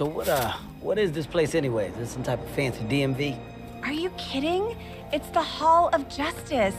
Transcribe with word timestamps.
So 0.00 0.06
what 0.06 0.30
uh 0.30 0.54
what 0.80 0.98
is 0.98 1.12
this 1.12 1.26
place 1.26 1.54
anyway? 1.54 1.90
Is 1.90 1.96
this 1.96 2.10
some 2.12 2.22
type 2.22 2.40
of 2.40 2.48
fancy 2.52 2.82
DMV? 2.84 3.38
Are 3.82 3.92
you 3.92 4.08
kidding? 4.16 4.74
It's 5.12 5.28
the 5.28 5.42
Hall 5.42 5.90
of 5.92 6.08
Justice. 6.08 6.74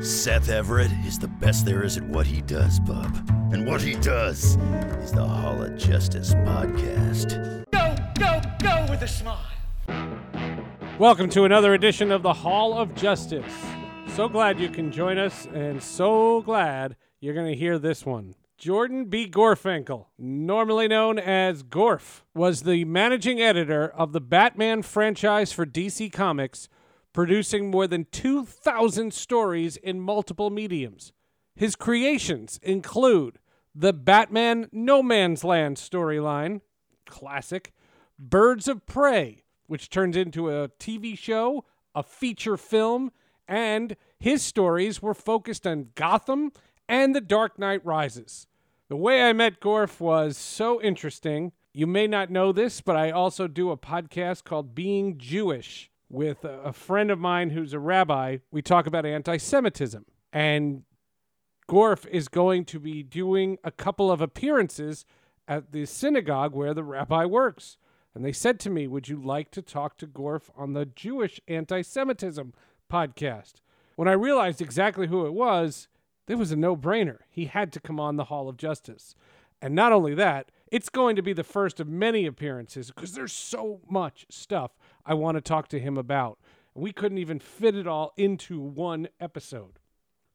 Seth 0.00 0.48
Everett 0.48 0.92
is 1.04 1.18
the 1.18 1.26
best 1.26 1.66
there 1.66 1.82
is 1.82 1.96
at 1.96 2.04
what 2.04 2.28
he 2.28 2.42
does, 2.42 2.78
bub. 2.78 3.12
And 3.52 3.66
what 3.66 3.80
he 3.80 3.96
does 3.96 4.54
is 5.02 5.10
the 5.10 5.26
Hall 5.26 5.60
of 5.64 5.76
Justice 5.76 6.32
podcast. 6.46 7.66
Go, 7.72 7.96
go, 8.20 8.40
go 8.62 8.86
with 8.88 9.02
a 9.02 9.08
smile. 9.08 9.40
Welcome 11.00 11.28
to 11.30 11.42
another 11.42 11.74
edition 11.74 12.12
of 12.12 12.22
the 12.22 12.34
Hall 12.34 12.78
of 12.78 12.94
Justice. 12.94 13.52
So 14.14 14.28
glad 14.28 14.60
you 14.60 14.68
can 14.68 14.92
join 14.92 15.18
us, 15.18 15.48
and 15.52 15.82
so 15.82 16.40
glad 16.42 16.94
you're 17.18 17.34
going 17.34 17.50
to 17.52 17.58
hear 17.58 17.80
this 17.80 18.06
one. 18.06 18.36
Jordan 18.56 19.06
B. 19.06 19.28
Gorfinkel, 19.28 20.06
normally 20.16 20.88
known 20.88 21.18
as 21.18 21.62
Gorf, 21.62 22.22
was 22.34 22.62
the 22.62 22.84
managing 22.84 23.40
editor 23.40 23.88
of 23.88 24.12
the 24.12 24.20
Batman 24.20 24.82
franchise 24.82 25.52
for 25.52 25.66
DC 25.66 26.12
Comics, 26.12 26.68
producing 27.12 27.70
more 27.70 27.86
than 27.86 28.06
2,000 28.12 29.12
stories 29.12 29.76
in 29.76 30.00
multiple 30.00 30.50
mediums. 30.50 31.12
His 31.56 31.76
creations 31.76 32.58
include 32.62 33.38
the 33.74 33.92
Batman 33.92 34.68
No 34.72 35.02
Man's 35.02 35.42
Land 35.42 35.76
storyline, 35.76 36.60
classic, 37.06 37.72
Birds 38.18 38.68
of 38.68 38.86
Prey, 38.86 39.42
which 39.66 39.90
turns 39.90 40.16
into 40.16 40.48
a 40.48 40.68
TV 40.68 41.18
show, 41.18 41.64
a 41.94 42.02
feature 42.02 42.56
film, 42.56 43.10
and 43.48 43.96
his 44.18 44.42
stories 44.42 45.02
were 45.02 45.14
focused 45.14 45.66
on 45.66 45.88
Gotham 45.94 46.52
and 46.88 47.14
The 47.14 47.20
Dark 47.20 47.58
Knight 47.58 47.84
Rises. 47.84 48.46
The 48.88 48.96
way 48.96 49.22
I 49.22 49.32
met 49.32 49.60
Gorf 49.60 50.00
was 50.00 50.36
so 50.36 50.80
interesting. 50.80 51.52
You 51.72 51.86
may 51.86 52.06
not 52.06 52.30
know 52.30 52.52
this, 52.52 52.80
but 52.80 52.96
I 52.96 53.10
also 53.10 53.48
do 53.48 53.70
a 53.70 53.76
podcast 53.76 54.44
called 54.44 54.74
Being 54.74 55.18
Jewish 55.18 55.90
with 56.10 56.44
a 56.44 56.72
friend 56.72 57.10
of 57.10 57.18
mine 57.18 57.50
who's 57.50 57.72
a 57.72 57.78
rabbi. 57.78 58.38
We 58.50 58.62
talk 58.62 58.86
about 58.86 59.06
anti 59.06 59.38
Semitism. 59.38 60.04
And 60.32 60.84
Gorf 61.68 62.06
is 62.08 62.28
going 62.28 62.64
to 62.66 62.78
be 62.78 63.02
doing 63.02 63.58
a 63.64 63.70
couple 63.70 64.12
of 64.12 64.20
appearances 64.20 65.04
at 65.48 65.72
the 65.72 65.86
synagogue 65.86 66.54
where 66.54 66.74
the 66.74 66.84
rabbi 66.84 67.24
works. 67.24 67.78
And 68.14 68.24
they 68.24 68.32
said 68.32 68.60
to 68.60 68.70
me, 68.70 68.86
Would 68.86 69.08
you 69.08 69.20
like 69.20 69.50
to 69.52 69.62
talk 69.62 69.96
to 69.98 70.06
Gorf 70.06 70.50
on 70.56 70.74
the 70.74 70.86
Jewish 70.86 71.40
anti 71.48 71.82
Semitism 71.82 72.52
podcast? 72.92 73.54
When 73.96 74.08
I 74.08 74.12
realized 74.12 74.60
exactly 74.60 75.06
who 75.06 75.26
it 75.26 75.32
was, 75.32 75.88
it 76.28 76.36
was 76.36 76.52
a 76.52 76.56
no 76.56 76.76
brainer. 76.76 77.18
He 77.28 77.46
had 77.46 77.72
to 77.72 77.80
come 77.80 78.00
on 78.00 78.16
the 78.16 78.24
Hall 78.24 78.48
of 78.48 78.56
Justice. 78.56 79.14
And 79.60 79.74
not 79.74 79.92
only 79.92 80.14
that, 80.14 80.50
it's 80.70 80.88
going 80.88 81.16
to 81.16 81.22
be 81.22 81.32
the 81.32 81.44
first 81.44 81.80
of 81.80 81.88
many 81.88 82.26
appearances 82.26 82.90
because 82.90 83.12
there's 83.12 83.32
so 83.32 83.80
much 83.88 84.26
stuff 84.30 84.72
I 85.06 85.14
want 85.14 85.36
to 85.36 85.40
talk 85.40 85.68
to 85.68 85.78
him 85.78 85.96
about. 85.96 86.38
We 86.74 86.92
couldn't 86.92 87.18
even 87.18 87.38
fit 87.38 87.76
it 87.76 87.86
all 87.86 88.12
into 88.16 88.60
one 88.60 89.08
episode. 89.20 89.78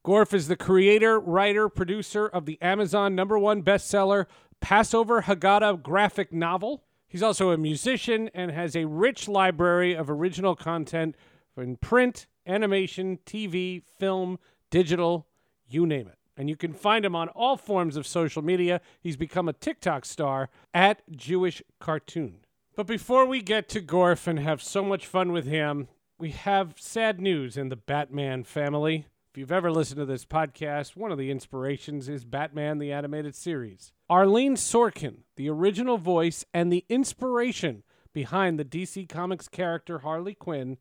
Gorf 0.06 0.34
is 0.34 0.48
the 0.48 0.56
creator, 0.56 1.20
writer, 1.20 1.68
producer 1.68 2.26
of 2.26 2.46
the 2.46 2.60
Amazon 2.62 3.16
number 3.16 3.38
one 3.38 3.64
bestseller, 3.64 4.26
Passover 4.62 5.24
Haggadah 5.24 5.84
graphic 5.84 6.32
novel. 6.32 6.84
He's 7.08 7.24
also 7.24 7.52
a 7.52 7.58
musician 7.58 8.30
and 8.34 8.52
has 8.52 8.76
a 8.76 8.86
rich 8.86 9.28
library 9.28 9.94
of 9.94 10.10
original 10.10 10.56
content 10.56 11.16
in 11.58 11.76
print, 11.76 12.28
animation, 12.48 13.20
TV, 13.26 13.84
film, 13.84 14.40
digital, 14.70 15.28
you 15.70 15.86
name 15.86 16.08
it. 16.08 16.18
And 16.36 16.50
you 16.50 16.56
can 16.56 16.74
find 16.74 17.04
him 17.04 17.16
on 17.16 17.28
all 17.30 17.58
forms 17.58 17.98
of 17.98 18.08
social 18.08 18.42
media. 18.42 18.80
He's 19.02 19.18
become 19.18 19.50
a 19.50 19.54
TikTok 19.54 20.06
star 20.06 20.50
at 20.74 21.02
Jewish 21.12 21.62
Cartoon. 21.80 22.46
But 22.76 22.88
before 22.88 23.26
we 23.26 23.42
get 23.42 23.68
to 23.70 23.82
Gorf 23.82 24.26
and 24.26 24.40
have 24.40 24.64
so 24.64 24.84
much 24.84 25.06
fun 25.06 25.34
with 25.34 25.46
him, 25.46 25.90
we 26.18 26.32
have 26.32 26.76
sad 26.78 27.20
news 27.20 27.58
in 27.58 27.68
the 27.68 27.76
Batman 27.76 28.46
family. 28.46 29.06
If 29.32 29.38
you've 29.38 29.52
ever 29.52 29.70
listened 29.70 30.00
to 30.00 30.06
this 30.06 30.26
podcast, 30.26 30.96
one 30.96 31.12
of 31.12 31.18
the 31.18 31.30
inspirations 31.30 32.08
is 32.08 32.24
Batman 32.24 32.80
the 32.80 32.92
Animated 32.92 33.36
Series. 33.36 33.92
Arleen 34.10 34.54
Sorkin, 34.54 35.18
the 35.36 35.50
original 35.50 35.98
voice 35.98 36.46
and 36.54 36.72
the 36.72 36.86
inspiration 36.90 37.84
behind 38.14 38.58
the 38.58 38.66
DC 38.66 39.08
Comics 39.08 39.48
character 39.48 40.00
Harley 40.00 40.34
Quinn, 40.34 40.78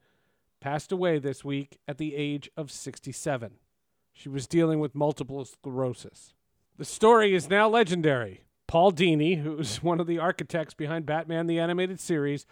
passed 0.60 0.92
away 0.92 1.18
this 1.18 1.44
week 1.44 1.78
at 1.86 1.98
the 1.98 2.14
age 2.14 2.48
of 2.56 2.70
67. 2.70 3.54
She 4.18 4.28
was 4.28 4.48
dealing 4.48 4.80
with 4.80 4.96
multiple 4.96 5.44
sclerosis. 5.44 6.34
The 6.76 6.84
story 6.84 7.36
is 7.36 7.48
now 7.48 7.68
legendary. 7.68 8.42
Paul 8.66 8.90
Dini, 8.90 9.40
who's 9.40 9.76
one 9.82 10.00
of 10.00 10.08
the 10.08 10.18
architects 10.18 10.74
behind 10.74 11.06
Batman 11.06 11.46
the 11.46 11.60
Animated 11.60 12.00
Series, 12.00 12.44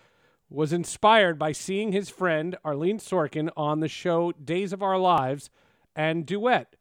was 0.49 0.73
inspired 0.73 1.41
by 1.41 1.51
seeing 1.51 1.91
his 1.91 2.09
friend 2.09 2.57
Arleen 2.65 3.01
Sorkin 3.01 3.51
on 3.57 3.81
the 3.81 3.89
show 3.89 4.31
Days 4.31 4.73
of 4.73 4.81
Our 4.81 4.97
Lives 4.97 5.51
and 5.97 6.25
Duet, 6.25 6.77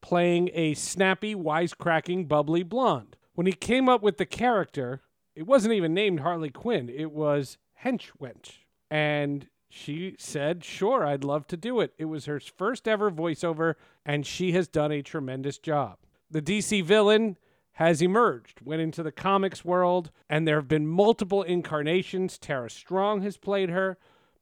playing 0.00 0.50
a 0.54 0.74
snappy, 0.74 1.34
wisecracking, 1.34 2.28
bubbly 2.28 2.62
blonde. 2.62 3.16
When 3.34 3.48
he 3.48 3.52
came 3.52 3.88
up 3.88 4.04
with 4.04 4.18
the 4.18 4.26
character, 4.26 5.02
it 5.34 5.48
wasn't 5.48 5.74
even 5.74 5.94
named 5.94 6.20
Harley 6.20 6.50
Quinn, 6.50 6.88
it 6.88 7.10
was 7.10 7.58
Henchwench. 7.82 8.58
And 8.88 9.48
she 9.74 10.16
said, 10.18 10.64
Sure, 10.64 11.06
I'd 11.06 11.24
love 11.24 11.46
to 11.46 11.56
do 11.56 11.80
it. 11.80 11.94
It 11.96 12.04
was 12.04 12.26
her 12.26 12.38
first 12.38 12.86
ever 12.86 13.10
voiceover, 13.10 13.74
and 14.04 14.26
she 14.26 14.52
has 14.52 14.68
done 14.68 14.92
a 14.92 15.00
tremendous 15.00 15.56
job. 15.56 15.96
The 16.30 16.42
DC 16.42 16.84
villain 16.84 17.38
has 17.72 18.02
emerged, 18.02 18.60
went 18.62 18.82
into 18.82 19.02
the 19.02 19.10
comics 19.10 19.64
world, 19.64 20.10
and 20.28 20.46
there 20.46 20.56
have 20.56 20.68
been 20.68 20.86
multiple 20.86 21.42
incarnations. 21.42 22.36
Tara 22.36 22.68
Strong 22.68 23.22
has 23.22 23.38
played 23.38 23.70
her. 23.70 23.96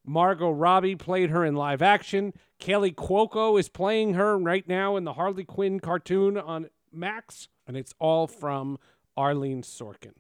Margot 0.05 0.51
Robbie 0.51 0.97
played 0.97 1.31
her 1.31 1.45
in 1.45 1.55
live 1.55 1.81
action. 1.81 2.33
Kaley 2.59 2.93
Cuoco 2.93 3.59
is 3.59 3.69
playing 3.69 4.15
her 4.15 4.37
right 4.37 4.67
now 4.67 4.97
in 4.97 5.05
the 5.05 5.13
Harley 5.13 5.45
Quinn 5.45 5.79
cartoon 5.79 6.39
on 6.39 6.71
Max, 6.93 7.47
and 7.69 7.77
it's 7.77 7.95
all 8.01 8.27
from 8.27 8.79
Arleen 9.17 9.63
Sorkin. 9.63 10.15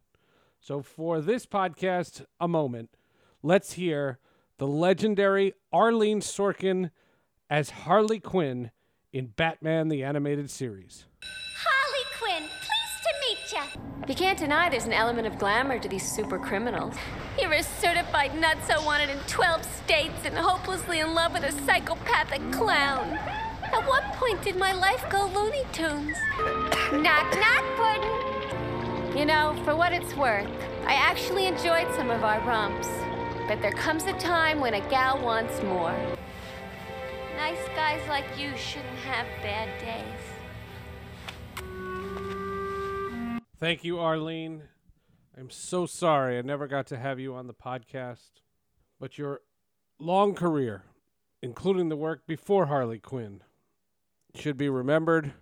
So, 0.60 0.82
for 0.82 1.20
this 1.20 1.46
podcast, 1.46 2.24
a 2.38 2.46
moment, 2.46 2.90
let's 3.42 3.72
hear 3.72 4.20
the 4.60 4.66
legendary 4.66 5.54
Arleen 5.72 6.18
Sorkin 6.18 6.90
as 7.48 7.70
Harley 7.70 8.20
Quinn 8.20 8.70
in 9.10 9.28
Batman 9.28 9.88
the 9.88 10.04
Animated 10.04 10.50
Series. 10.50 11.06
Harley 11.56 12.04
Quinn, 12.18 12.46
pleased 12.46 13.02
to 13.02 13.10
meet 13.22 13.38
ya. 13.54 14.06
You 14.06 14.14
can't 14.14 14.38
deny 14.38 14.68
there's 14.68 14.84
an 14.84 14.92
element 14.92 15.26
of 15.26 15.38
glamour 15.38 15.78
to 15.78 15.88
these 15.88 16.06
super 16.06 16.38
criminals. 16.38 16.94
You're 17.40 17.54
a 17.54 17.62
certified 17.62 18.32
nutso 18.32 18.84
wanted 18.84 19.08
in 19.08 19.16
12 19.28 19.64
states 19.64 20.26
and 20.26 20.36
hopelessly 20.36 21.00
in 21.00 21.14
love 21.14 21.32
with 21.32 21.44
a 21.44 21.52
psychopathic 21.64 22.42
clown. 22.52 23.16
At 23.72 23.88
what 23.88 24.04
point 24.12 24.42
did 24.42 24.56
my 24.56 24.74
life 24.74 25.06
go 25.08 25.24
Looney 25.34 25.64
Tunes? 25.72 26.18
knock, 26.92 27.32
knock, 27.40 27.64
Puddin'. 27.78 29.16
You 29.16 29.24
know, 29.24 29.58
for 29.64 29.74
what 29.74 29.94
it's 29.94 30.14
worth, 30.16 30.50
I 30.84 30.92
actually 30.92 31.46
enjoyed 31.46 31.88
some 31.96 32.10
of 32.10 32.22
our 32.24 32.40
romps. 32.46 32.88
But 33.50 33.60
there 33.62 33.72
comes 33.72 34.04
a 34.04 34.12
time 34.12 34.60
when 34.60 34.74
a 34.74 34.90
gal 34.90 35.20
wants 35.20 35.60
more. 35.64 35.96
Nice 37.34 37.58
guys 37.74 38.00
like 38.08 38.24
you 38.38 38.56
shouldn't 38.56 38.94
have 38.98 39.26
bad 39.42 39.68
days. 39.80 40.04
Thank 43.58 43.82
you, 43.82 43.96
Arleen. 43.96 44.60
I'm 45.36 45.50
so 45.50 45.84
sorry 45.84 46.38
I 46.38 46.42
never 46.42 46.68
got 46.68 46.86
to 46.86 46.96
have 46.96 47.18
you 47.18 47.34
on 47.34 47.48
the 47.48 47.52
podcast, 47.52 48.30
but 49.00 49.18
your 49.18 49.40
long 49.98 50.36
career, 50.36 50.84
including 51.42 51.88
the 51.88 51.96
work 51.96 52.28
before 52.28 52.66
Harley 52.66 53.00
Quinn, 53.00 53.42
should 54.32 54.58
be 54.58 54.68
remembered 54.68 55.32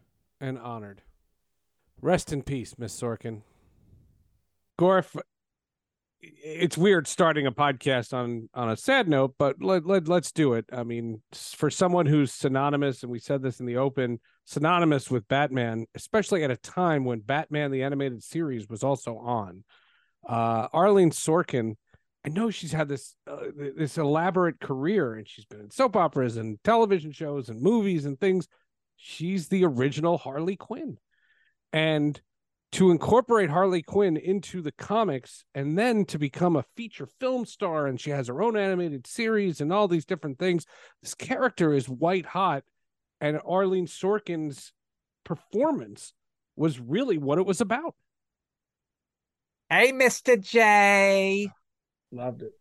and 0.40 0.58
honored. 0.58 1.02
Rest 2.00 2.32
in 2.32 2.42
peace, 2.42 2.78
Miss 2.78 2.98
Sorkin. 2.98 3.42
Gorf, 4.78 5.20
it's 6.20 6.76
weird 6.76 7.06
starting 7.06 7.46
a 7.46 7.52
podcast 7.52 8.12
on 8.12 8.48
on 8.54 8.70
a 8.70 8.76
sad 8.76 9.08
note, 9.08 9.34
but 9.38 9.56
let, 9.60 9.86
let 9.86 10.08
let's 10.08 10.32
do 10.32 10.54
it. 10.54 10.64
I 10.72 10.82
mean, 10.82 11.22
for 11.32 11.70
someone 11.70 12.06
who's 12.06 12.32
synonymous, 12.32 13.02
and 13.02 13.12
we 13.12 13.18
said 13.18 13.42
this 13.42 13.60
in 13.60 13.66
the 13.66 13.76
open, 13.76 14.20
synonymous 14.44 15.10
with 15.10 15.28
Batman, 15.28 15.86
especially 15.94 16.42
at 16.44 16.50
a 16.50 16.56
time 16.56 17.04
when 17.04 17.20
Batman 17.20 17.70
the 17.70 17.82
animated 17.82 18.22
series 18.22 18.68
was 18.68 18.82
also 18.82 19.16
on. 19.18 19.64
Uh, 20.28 20.68
Arleen 20.68 21.12
Sorkin, 21.12 21.76
I 22.24 22.30
know 22.30 22.50
she's 22.50 22.72
had 22.72 22.88
this 22.88 23.14
uh, 23.30 23.46
this 23.76 23.96
elaborate 23.96 24.58
career, 24.60 25.14
and 25.14 25.28
she's 25.28 25.44
been 25.44 25.60
in 25.60 25.70
soap 25.70 25.96
operas 25.96 26.36
and 26.36 26.62
television 26.64 27.12
shows 27.12 27.48
and 27.48 27.62
movies 27.62 28.04
and 28.04 28.18
things. 28.18 28.48
She's 28.96 29.48
the 29.48 29.64
original 29.64 30.18
Harley 30.18 30.56
Quinn, 30.56 30.98
and 31.72 32.20
to 32.72 32.90
incorporate 32.90 33.50
Harley 33.50 33.82
Quinn 33.82 34.16
into 34.16 34.60
the 34.60 34.72
comics 34.72 35.44
and 35.54 35.78
then 35.78 36.04
to 36.06 36.18
become 36.18 36.56
a 36.56 36.64
feature 36.76 37.06
film 37.18 37.46
star 37.46 37.86
and 37.86 38.00
she 38.00 38.10
has 38.10 38.28
her 38.28 38.42
own 38.42 38.56
animated 38.56 39.06
series 39.06 39.60
and 39.60 39.72
all 39.72 39.88
these 39.88 40.04
different 40.04 40.38
things. 40.38 40.66
This 41.02 41.14
character 41.14 41.72
is 41.72 41.88
white 41.88 42.26
hot 42.26 42.64
and 43.20 43.38
Arleen 43.38 43.88
Sorkin's 43.88 44.72
performance 45.24 46.12
was 46.56 46.78
really 46.78 47.16
what 47.16 47.38
it 47.38 47.46
was 47.46 47.60
about. 47.60 47.94
Hey, 49.70 49.92
Mr. 49.92 50.40
J. 50.40 51.50
Loved 52.12 52.42
it. 52.42 52.52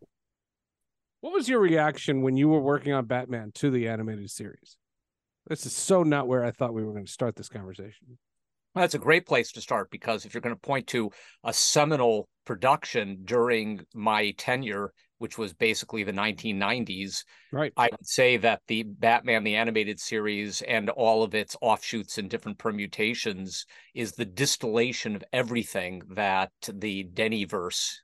What 1.21 1.33
was 1.33 1.50
your 1.50 1.59
reaction 1.59 2.21
when 2.21 2.38
you 2.38 2.48
were 2.48 2.62
working 2.62 2.94
on 2.94 3.06
Batman 3.06 3.51
to 3.56 3.71
the 3.71 3.88
animated 3.88 4.30
series? 4.30 4.77
This 5.48 5.65
is 5.65 5.74
so 5.74 6.04
not 6.04 6.27
where 6.27 6.44
I 6.44 6.51
thought 6.51 6.74
we 6.74 6.83
were 6.83 6.92
going 6.92 7.06
to 7.06 7.12
start 7.12 7.36
this 7.36 7.50
conversation. 7.50 8.18
Well, 8.74 8.84
that's 8.84 8.96
a 8.96 9.00
great 9.00 9.25
place 9.25 9.52
to 9.54 9.62
start 9.62 9.90
because 9.90 10.25
if 10.25 10.34
you're 10.34 10.42
going 10.42 10.56
to 10.56 10.62
point 10.62 10.88
to 10.88 11.12
a 11.44 11.54
seminal 11.54 12.30
production 12.46 13.19
during 13.25 13.86
my 13.94 14.31
tenure, 14.38 14.94
which 15.19 15.38
was 15.38 15.54
basically 15.54 16.04
the 16.04 16.14
1990s, 16.14 17.24
right? 17.52 17.74
I 17.75 17.90
would 17.92 18.08
say 18.08 18.38
that 18.38 18.62
the 18.68 18.84
Batman 18.84 19.44
the 19.44 19.56
animated 19.56 20.00
series 20.00 20.62
and 20.62 20.90
all 20.90 21.24
of 21.24 21.34
its 21.34 21.56
offshoots 21.62 22.18
and 22.18 22.30
different 22.30 22.58
permutations 22.58 23.66
is 23.94 24.12
the 24.12 24.25
distillation 24.25 25.16
of 25.16 25.24
everything 25.34 26.04
that 26.12 26.52
the 26.72 27.04
Dennyverse. 27.04 27.96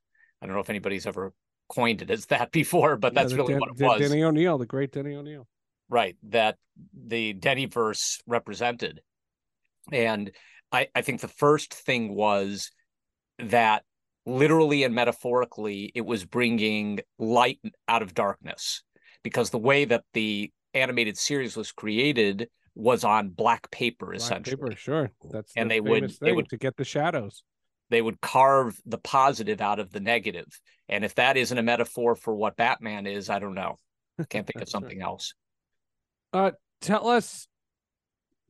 I 0.41 0.45
don't 0.45 0.55
know 0.55 0.61
if 0.61 0.69
anybody's 0.69 1.05
ever 1.05 1.33
coined 1.69 2.01
it 2.01 2.11
as 2.11 2.25
that 2.27 2.51
before, 2.51 2.97
but 2.97 3.13
that's 3.13 3.31
yeah, 3.31 3.37
really 3.37 3.53
Den- 3.53 3.59
what 3.59 3.69
it 3.69 3.83
was. 3.83 3.99
Denny 4.01 4.23
O'Neil, 4.23 4.57
the 4.57 4.65
great 4.65 4.91
Denny 4.91 5.15
O'Neil. 5.15 5.47
Right, 5.89 6.15
that 6.23 6.57
the 6.93 7.33
Dennyverse 7.35 8.21
represented. 8.25 9.01
And 9.91 10.31
I, 10.73 10.87
I 10.95 11.03
think 11.03 11.21
the 11.21 11.27
first 11.27 11.73
thing 11.73 12.15
was 12.15 12.71
that 13.39 13.83
literally 14.25 14.83
and 14.83 14.95
metaphorically, 14.95 15.91
it 15.93 16.05
was 16.05 16.25
bringing 16.25 16.99
light 17.19 17.59
out 17.87 18.01
of 18.01 18.13
darkness 18.13 18.81
because 19.21 19.51
the 19.51 19.59
way 19.59 19.85
that 19.85 20.03
the 20.13 20.51
animated 20.73 21.17
series 21.17 21.55
was 21.55 21.71
created 21.71 22.49
was 22.75 23.03
on 23.03 23.29
black 23.29 23.69
paper 23.69 24.07
black 24.07 24.17
essentially. 24.17 24.55
Paper, 24.55 24.75
sure. 24.75 25.11
That's 25.31 25.53
and 25.55 25.69
the 25.69 25.75
they 25.75 25.81
would 25.81 26.13
they 26.19 26.31
would 26.31 26.49
to 26.49 26.57
get 26.57 26.75
the 26.75 26.83
shadows. 26.83 27.43
They 27.89 28.01
would 28.01 28.19
carve 28.21 28.79
the 28.85 28.97
positive 28.97 29.61
out 29.61 29.79
of 29.79 29.91
the 29.91 29.99
negative. 29.99 30.47
And 30.89 31.05
if 31.05 31.13
that 31.15 31.37
isn't 31.37 31.57
a 31.57 31.61
metaphor 31.61 32.15
for 32.15 32.33
what 32.33 32.55
Batman 32.55 33.05
is, 33.05 33.29
I 33.29 33.37
don't 33.37 33.53
know. 33.53 33.77
Can't 34.29 34.47
think 34.47 34.61
of 34.61 34.69
something 34.69 34.99
right. 34.99 35.05
else. 35.05 35.35
Uh 36.31 36.51
tell 36.81 37.07
us 37.07 37.47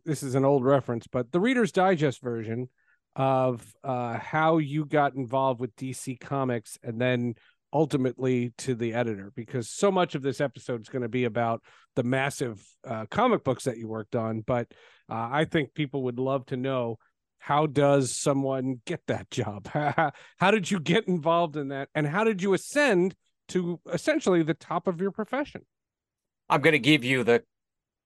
this 0.05 0.23
is 0.23 0.35
an 0.35 0.45
old 0.45 0.63
reference, 0.63 1.07
but 1.07 1.31
the 1.31 1.39
Reader's 1.39 1.71
Digest 1.71 2.21
version 2.21 2.69
of 3.15 3.63
uh, 3.83 4.17
how 4.17 4.57
you 4.57 4.85
got 4.85 5.15
involved 5.15 5.59
with 5.59 5.75
DC 5.75 6.19
Comics 6.19 6.77
and 6.83 7.00
then 7.00 7.35
ultimately 7.71 8.53
to 8.59 8.75
the 8.75 8.94
editor, 8.94 9.31
because 9.35 9.69
so 9.69 9.91
much 9.91 10.15
of 10.15 10.21
this 10.21 10.39
episode 10.39 10.81
is 10.81 10.89
going 10.89 11.01
to 11.01 11.09
be 11.09 11.25
about 11.25 11.63
the 11.95 12.03
massive 12.03 12.63
uh, 12.88 13.05
comic 13.09 13.44
books 13.44 13.63
that 13.63 13.77
you 13.77 13.88
worked 13.88 14.15
on. 14.15 14.41
But 14.41 14.67
uh, 15.09 15.29
I 15.31 15.45
think 15.45 15.73
people 15.73 16.03
would 16.03 16.19
love 16.19 16.45
to 16.47 16.57
know 16.57 16.97
how 17.39 17.65
does 17.65 18.15
someone 18.15 18.81
get 18.85 19.01
that 19.07 19.29
job? 19.29 19.67
how 20.38 20.51
did 20.51 20.71
you 20.71 20.79
get 20.79 21.07
involved 21.07 21.57
in 21.57 21.69
that? 21.69 21.89
And 21.94 22.07
how 22.07 22.23
did 22.23 22.41
you 22.41 22.53
ascend 22.53 23.15
to 23.50 23.79
essentially 23.91 24.44
the 24.44 24.53
top 24.53 24.88
of 24.88 25.01
your 25.01 25.11
profession? 25.11 25.61
I'm 26.50 26.61
going 26.61 26.73
to 26.73 26.79
give 26.79 27.03
you 27.03 27.23
the 27.23 27.44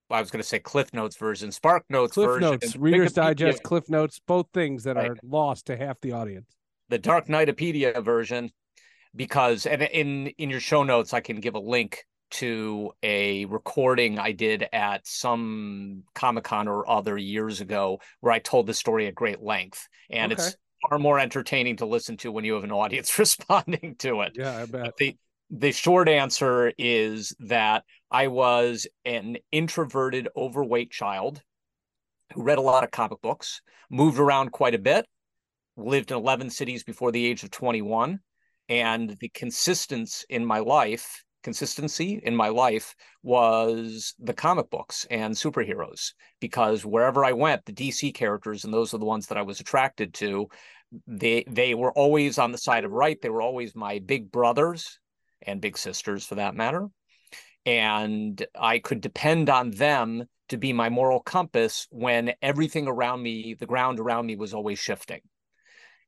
I 0.09 0.21
was 0.21 0.31
going 0.31 0.41
to 0.41 0.47
say 0.47 0.59
Cliff 0.59 0.93
Notes 0.93 1.17
version, 1.17 1.51
Spark 1.51 1.83
Notes 1.89 2.13
Cliff 2.13 2.27
version, 2.27 2.51
Notes, 2.51 2.75
Reader's 2.75 3.13
Digest, 3.13 3.63
Cliff 3.63 3.89
Notes, 3.89 4.21
both 4.25 4.47
things 4.53 4.83
that 4.85 4.95
right. 4.95 5.11
are 5.11 5.17
lost 5.23 5.67
to 5.67 5.77
half 5.77 5.99
the 6.01 6.13
audience. 6.13 6.49
The 6.89 6.97
Dark 6.97 7.27
Knightopedia 7.27 8.01
version, 8.03 8.51
because 9.15 9.65
and 9.65 9.81
in 9.81 10.27
in 10.37 10.49
your 10.49 10.61
show 10.61 10.83
notes, 10.83 11.13
I 11.13 11.19
can 11.19 11.41
give 11.41 11.55
a 11.55 11.59
link 11.59 12.05
to 12.29 12.91
a 13.03 13.45
recording 13.45 14.19
I 14.19 14.31
did 14.31 14.67
at 14.73 15.05
some 15.07 16.03
Comic 16.13 16.43
Con 16.45 16.67
or 16.67 16.89
other 16.89 17.17
years 17.17 17.61
ago, 17.61 17.99
where 18.21 18.33
I 18.33 18.39
told 18.39 18.67
the 18.67 18.73
story 18.73 19.07
at 19.07 19.15
great 19.15 19.41
length, 19.41 19.87
and 20.09 20.31
okay. 20.31 20.41
it's 20.41 20.55
far 20.87 20.99
more 20.99 21.19
entertaining 21.19 21.77
to 21.77 21.85
listen 21.85 22.17
to 22.17 22.31
when 22.31 22.45
you 22.45 22.53
have 22.53 22.63
an 22.63 22.71
audience 22.71 23.17
responding 23.19 23.95
to 23.99 24.21
it. 24.21 24.33
Yeah, 24.35 24.57
I 24.57 24.65
bet. 24.65 24.97
The, 24.97 25.17
the 25.49 25.71
short 25.71 26.09
answer 26.09 26.73
is 26.77 27.35
that 27.39 27.83
I 28.11 28.27
was 28.27 28.87
an 29.05 29.37
introverted, 29.51 30.27
overweight 30.35 30.91
child 30.91 31.41
who 32.33 32.43
read 32.43 32.57
a 32.57 32.61
lot 32.61 32.83
of 32.83 32.91
comic 32.91 33.21
books, 33.21 33.61
moved 33.89 34.19
around 34.19 34.51
quite 34.51 34.75
a 34.75 34.79
bit, 34.79 35.05
lived 35.75 36.11
in 36.11 36.17
11 36.17 36.49
cities 36.49 36.83
before 36.83 37.11
the 37.11 37.25
age 37.25 37.43
of 37.43 37.51
21. 37.51 38.19
And 38.69 39.15
the 39.21 39.29
consistency 39.29 40.25
in 40.29 40.45
my 40.45 40.59
life, 40.59 41.23
consistency 41.41 42.19
in 42.21 42.35
my 42.35 42.49
life 42.49 42.95
was 43.23 44.13
the 44.19 44.33
comic 44.33 44.69
books 44.69 45.05
and 45.09 45.33
superheroes, 45.33 46.11
because 46.41 46.85
wherever 46.85 47.23
I 47.23 47.31
went, 47.31 47.65
the 47.65 47.71
DC 47.71 48.13
characters, 48.13 48.65
and 48.65 48.73
those 48.73 48.93
are 48.93 48.97
the 48.97 49.05
ones 49.05 49.27
that 49.27 49.37
I 49.37 49.43
was 49.43 49.61
attracted 49.61 50.13
to, 50.15 50.47
they 51.05 51.43
they 51.47 51.75
were 51.75 51.91
always 51.93 52.37
on 52.37 52.51
the 52.51 52.57
side 52.57 52.83
of 52.83 52.91
right. 52.91 53.21
They 53.21 53.29
were 53.29 53.41
always 53.41 53.75
my 53.75 53.99
big 53.99 54.31
brothers 54.31 54.99
and 55.41 55.61
big 55.61 55.77
sisters 55.77 56.25
for 56.25 56.35
that 56.35 56.55
matter. 56.55 56.87
And 57.67 58.43
I 58.57 58.79
could 58.79 59.01
depend 59.01 59.49
on 59.49 59.71
them 59.71 60.23
to 60.47 60.57
be 60.57 60.71
my 60.71 60.87
moral 60.87 61.19
compass 61.19 61.85
when 61.91 62.33
everything 62.41 62.87
around 62.87 63.21
me, 63.21 63.55
the 63.59 63.65
ground 63.65 63.99
around 63.99 64.25
me 64.25 64.37
was 64.37 64.53
always 64.53 64.79
shifting. 64.79 65.19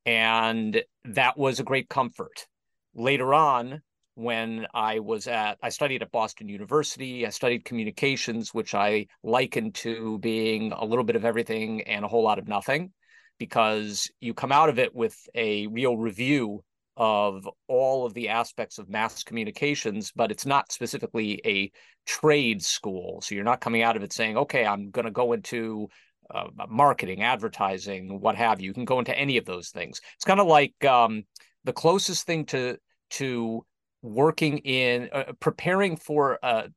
And 0.05 0.81
that 1.03 1.37
was 1.37 1.59
a 1.59 1.65
great 1.65 1.89
comfort. 1.89 2.47
Later 2.95 3.33
on, 3.33 3.81
when 4.15 4.67
I 4.73 4.99
was 4.99 5.27
at, 5.27 5.57
I 5.61 5.67
studied 5.67 6.01
at 6.01 6.13
Boston 6.13 6.47
University. 6.47 7.25
I 7.25 7.29
studied 7.29 7.65
communications, 7.65 8.53
which 8.53 8.73
I 8.73 9.07
likened 9.21 9.75
to 9.75 10.17
being 10.19 10.71
a 10.71 10.85
little 10.85 11.03
bit 11.03 11.17
of 11.17 11.25
everything 11.25 11.81
and 11.81 12.05
a 12.05 12.07
whole 12.07 12.23
lot 12.23 12.39
of 12.39 12.47
nothing, 12.47 12.93
because 13.37 14.09
you 14.21 14.33
come 14.33 14.53
out 14.53 14.69
of 14.69 14.79
it 14.79 14.95
with 14.95 15.17
a 15.35 15.67
real 15.67 15.97
review 15.97 16.63
of 16.99 17.49
all 17.69 18.05
of 18.05 18.13
the 18.13 18.27
aspects 18.27 18.77
of 18.77 18.89
mass 18.89 19.23
communications, 19.23 20.11
but 20.13 20.31
it's 20.31 20.45
not 20.45 20.71
specifically 20.71 21.41
a 21.45 21.71
trade 22.05 22.61
school. 22.61 23.21
So 23.21 23.33
you're 23.33 23.45
not 23.45 23.61
coming 23.61 23.81
out 23.81 23.95
of 23.95 24.03
it 24.03 24.11
saying, 24.11 24.37
okay, 24.37 24.65
I'm 24.65 24.91
going 24.91 25.05
to 25.05 25.11
go 25.11 25.31
into 25.31 25.87
uh, 26.29 26.49
marketing, 26.67 27.23
advertising, 27.23 28.19
what 28.19 28.35
have 28.35 28.59
you. 28.59 28.67
You 28.67 28.73
can 28.73 28.85
go 28.85 28.99
into 28.99 29.17
any 29.17 29.37
of 29.37 29.45
those 29.45 29.69
things. 29.69 30.01
It's 30.15 30.25
kind 30.25 30.41
of 30.41 30.47
like 30.47 30.83
um, 30.83 31.23
the 31.63 31.73
closest 31.73 32.25
thing 32.27 32.45
to 32.47 32.77
to 33.11 33.65
working 34.01 34.59
in 34.59 35.09
uh, 35.11 35.31
preparing 35.39 35.95
for 35.95 36.37
uh, 36.43 36.67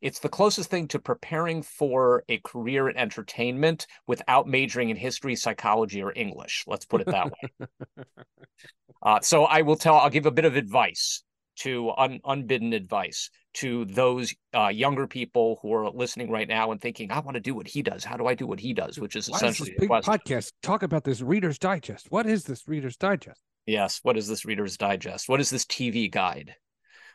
it's 0.00 0.20
the 0.20 0.28
closest 0.28 0.70
thing 0.70 0.88
to 0.88 0.98
preparing 0.98 1.62
for 1.62 2.24
a 2.28 2.38
career 2.38 2.88
in 2.88 2.96
entertainment 2.96 3.86
without 4.06 4.46
majoring 4.46 4.90
in 4.90 4.96
history, 4.96 5.36
psychology, 5.36 6.02
or 6.02 6.12
English. 6.14 6.64
Let's 6.66 6.84
put 6.84 7.00
it 7.00 7.08
that 7.08 7.30
way. 7.30 7.66
uh, 9.02 9.20
so 9.20 9.44
I 9.44 9.62
will 9.62 9.76
tell, 9.76 9.96
I'll 9.96 10.10
give 10.10 10.26
a 10.26 10.30
bit 10.30 10.44
of 10.44 10.56
advice 10.56 11.22
to 11.60 11.90
un, 11.96 12.20
unbidden 12.24 12.72
advice 12.72 13.30
to 13.54 13.84
those 13.86 14.34
uh, 14.54 14.68
younger 14.68 15.06
people 15.06 15.58
who 15.62 15.72
are 15.74 15.90
listening 15.90 16.30
right 16.30 16.46
now 16.46 16.70
and 16.70 16.80
thinking, 16.80 17.10
I 17.10 17.18
want 17.18 17.34
to 17.34 17.40
do 17.40 17.54
what 17.54 17.66
he 17.66 17.82
does. 17.82 18.04
How 18.04 18.16
do 18.16 18.26
I 18.26 18.34
do 18.34 18.46
what 18.46 18.60
he 18.60 18.72
does? 18.72 18.98
Which 18.98 19.16
is 19.16 19.28
essentially 19.28 19.72
is 19.72 19.88
podcast. 19.88 20.52
Talk 20.62 20.82
about 20.82 21.04
this 21.04 21.20
Reader's 21.20 21.58
Digest. 21.58 22.06
What 22.10 22.26
is 22.26 22.44
this 22.44 22.68
Reader's 22.68 22.96
Digest? 22.96 23.42
Yes. 23.66 24.00
What 24.02 24.16
is 24.16 24.28
this 24.28 24.44
Reader's 24.44 24.76
Digest? 24.76 25.28
What 25.28 25.40
is 25.40 25.50
this 25.50 25.64
TV 25.64 26.10
guide? 26.10 26.54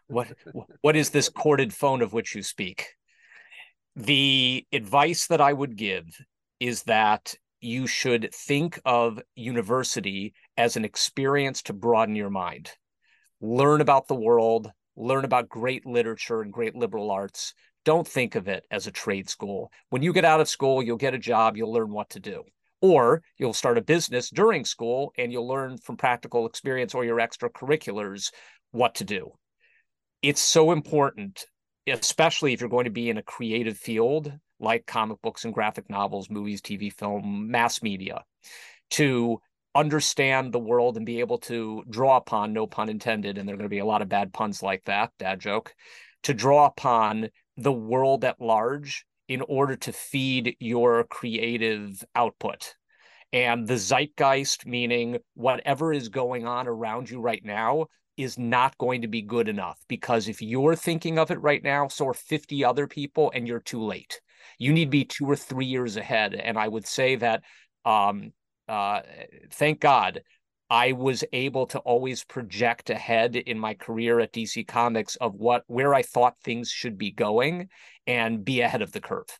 What 0.07 0.33
what 0.81 0.95
is 0.95 1.09
this 1.09 1.29
corded 1.29 1.73
phone 1.73 2.01
of 2.01 2.13
which 2.13 2.35
you 2.35 2.43
speak? 2.43 2.89
The 3.95 4.65
advice 4.71 5.27
that 5.27 5.41
i 5.41 5.53
would 5.53 5.75
give 5.75 6.05
is 6.59 6.83
that 6.83 7.35
you 7.61 7.87
should 7.87 8.33
think 8.33 8.79
of 8.83 9.21
university 9.35 10.33
as 10.57 10.75
an 10.75 10.83
experience 10.83 11.61
to 11.63 11.73
broaden 11.73 12.15
your 12.15 12.29
mind. 12.29 12.71
Learn 13.39 13.81
about 13.81 14.07
the 14.07 14.15
world 14.15 14.71
learn 14.95 15.25
about 15.25 15.49
great 15.49 15.85
literature 15.85 16.41
and 16.41 16.53
great 16.53 16.75
liberal 16.75 17.09
arts. 17.11 17.53
Don't 17.85 18.07
think 18.07 18.35
of 18.35 18.47
it 18.47 18.65
as 18.71 18.87
a 18.87 18.91
trade 18.91 19.29
school. 19.29 19.71
When 19.89 20.03
you 20.03 20.13
get 20.13 20.25
out 20.25 20.41
of 20.41 20.49
school 20.49 20.83
you'll 20.83 20.97
get 20.97 21.13
a 21.13 21.19
job 21.19 21.57
you'll 21.57 21.73
learn 21.73 21.91
what 21.91 22.09
to 22.11 22.19
do. 22.19 22.43
Or 22.81 23.23
you'll 23.37 23.53
start 23.53 23.77
a 23.77 23.81
business 23.81 24.29
during 24.29 24.65
school 24.65 25.13
and 25.17 25.31
you'll 25.31 25.47
learn 25.47 25.77
from 25.77 25.97
practical 25.97 26.45
experience 26.45 26.93
or 26.93 27.05
your 27.05 27.17
extracurriculars 27.17 28.31
what 28.71 28.95
to 28.95 29.03
do. 29.03 29.31
It's 30.23 30.41
so 30.41 30.71
important, 30.71 31.45
especially 31.85 32.53
if 32.53 32.61
you're 32.61 32.69
going 32.69 32.85
to 32.85 32.91
be 32.91 33.09
in 33.09 33.17
a 33.17 33.23
creative 33.23 33.77
field 33.77 34.31
like 34.57 34.85
comic 34.85 35.21
books 35.21 35.43
and 35.43 35.53
graphic 35.53 35.89
novels, 35.89 36.29
movies, 36.29 36.61
TV, 36.61 36.93
film, 36.93 37.51
mass 37.51 37.83
media, 37.83 38.23
to 38.91 39.41
understand 39.75 40.53
the 40.53 40.59
world 40.59 40.95
and 40.95 41.05
be 41.05 41.19
able 41.19 41.39
to 41.39 41.83
draw 41.89 42.15
upon, 42.15 42.53
no 42.53 42.65
pun 42.65 42.87
intended, 42.87 43.37
and 43.37 43.45
there 43.45 43.55
are 43.55 43.57
going 43.57 43.65
to 43.65 43.69
be 43.69 43.79
a 43.79 43.85
lot 43.85 44.01
of 44.01 44.07
bad 44.07 44.31
puns 44.31 44.63
like 44.63 44.81
that, 44.85 45.11
dad 45.19 45.41
joke, 45.41 45.75
to 46.23 46.33
draw 46.33 46.67
upon 46.67 47.27
the 47.57 47.73
world 47.73 48.23
at 48.23 48.39
large 48.39 49.05
in 49.27 49.41
order 49.41 49.75
to 49.75 49.91
feed 49.91 50.55
your 50.57 51.03
creative 51.03 52.01
output. 52.15 52.75
And 53.33 53.67
the 53.67 53.77
zeitgeist, 53.77 54.65
meaning 54.65 55.17
whatever 55.33 55.91
is 55.91 56.07
going 56.07 56.47
on 56.47 56.67
around 56.69 57.09
you 57.09 57.19
right 57.19 57.43
now, 57.43 57.87
is 58.17 58.37
not 58.37 58.77
going 58.77 59.01
to 59.01 59.07
be 59.07 59.21
good 59.21 59.49
enough 59.49 59.79
because 59.87 60.27
if 60.27 60.41
you're 60.41 60.75
thinking 60.75 61.17
of 61.17 61.31
it 61.31 61.41
right 61.41 61.63
now, 61.63 61.87
so 61.87 62.07
are 62.07 62.13
50 62.13 62.63
other 62.63 62.87
people, 62.87 63.31
and 63.33 63.47
you're 63.47 63.59
too 63.59 63.83
late. 63.83 64.21
You 64.59 64.73
need 64.73 64.85
to 64.85 64.91
be 64.91 65.05
two 65.05 65.25
or 65.25 65.35
three 65.35 65.65
years 65.65 65.97
ahead. 65.97 66.33
And 66.35 66.57
I 66.57 66.67
would 66.67 66.85
say 66.85 67.15
that 67.15 67.43
um, 67.85 68.31
uh, 68.67 69.01
thank 69.51 69.79
God 69.79 70.21
I 70.69 70.93
was 70.93 71.23
able 71.33 71.67
to 71.67 71.79
always 71.79 72.23
project 72.23 72.89
ahead 72.89 73.35
in 73.35 73.59
my 73.59 73.73
career 73.73 74.19
at 74.19 74.33
DC 74.33 74.67
Comics 74.67 75.15
of 75.17 75.35
what 75.35 75.63
where 75.67 75.93
I 75.93 76.01
thought 76.01 76.35
things 76.43 76.69
should 76.69 76.97
be 76.97 77.11
going 77.11 77.69
and 78.07 78.43
be 78.43 78.61
ahead 78.61 78.81
of 78.81 78.91
the 78.91 79.01
curve. 79.01 79.39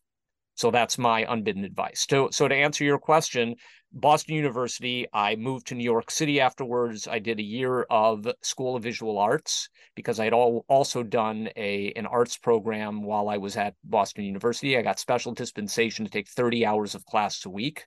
So 0.55 0.72
that's 0.72 0.98
my 0.98 1.25
unbidden 1.27 1.63
advice. 1.63 2.05
So, 2.10 2.29
so 2.31 2.48
to 2.48 2.55
answer 2.55 2.83
your 2.83 3.00
question, 3.00 3.55
Boston 3.91 4.36
University, 4.36 5.07
I 5.13 5.36
moved 5.36 5.67
to 5.67 5.75
New 5.75 5.83
York 5.83 6.10
City 6.10 6.39
afterwards. 6.39 7.07
I 7.07 7.19
did 7.19 7.39
a 7.39 7.43
year 7.43 7.83
of 7.89 8.27
School 8.41 8.75
of 8.75 8.83
Visual 8.83 9.17
Arts 9.19 9.69
because 9.95 10.19
I 10.19 10.25
had 10.25 10.33
all, 10.33 10.65
also 10.67 11.03
done 11.03 11.50
a 11.55 11.91
an 11.95 12.07
arts 12.07 12.38
program 12.38 13.03
while 13.03 13.29
I 13.29 13.38
was 13.38 13.55
at 13.55 13.75
Boston 13.83 14.25
University. 14.25 14.77
I 14.77 14.81
got 14.81 15.00
special 15.00 15.33
dispensation 15.33 16.05
to 16.05 16.12
take 16.12 16.27
30 16.27 16.65
hours 16.65 16.95
of 16.95 17.05
class 17.05 17.45
a 17.45 17.50
week. 17.50 17.86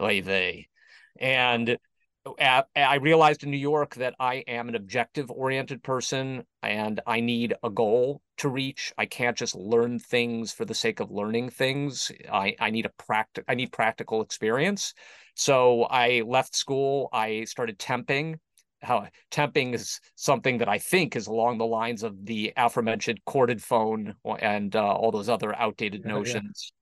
Oy 0.00 0.22
vey. 0.22 0.68
And 1.20 1.78
I 2.40 2.94
realized 3.02 3.44
in 3.44 3.50
New 3.50 3.58
York 3.58 3.96
that 3.96 4.14
I 4.18 4.36
am 4.48 4.68
an 4.68 4.74
objective 4.74 5.30
oriented 5.30 5.82
person 5.82 6.44
and 6.62 7.00
I 7.06 7.20
need 7.20 7.54
a 7.62 7.68
goal 7.68 8.22
to 8.38 8.48
reach. 8.48 8.92
I 8.96 9.04
can't 9.04 9.36
just 9.36 9.54
learn 9.54 9.98
things 9.98 10.52
for 10.52 10.64
the 10.64 10.74
sake 10.74 11.00
of 11.00 11.10
learning 11.10 11.50
things. 11.50 12.10
I, 12.32 12.56
I 12.58 12.70
need 12.70 12.86
a 12.86 12.90
practical 12.96 13.44
I 13.46 13.54
need 13.54 13.72
practical 13.72 14.22
experience. 14.22 14.94
So 15.34 15.84
I 15.84 16.22
left 16.26 16.54
school. 16.54 17.10
I 17.12 17.44
started 17.44 17.78
temping. 17.78 18.36
How 18.80 19.08
temping 19.30 19.74
is 19.74 20.00
something 20.14 20.58
that 20.58 20.68
I 20.68 20.78
think 20.78 21.16
is 21.16 21.26
along 21.26 21.58
the 21.58 21.66
lines 21.66 22.02
of 22.02 22.24
the 22.24 22.52
aforementioned 22.56 23.20
corded 23.26 23.62
phone 23.62 24.14
and 24.40 24.74
uh, 24.74 24.94
all 24.94 25.10
those 25.10 25.28
other 25.28 25.54
outdated 25.56 26.02
yeah, 26.04 26.12
notions. 26.12 26.72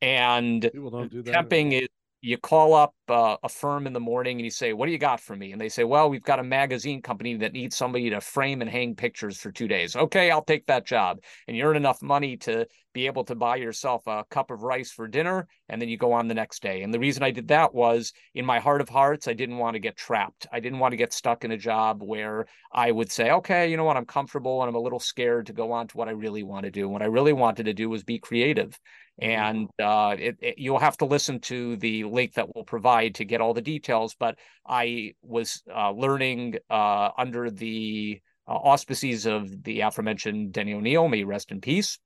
Yeah. 0.00 0.36
And 0.36 0.62
temping 0.62 1.82
is 1.82 1.88
you 2.26 2.36
call 2.36 2.74
up 2.74 2.92
uh, 3.08 3.36
a 3.44 3.48
firm 3.48 3.86
in 3.86 3.92
the 3.92 4.00
morning 4.00 4.38
and 4.38 4.44
you 4.44 4.50
say, 4.50 4.72
What 4.72 4.86
do 4.86 4.92
you 4.92 4.98
got 4.98 5.20
for 5.20 5.36
me? 5.36 5.52
And 5.52 5.60
they 5.60 5.68
say, 5.68 5.84
Well, 5.84 6.10
we've 6.10 6.24
got 6.24 6.40
a 6.40 6.42
magazine 6.42 7.00
company 7.00 7.36
that 7.36 7.52
needs 7.52 7.76
somebody 7.76 8.10
to 8.10 8.20
frame 8.20 8.62
and 8.62 8.68
hang 8.68 8.96
pictures 8.96 9.38
for 9.38 9.52
two 9.52 9.68
days. 9.68 9.94
Okay, 9.94 10.32
I'll 10.32 10.42
take 10.42 10.66
that 10.66 10.84
job. 10.84 11.20
And 11.46 11.56
you 11.56 11.62
earn 11.64 11.76
enough 11.76 12.02
money 12.02 12.36
to 12.38 12.66
be 12.96 13.06
able 13.06 13.24
to 13.24 13.34
buy 13.34 13.56
yourself 13.56 14.06
a 14.06 14.24
cup 14.30 14.50
of 14.50 14.62
rice 14.62 14.90
for 14.90 15.06
dinner. 15.06 15.46
And 15.68 15.82
then 15.82 15.90
you 15.90 15.98
go 15.98 16.14
on 16.14 16.28
the 16.28 16.34
next 16.34 16.62
day. 16.62 16.80
And 16.80 16.94
the 16.94 16.98
reason 16.98 17.22
I 17.22 17.30
did 17.30 17.48
that 17.48 17.74
was 17.74 18.14
in 18.34 18.46
my 18.46 18.58
heart 18.58 18.80
of 18.80 18.88
hearts, 18.88 19.28
I 19.28 19.34
didn't 19.34 19.58
want 19.58 19.74
to 19.74 19.80
get 19.80 19.98
trapped. 19.98 20.46
I 20.50 20.60
didn't 20.60 20.78
want 20.78 20.92
to 20.92 20.96
get 20.96 21.12
stuck 21.12 21.44
in 21.44 21.50
a 21.50 21.58
job 21.58 22.02
where 22.02 22.46
I 22.72 22.90
would 22.90 23.12
say, 23.12 23.30
Okay, 23.32 23.70
you 23.70 23.76
know 23.76 23.84
what? 23.84 23.98
I'm 23.98 24.06
comfortable 24.06 24.62
and 24.62 24.70
I'm 24.70 24.76
a 24.76 24.80
little 24.80 24.98
scared 24.98 25.44
to 25.48 25.52
go 25.52 25.72
on 25.72 25.88
to 25.88 25.96
what 25.98 26.08
I 26.08 26.12
really 26.12 26.42
want 26.42 26.64
to 26.64 26.70
do. 26.70 26.84
And 26.84 26.92
what 26.92 27.02
I 27.02 27.06
really 27.06 27.34
wanted 27.34 27.64
to 27.64 27.74
do 27.74 27.90
was 27.90 28.02
be 28.02 28.18
creative 28.18 28.78
and 29.18 29.68
uh, 29.78 30.16
it, 30.18 30.36
it, 30.40 30.54
you'll 30.58 30.78
have 30.78 30.96
to 30.98 31.04
listen 31.04 31.40
to 31.40 31.76
the 31.76 32.04
link 32.04 32.32
that 32.34 32.54
we'll 32.54 32.64
provide 32.64 33.16
to 33.16 33.24
get 33.26 33.42
all 33.42 33.52
the 33.52 33.62
details. 33.62 34.14
But 34.18 34.38
I 34.66 35.14
was 35.22 35.62
uh, 35.74 35.90
learning 35.90 36.56
uh, 36.70 37.10
under 37.18 37.50
the 37.50 38.20
uh, 38.48 38.52
auspices 38.52 39.26
of 39.26 39.64
the 39.64 39.80
aforementioned 39.80 40.52
Denny 40.52 40.74
O'Neil, 40.74 41.08
may 41.08 41.24
rest 41.24 41.50
in 41.50 41.60
peace, 41.60 41.98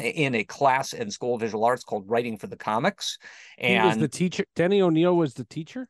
in 0.00 0.34
a 0.34 0.44
class 0.44 0.92
in 0.92 1.10
School 1.10 1.34
of 1.34 1.40
Visual 1.40 1.64
Arts 1.64 1.84
called 1.84 2.08
Writing 2.08 2.38
for 2.38 2.46
the 2.46 2.56
Comics. 2.56 3.18
And 3.58 3.82
he 3.82 3.88
was 3.88 3.98
the 3.98 4.08
teacher. 4.08 4.44
Denny 4.56 4.82
O'Neil 4.82 5.16
was 5.16 5.34
the 5.34 5.44
teacher. 5.44 5.88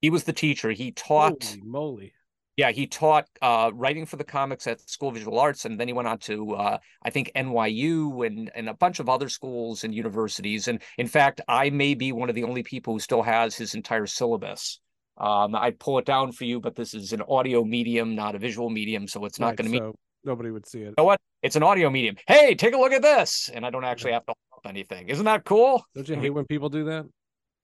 He 0.00 0.10
was 0.10 0.24
the 0.24 0.32
teacher. 0.32 0.70
He 0.70 0.92
taught. 0.92 1.44
Holy 1.44 1.62
moly! 1.62 2.12
Yeah, 2.56 2.70
he 2.70 2.86
taught 2.86 3.26
uh, 3.42 3.70
writing 3.74 4.06
for 4.06 4.16
the 4.16 4.24
comics 4.24 4.66
at 4.66 4.80
School 4.88 5.10
of 5.10 5.14
Visual 5.14 5.38
Arts, 5.38 5.66
and 5.66 5.78
then 5.78 5.88
he 5.88 5.92
went 5.92 6.08
on 6.08 6.18
to 6.20 6.54
uh, 6.54 6.78
I 7.02 7.10
think 7.10 7.30
NYU 7.36 8.26
and 8.26 8.50
and 8.54 8.68
a 8.68 8.74
bunch 8.74 8.98
of 8.98 9.10
other 9.10 9.28
schools 9.28 9.84
and 9.84 9.94
universities. 9.94 10.68
And 10.68 10.80
in 10.96 11.06
fact, 11.06 11.42
I 11.48 11.68
may 11.68 11.94
be 11.94 12.12
one 12.12 12.30
of 12.30 12.34
the 12.34 12.44
only 12.44 12.62
people 12.62 12.94
who 12.94 13.00
still 13.00 13.22
has 13.22 13.54
his 13.56 13.74
entire 13.74 14.06
syllabus. 14.06 14.80
Um, 15.18 15.54
I'd 15.54 15.78
pull 15.78 15.98
it 15.98 16.04
down 16.04 16.32
for 16.32 16.44
you, 16.44 16.60
but 16.60 16.74
this 16.74 16.94
is 16.94 17.12
an 17.12 17.22
audio 17.28 17.64
medium, 17.64 18.14
not 18.14 18.34
a 18.34 18.38
visual 18.38 18.68
medium, 18.68 19.06
so 19.06 19.24
it's 19.24 19.38
not 19.38 19.48
right, 19.48 19.56
going 19.56 19.72
to 19.72 19.78
so 19.78 19.92
be. 19.92 19.98
Nobody 20.26 20.50
would 20.50 20.66
see 20.66 20.80
it. 20.80 20.86
You 20.86 20.94
know 20.98 21.04
what? 21.04 21.20
It's 21.42 21.54
an 21.54 21.62
audio 21.62 21.88
medium. 21.88 22.16
Hey, 22.26 22.56
take 22.56 22.74
a 22.74 22.76
look 22.76 22.92
at 22.92 23.00
this, 23.00 23.48
and 23.54 23.64
I 23.64 23.70
don't 23.70 23.84
actually 23.84 24.12
have 24.12 24.26
to 24.26 24.34
hold 24.50 24.64
up 24.64 24.68
anything. 24.68 25.08
Isn't 25.08 25.24
that 25.24 25.44
cool? 25.44 25.86
Don't 25.94 26.08
you 26.08 26.16
hate 26.16 26.30
when 26.30 26.44
people 26.46 26.68
do 26.68 26.84
that? 26.84 27.06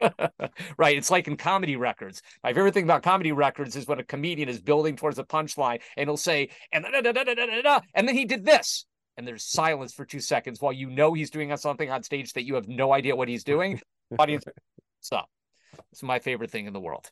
right. 0.78 0.96
It's 0.96 1.10
like 1.10 1.26
in 1.26 1.36
comedy 1.36 1.76
records. 1.76 2.22
My 2.44 2.52
favorite 2.52 2.74
thing 2.74 2.84
about 2.84 3.02
comedy 3.02 3.32
records 3.32 3.74
is 3.74 3.86
when 3.86 3.98
a 3.98 4.04
comedian 4.04 4.48
is 4.48 4.60
building 4.60 4.96
towards 4.96 5.18
a 5.18 5.24
punchline 5.24 5.80
and 5.96 6.08
he'll 6.08 6.16
say, 6.16 6.50
and, 6.72 6.86
and 6.86 8.08
then 8.08 8.14
he 8.14 8.24
did 8.24 8.44
this. 8.44 8.86
And 9.16 9.26
there's 9.26 9.44
silence 9.44 9.92
for 9.92 10.04
two 10.04 10.20
seconds 10.20 10.60
while 10.60 10.72
you 10.72 10.88
know 10.88 11.12
he's 11.12 11.30
doing 11.30 11.54
something 11.56 11.90
on 11.90 12.02
stage 12.02 12.32
that 12.32 12.44
you 12.44 12.54
have 12.54 12.68
no 12.68 12.92
idea 12.92 13.14
what 13.14 13.28
he's 13.28 13.44
doing. 13.44 13.80
Audience, 14.18 14.44
stop. 15.00 15.28
It's 15.90 16.02
my 16.02 16.18
favorite 16.18 16.50
thing 16.50 16.66
in 16.66 16.72
the 16.72 16.80
world. 16.80 17.10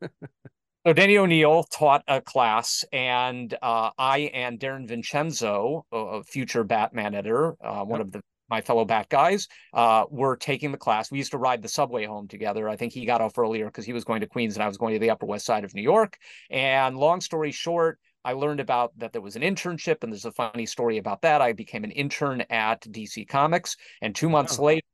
So 0.86 0.92
Denny 0.92 1.18
O'Neil 1.18 1.64
taught 1.64 2.02
a 2.06 2.20
class, 2.20 2.84
and 2.92 3.52
uh, 3.60 3.90
I 3.98 4.30
and 4.32 4.60
Darren 4.60 4.86
Vincenzo, 4.86 5.84
a 5.92 6.22
future 6.22 6.62
Batman 6.64 7.14
editor, 7.14 7.56
uh, 7.60 7.84
one 7.84 8.00
of 8.00 8.12
the 8.12 8.22
my 8.48 8.60
fellow 8.60 8.84
bat 8.84 9.08
guys 9.08 9.48
uh, 9.74 10.04
were 10.08 10.36
taking 10.36 10.72
the 10.72 10.78
class. 10.78 11.10
We 11.10 11.18
used 11.18 11.32
to 11.32 11.38
ride 11.38 11.62
the 11.62 11.68
subway 11.68 12.06
home 12.06 12.28
together. 12.28 12.68
I 12.68 12.76
think 12.76 12.92
he 12.92 13.04
got 13.04 13.20
off 13.20 13.36
earlier 13.36 13.66
because 13.66 13.84
he 13.84 13.92
was 13.92 14.04
going 14.04 14.20
to 14.20 14.26
Queens 14.26 14.56
and 14.56 14.62
I 14.62 14.68
was 14.68 14.78
going 14.78 14.94
to 14.94 15.00
the 15.00 15.10
Upper 15.10 15.26
West 15.26 15.44
Side 15.44 15.64
of 15.64 15.74
New 15.74 15.82
York. 15.82 16.16
And 16.48 16.96
long 16.96 17.20
story 17.20 17.52
short, 17.52 17.98
I 18.24 18.32
learned 18.32 18.60
about 18.60 18.98
that 18.98 19.12
there 19.12 19.20
was 19.20 19.36
an 19.36 19.42
internship, 19.42 20.02
and 20.02 20.12
there's 20.12 20.24
a 20.24 20.32
funny 20.32 20.66
story 20.66 20.98
about 20.98 21.22
that. 21.22 21.40
I 21.40 21.52
became 21.52 21.84
an 21.84 21.90
intern 21.90 22.42
at 22.50 22.82
DC 22.82 23.28
Comics, 23.28 23.76
and 24.00 24.14
two 24.14 24.28
months 24.28 24.58
oh. 24.58 24.64
later, 24.64 24.86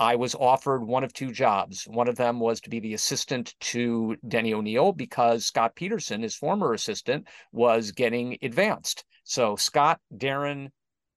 I 0.00 0.16
was 0.16 0.34
offered 0.34 0.82
one 0.82 1.04
of 1.04 1.12
two 1.12 1.30
jobs. 1.30 1.84
One 1.84 2.08
of 2.08 2.16
them 2.16 2.40
was 2.40 2.62
to 2.62 2.70
be 2.70 2.80
the 2.80 2.94
assistant 2.94 3.54
to 3.60 4.16
Denny 4.26 4.54
O'Neil 4.54 4.92
because 4.92 5.44
Scott 5.44 5.76
Peterson, 5.76 6.22
his 6.22 6.34
former 6.34 6.72
assistant, 6.72 7.28
was 7.52 7.92
getting 7.92 8.38
advanced. 8.40 9.04
So 9.24 9.56
Scott, 9.56 10.00
Darren, 10.16 10.70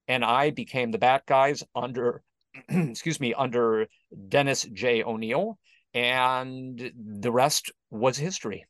and 0.06 0.22
I 0.22 0.50
became 0.50 0.90
the 0.90 0.98
Bat 0.98 1.22
Guys 1.26 1.64
under, 1.74 2.22
excuse 2.68 3.18
me, 3.20 3.32
under 3.32 3.86
Dennis 4.28 4.64
J. 4.70 5.02
O'Neil, 5.02 5.58
and 5.94 6.92
the 6.94 7.32
rest 7.32 7.72
was 7.90 8.18
history. 8.18 8.66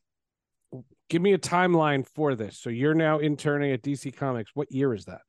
Give 1.09 1.21
me 1.21 1.33
a 1.33 1.37
timeline 1.37 2.07
for 2.07 2.35
this. 2.35 2.57
So 2.57 2.69
you're 2.69 2.93
now 2.93 3.19
interning 3.19 3.73
at 3.73 3.83
DC 3.83 4.15
Comics. 4.15 4.51
What 4.53 4.71
year 4.71 4.93
is 4.93 5.05
that? 5.05 5.21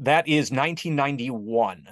That 0.00 0.26
is 0.26 0.50
1991, 0.50 1.84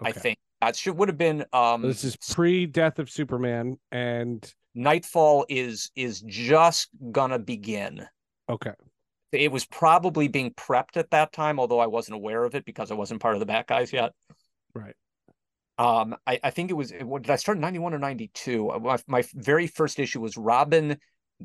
okay. 0.00 0.08
I 0.08 0.12
think. 0.12 0.38
That 0.60 0.76
should 0.76 0.96
would 0.96 1.08
have 1.08 1.18
been. 1.18 1.44
Um, 1.52 1.82
this 1.82 2.04
is 2.04 2.16
pre 2.16 2.66
Death 2.66 2.98
of 2.98 3.10
Superman, 3.10 3.78
and 3.92 4.52
Knightfall 4.74 5.46
is 5.48 5.90
is 5.94 6.20
just 6.22 6.88
gonna 7.12 7.38
begin. 7.38 8.06
Okay 8.48 8.72
it 9.32 9.52
was 9.52 9.66
probably 9.66 10.28
being 10.28 10.52
prepped 10.52 10.96
at 10.96 11.10
that 11.10 11.32
time, 11.32 11.60
although 11.60 11.80
I 11.80 11.86
wasn't 11.86 12.16
aware 12.16 12.44
of 12.44 12.54
it 12.54 12.64
because 12.64 12.90
I 12.90 12.94
wasn't 12.94 13.20
part 13.20 13.34
of 13.34 13.40
the 13.40 13.46
Bat 13.46 13.66
Guys 13.66 13.92
yet. 13.92 14.12
Right. 14.74 14.94
Um, 15.76 16.16
I, 16.26 16.40
I 16.42 16.50
think 16.50 16.70
it 16.70 16.74
was. 16.74 16.92
What, 17.02 17.22
did 17.22 17.30
I 17.30 17.36
start 17.36 17.58
in 17.58 17.62
ninety 17.62 17.78
one 17.78 17.94
or 17.94 17.98
ninety 17.98 18.30
two? 18.32 18.70
Uh, 18.70 18.78
my, 18.78 18.98
my 19.06 19.24
very 19.34 19.66
first 19.66 19.98
issue 19.98 20.20
was 20.20 20.36
Robin 20.36 20.98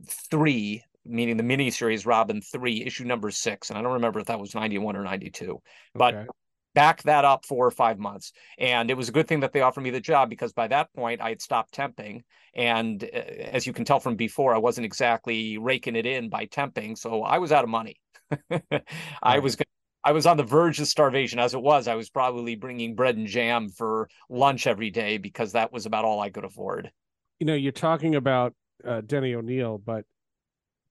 three, 0.08 0.84
meaning 1.06 1.38
the 1.38 1.44
miniseries 1.44 2.06
Robin 2.06 2.42
three, 2.42 2.84
issue 2.84 3.04
number 3.04 3.30
six, 3.32 3.70
and 3.70 3.78
I 3.78 3.82
don't 3.82 3.94
remember 3.94 4.20
if 4.20 4.28
that 4.28 4.40
was 4.40 4.56
ninety 4.56 4.78
one 4.78 4.96
or 4.96 5.04
ninety 5.04 5.30
two. 5.30 5.62
But 5.94 6.16
okay 6.16 6.28
back 6.74 7.04
that 7.04 7.26
up 7.26 7.46
four 7.46 7.66
or 7.66 7.72
five 7.72 8.00
months. 8.00 8.32
And 8.58 8.90
it 8.90 8.98
was 8.98 9.10
a 9.10 9.12
good 9.12 9.28
thing 9.28 9.42
that 9.42 9.54
they 9.54 9.62
offered 9.62 9.82
me 9.82 9.90
the 9.90 10.00
job 10.00 10.30
because 10.30 10.54
by 10.54 10.68
that 10.68 10.94
point 10.94 11.22
I 11.22 11.30
had 11.30 11.42
stopped 11.42 11.76
temping. 11.76 12.24
And 12.54 13.04
uh, 13.04 13.18
as 13.18 13.66
you 13.66 13.74
can 13.74 13.86
tell 13.86 14.00
from 14.00 14.16
before, 14.16 14.54
I 14.54 14.60
wasn't 14.60 14.86
exactly 14.86 15.58
raking 15.58 15.96
it 15.96 16.06
in 16.06 16.30
by 16.30 16.46
temping. 16.46 16.98
So 16.98 17.24
I 17.24 17.38
was 17.38 17.52
out 17.52 17.64
of 17.64 17.70
money. 17.70 17.98
I 19.24 19.40
was 19.40 19.58
I 20.06 20.12
was 20.12 20.26
on 20.26 20.38
the 20.38 20.44
verge 20.44 20.80
of 20.82 20.88
starvation 20.88 21.40
as 21.40 21.54
it 21.54 21.62
was. 21.62 21.88
I 21.88 21.96
was 21.96 22.10
probably 22.10 22.56
bringing 22.56 22.96
bread 22.96 23.16
and 23.16 23.28
jam 23.28 23.70
for 23.70 24.10
lunch 24.30 24.68
every 24.68 24.90
day 24.90 25.18
because 25.18 25.54
that 25.54 25.72
was 25.72 25.86
about 25.86 26.04
all 26.04 26.20
I 26.20 26.30
could 26.30 26.44
afford. 26.44 26.92
you 27.40 27.46
know, 27.46 27.56
you're 27.56 27.72
talking 27.72 28.16
about 28.16 28.54
uh, 28.86 29.02
Denny 29.02 29.34
O'Neil, 29.34 29.78
but 29.78 30.06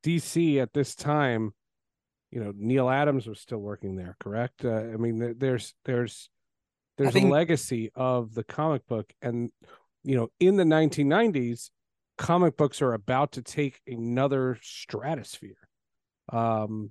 DC 0.05 0.61
at 0.61 0.73
this 0.73 0.95
time, 0.95 1.53
you 2.33 2.43
know, 2.43 2.53
Neal 2.57 2.89
Adams 2.89 3.27
was 3.27 3.39
still 3.39 3.59
working 3.59 3.95
there, 3.95 4.17
correct? 4.19 4.65
Uh, 4.65 4.71
I 4.73 4.97
mean, 4.97 5.37
there's 5.39 5.75
there's 5.85 6.31
there's 6.97 7.13
think... 7.13 7.27
a 7.27 7.33
legacy 7.33 7.91
of 7.95 8.35
the 8.35 8.43
comic 8.43 8.87
book, 8.87 9.13
and 9.21 9.51
you 10.03 10.17
know, 10.17 10.29
in 10.41 10.57
the 10.57 10.65
1990s, 10.65 11.71
comic 12.17 12.57
books 12.57 12.81
are 12.81 12.95
about 12.95 13.33
to 13.33 13.43
take 13.43 13.81
another 13.87 14.59
stratosphere. 14.63 15.59
Um, 16.33 16.91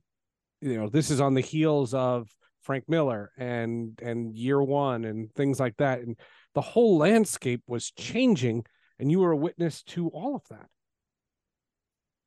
you 0.61 0.77
know, 0.77 0.87
this 0.87 1.09
is 1.09 1.19
on 1.19 1.33
the 1.33 1.41
heels 1.41 1.95
of 1.95 2.29
Frank 2.61 2.87
Miller 2.87 3.31
and 3.35 3.99
and 4.03 4.35
Year 4.35 4.61
One 4.61 5.05
and 5.05 5.33
things 5.33 5.59
like 5.59 5.77
that, 5.77 6.01
and 6.01 6.19
the 6.53 6.61
whole 6.61 6.97
landscape 6.97 7.63
was 7.65 7.89
changing, 7.89 8.63
and 8.99 9.09
you 9.09 9.19
were 9.19 9.31
a 9.31 9.37
witness 9.37 9.81
to 9.83 10.09
all 10.09 10.35
of 10.35 10.43
that. 10.51 10.67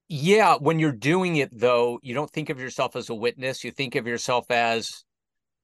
Yeah, 0.08 0.56
when 0.56 0.78
you're 0.78 0.92
doing 0.92 1.36
it 1.36 1.58
though, 1.58 1.98
you 2.02 2.14
don't 2.14 2.30
think 2.30 2.50
of 2.50 2.60
yourself 2.60 2.94
as 2.96 3.08
a 3.08 3.14
witness, 3.14 3.64
you 3.64 3.70
think 3.70 3.94
of 3.94 4.06
yourself 4.06 4.50
as 4.50 5.04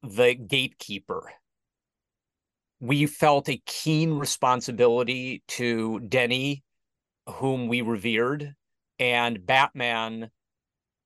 the 0.02 0.35
gatekeeper. 0.35 1.32
We 2.80 3.04
felt 3.06 3.49
a 3.50 3.61
keen 3.66 4.14
responsibility 4.14 5.42
to 5.49 6.00
Denny, 6.00 6.62
whom 7.26 7.68
we 7.68 7.82
revered, 7.82 8.54
and 8.99 9.44
Batman, 9.44 10.30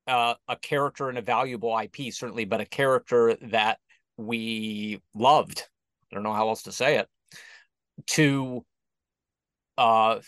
uh, 0.06 0.34
a 0.46 0.56
character 0.56 1.08
and 1.08 1.18
a 1.18 1.22
valuable 1.22 1.76
IP, 1.76 2.12
certainly, 2.12 2.44
but 2.44 2.60
a 2.60 2.66
character 2.66 3.36
that 3.42 3.78
we 4.16 5.02
loved. 5.14 5.68
I 6.12 6.14
don't 6.14 6.22
know 6.22 6.32
how 6.32 6.48
else 6.48 6.62
to 6.64 6.72
say 6.72 6.98
it. 6.98 7.08
To 8.06 8.64
uh 9.76 10.20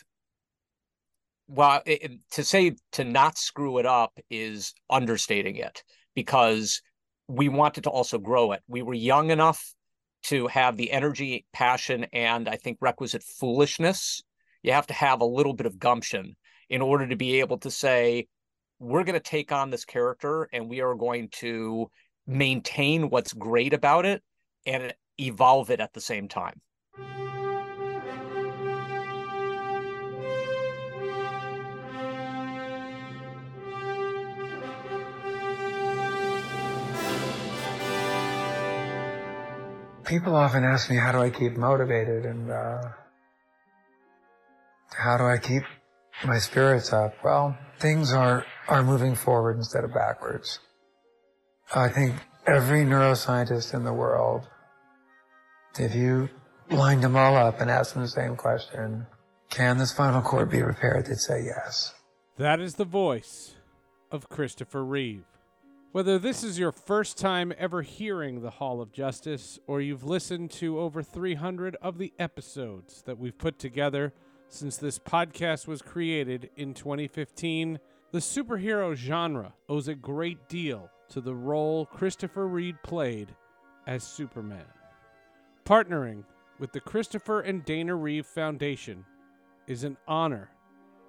well 1.49 1.83
it, 1.87 2.12
to 2.33 2.45
say 2.45 2.76
to 2.93 3.05
not 3.05 3.38
screw 3.38 3.79
it 3.79 3.87
up 3.87 4.19
is 4.31 4.75
understating 4.91 5.57
it 5.57 5.83
because 6.15 6.83
we 7.29 7.49
wanted 7.49 7.85
to 7.85 7.91
also 7.91 8.19
grow 8.19 8.53
it. 8.53 8.62
We 8.69 8.83
were 8.83 8.95
young 8.95 9.31
enough 9.31 9.75
to 10.25 10.47
have 10.49 10.76
the 10.76 10.91
energy 10.91 11.45
passion 11.53 12.07
and 12.12 12.49
i 12.49 12.57
think 12.57 12.79
requisite 12.81 13.23
foolishness. 13.23 14.23
You 14.62 14.73
have 14.73 14.87
to 14.88 14.95
have 14.95 15.21
a 15.21 15.26
little 15.26 15.55
bit 15.55 15.67
of 15.67 15.79
gumption 15.79 16.37
in 16.69 16.83
order 16.83 17.07
to 17.07 17.17
be 17.17 17.41
able 17.41 17.59
to 17.59 17.71
say 17.71 18.26
we're 18.79 19.05
going 19.05 19.15
to 19.15 19.21
take 19.21 19.53
on 19.53 19.71
this 19.71 19.85
character 19.85 20.49
and 20.53 20.69
we 20.69 20.81
are 20.81 20.95
going 20.95 21.29
to 21.33 21.91
maintain 22.26 23.09
what's 23.09 23.33
great 23.33 23.73
about 23.73 24.05
it 24.05 24.23
and 24.67 24.93
evolve 25.19 25.71
it 25.71 25.81
at 25.81 25.93
the 25.93 26.00
same 26.00 26.29
time 26.29 26.61
people 40.06 40.34
often 40.34 40.64
ask 40.64 40.88
me, 40.90 40.96
how 40.96 41.12
do 41.12 41.18
I 41.18 41.30
keep 41.30 41.56
motivated 41.56 42.25
and 42.25 42.50
uh, 42.50 42.82
how 44.96 45.18
do 45.18 45.25
I 45.25 45.38
keep 45.38 45.62
my 46.25 46.38
spirits 46.38 46.92
up? 46.92 47.14
Well, 47.22 47.56
things 47.78 48.12
are, 48.12 48.46
are 48.68 48.82
moving 48.82 49.14
forward 49.14 49.56
instead 49.56 49.84
of 49.84 49.92
backwards. 49.92 50.60
I 51.75 51.88
think 51.88 52.14
every 52.46 52.84
neuroscientist 52.84 53.75
in 53.75 53.84
the 53.84 53.92
world, 53.92 54.48
if 55.78 55.94
you 55.94 56.30
lined 56.70 57.02
them 57.02 57.16
all 57.16 57.36
up 57.36 57.60
and 57.60 57.70
asked 57.70 57.94
them 57.94 58.02
the 58.02 58.08
same 58.08 58.36
question, 58.36 59.06
can 59.50 59.78
the 59.78 59.86
spinal 59.86 60.22
cord 60.22 60.50
be 60.50 60.62
repaired? 60.62 61.06
They'd 61.06 61.18
say 61.18 61.44
yes. 61.44 61.94
That 62.38 62.60
is 62.60 62.75
the 62.75 62.84
voice 62.84 63.56
of 64.10 64.28
Christopher 64.28 64.84
Reeve. 64.84 65.25
Whether 65.97 66.19
this 66.19 66.45
is 66.45 66.59
your 66.59 66.73
first 66.73 67.17
time 67.17 67.55
ever 67.57 67.81
hearing 67.81 68.43
the 68.43 68.50
Hall 68.50 68.83
of 68.83 68.93
Justice, 68.93 69.59
or 69.67 69.80
you've 69.80 70.04
listened 70.04 70.50
to 70.50 70.78
over 70.78 71.02
300 71.02 71.75
of 71.80 71.97
the 71.97 72.13
episodes 72.19 73.00
that 73.06 73.17
we've 73.17 73.39
put 73.39 73.59
together 73.59 74.13
since 74.50 74.76
this 74.76 74.99
podcast 74.99 75.67
was 75.67 75.80
created 75.80 76.50
in 76.54 76.75
2015, 76.75 77.78
the 78.13 78.19
superhero 78.19 78.95
genre 78.95 79.54
owes 79.71 79.89
a 79.89 79.95
great 79.95 80.50
deal 80.50 80.91
to 81.09 81.23
the 81.23 81.35
role 81.35 81.87
Christopher 81.87 82.47
Reeve 82.47 82.76
played 82.82 83.35
as 83.87 84.04
Superman. 84.04 84.67
Partnering 85.65 86.25
with 86.59 86.73
the 86.73 86.80
Christopher 86.80 87.41
and 87.41 87.65
Dana 87.65 87.95
Reeve 87.95 88.26
Foundation 88.26 89.02
is 89.67 89.82
an 89.82 89.97
honor 90.06 90.50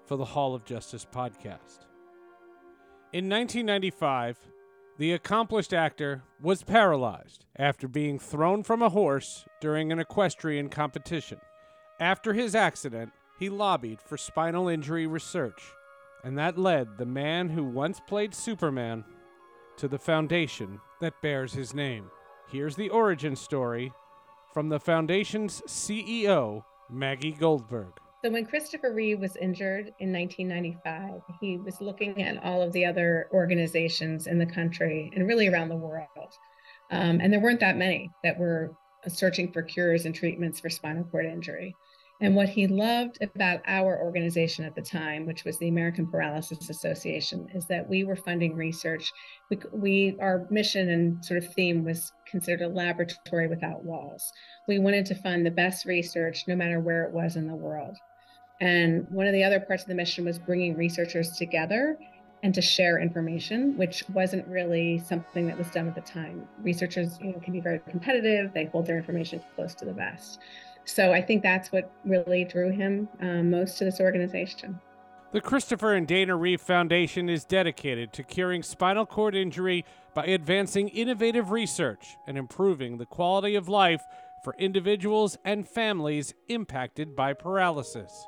for 0.05 0.15
the 0.15 0.23
Hall 0.23 0.55
of 0.55 0.63
Justice 0.63 1.05
podcast. 1.05 1.79
In 3.11 3.27
1995, 3.27 4.37
the 4.97 5.13
accomplished 5.13 5.73
actor 5.73 6.23
was 6.41 6.63
paralyzed 6.63 7.45
after 7.55 7.87
being 7.87 8.17
thrown 8.17 8.63
from 8.63 8.81
a 8.81 8.89
horse 8.89 9.45
during 9.61 9.91
an 9.91 9.99
equestrian 9.99 10.69
competition. 10.69 11.39
After 11.99 12.33
his 12.33 12.55
accident, 12.55 13.11
he 13.39 13.49
lobbied 13.49 14.01
for 14.01 14.17
spinal 14.17 14.67
injury 14.67 15.05
research, 15.05 15.61
and 16.23 16.37
that 16.37 16.57
led 16.57 16.97
the 16.97 17.05
man 17.05 17.49
who 17.49 17.63
once 17.63 17.99
played 18.07 18.33
Superman 18.33 19.05
to 19.77 19.87
the 19.87 19.99
foundation 19.99 20.79
that 21.01 21.21
bears 21.21 21.53
his 21.53 21.73
name. 21.73 22.09
Here's 22.51 22.75
the 22.75 22.89
origin 22.89 23.35
story 23.35 23.93
from 24.53 24.69
the 24.69 24.79
foundation's 24.79 25.61
CEO, 25.67 26.63
Maggie 26.89 27.33
Goldberg. 27.33 27.93
So 28.23 28.31
when 28.31 28.45
Christopher 28.45 28.93
Reeve 28.93 29.19
was 29.19 29.35
injured 29.35 29.93
in 29.99 30.11
1995, 30.11 31.21
he 31.39 31.57
was 31.57 31.79
looking 31.81 32.23
at 32.23 32.43
all 32.43 32.63
of 32.63 32.73
the 32.73 32.85
other 32.85 33.29
organizations 33.31 34.25
in 34.25 34.39
the 34.39 34.45
country 34.45 35.11
and 35.15 35.27
really 35.27 35.47
around 35.47 35.69
the 35.69 35.75
world. 35.75 36.33
Um, 36.89 37.19
and 37.21 37.31
there 37.31 37.39
weren't 37.39 37.59
that 37.59 37.77
many 37.77 38.09
that 38.23 38.39
were 38.39 38.75
searching 39.07 39.51
for 39.51 39.61
cures 39.61 40.05
and 40.05 40.15
treatments 40.15 40.59
for 40.59 40.69
spinal 40.69 41.03
cord 41.03 41.25
injury. 41.25 41.75
And 42.19 42.35
what 42.35 42.49
he 42.49 42.65
loved 42.65 43.19
about 43.21 43.61
our 43.67 44.01
organization 44.01 44.65
at 44.65 44.73
the 44.73 44.81
time, 44.81 45.27
which 45.27 45.43
was 45.43 45.59
the 45.59 45.67
American 45.67 46.09
Paralysis 46.09 46.69
Association, 46.69 47.47
is 47.53 47.67
that 47.67 47.87
we 47.87 48.05
were 48.05 48.15
funding 48.15 48.55
research. 48.55 49.11
We, 49.51 49.59
we, 49.71 50.17
our 50.19 50.47
mission 50.49 50.89
and 50.89 51.23
sort 51.23 51.43
of 51.43 51.53
theme 51.53 51.83
was 51.83 52.11
considered 52.25 52.65
a 52.65 52.69
laboratory 52.69 53.47
without 53.47 53.83
walls. 53.83 54.31
We 54.67 54.79
wanted 54.79 55.05
to 55.07 55.15
fund 55.15 55.45
the 55.45 55.51
best 55.51 55.85
research, 55.85 56.45
no 56.47 56.55
matter 56.55 56.79
where 56.79 57.03
it 57.03 57.13
was 57.13 57.35
in 57.35 57.47
the 57.47 57.55
world. 57.55 57.95
And 58.61 59.05
one 59.09 59.27
of 59.27 59.33
the 59.33 59.43
other 59.43 59.59
parts 59.59 59.83
of 59.83 59.89
the 59.89 59.95
mission 59.95 60.25
was 60.25 60.39
bringing 60.39 60.75
researchers 60.75 61.37
together 61.37 61.99
and 62.41 62.53
to 62.55 62.61
share 62.61 62.99
information, 62.99 63.77
which 63.77 64.03
wasn't 64.09 64.47
really 64.47 64.99
something 64.99 65.45
that 65.47 65.57
was 65.57 65.69
done 65.69 65.87
at 65.87 65.95
the 65.95 66.01
time. 66.01 66.47
Researchers, 66.63 67.19
you 67.19 67.31
know, 67.31 67.39
can 67.39 67.53
be 67.53 67.61
very 67.61 67.79
competitive. 67.89 68.53
They 68.53 68.65
hold 68.65 68.87
their 68.87 68.97
information 68.97 69.41
close 69.55 69.75
to 69.75 69.85
the 69.85 69.93
vest. 69.93 70.39
So 70.87 71.11
I 71.11 71.21
think 71.21 71.43
that's 71.43 71.71
what 71.71 71.91
really 72.05 72.45
drew 72.45 72.71
him 72.71 73.09
um, 73.19 73.51
most 73.51 73.77
to 73.79 73.85
this 73.85 73.99
organization. 73.99 74.79
The 75.33 75.41
Christopher 75.41 75.93
and 75.93 76.07
Dana 76.07 76.37
Reeve 76.37 76.61
Foundation 76.61 77.27
is 77.27 77.43
dedicated 77.43 78.13
to 78.13 78.23
curing 78.23 78.63
spinal 78.63 79.05
cord 79.05 79.35
injury 79.35 79.83
by 80.15 80.25
advancing 80.25 80.87
innovative 80.87 81.51
research 81.51 82.15
and 82.25 82.37
improving 82.37 82.97
the 82.97 83.05
quality 83.05 83.55
of 83.55 83.67
life 83.67 84.01
for 84.45 84.55
individuals 84.57 85.37
and 85.43 85.67
families 85.67 86.33
impacted 86.47 87.17
by 87.17 87.33
paralysis. 87.33 88.25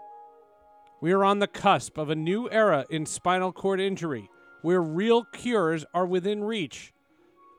We 1.02 1.14
are 1.14 1.24
on 1.24 1.40
the 1.40 1.48
cusp 1.48 1.98
of 1.98 2.10
a 2.10 2.16
new 2.16 2.50
era 2.52 2.86
in 2.90 3.06
spinal 3.06 3.54
cord 3.54 3.80
injury 3.80 4.30
where 4.64 4.82
real 4.82 5.24
cures 5.24 5.86
are 5.94 6.06
within 6.06 6.44
reach. 6.44 6.92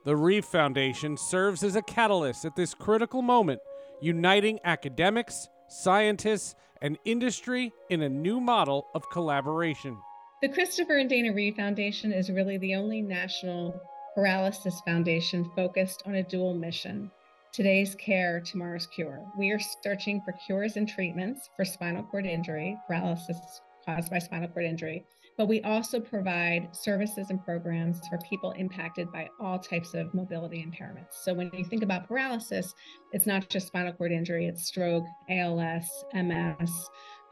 The 0.05 0.17
Reeve 0.17 0.45
Foundation 0.45 1.17
serves 1.17 1.63
as 1.63 1.75
a 1.75 1.83
catalyst 1.83 2.45
at 2.45 2.55
this 2.55 2.75
critical 2.75 3.23
moment, 3.23 3.61
uniting 4.01 4.59
academics, 4.65 5.49
scientists, 5.69 6.55
and 6.83 6.99
industry 7.05 7.73
in 7.91 8.03
a 8.03 8.09
new 8.09 8.41
model 8.41 8.87
of 8.95 9.09
collaboration. 9.11 9.97
The 10.43 10.49
Christopher 10.49 10.97
and 10.97 11.09
Dana 11.11 11.33
Reeve 11.33 11.57
Foundation 11.57 12.13
is 12.13 12.31
really 12.31 12.57
the 12.59 12.75
only 12.75 13.03
national 13.03 13.81
paralysis 14.15 14.81
foundation 14.87 15.51
focused 15.55 16.03
on 16.07 16.15
a 16.17 16.23
dual 16.23 16.55
mission 16.55 17.11
Today's 17.53 17.97
care, 17.97 18.41
tomorrow's 18.41 18.87
cure. 18.87 19.25
We 19.37 19.51
are 19.51 19.59
searching 19.59 20.21
for 20.21 20.31
cures 20.31 20.77
and 20.77 20.89
treatments 20.89 21.51
for 21.57 21.65
spinal 21.65 22.05
cord 22.05 22.25
injury, 22.25 22.79
paralysis 22.87 23.61
caused 23.85 24.09
by 24.09 24.21
spinal 24.21 24.47
cord 24.47 24.67
injury, 24.67 25.05
but 25.41 25.49
we 25.49 25.63
also 25.63 25.99
provide 25.99 26.69
services 26.77 27.31
and 27.31 27.43
programs 27.43 28.07
for 28.09 28.19
people 28.19 28.51
impacted 28.59 29.11
by 29.11 29.27
all 29.41 29.59
types 29.59 29.95
of 29.95 30.13
mobility 30.13 30.63
impairments. 30.63 31.15
So 31.23 31.33
when 31.33 31.51
you 31.55 31.65
think 31.65 31.83
about 31.83 32.07
paralysis, 32.07 32.75
it's 33.13 33.25
not 33.25 33.49
just 33.49 33.69
spinal 33.69 33.95
cord 33.95 34.13
injury, 34.13 34.45
it's 34.45 34.67
stroke, 34.67 35.07
ALS, 35.31 35.87
MS, 36.13 36.71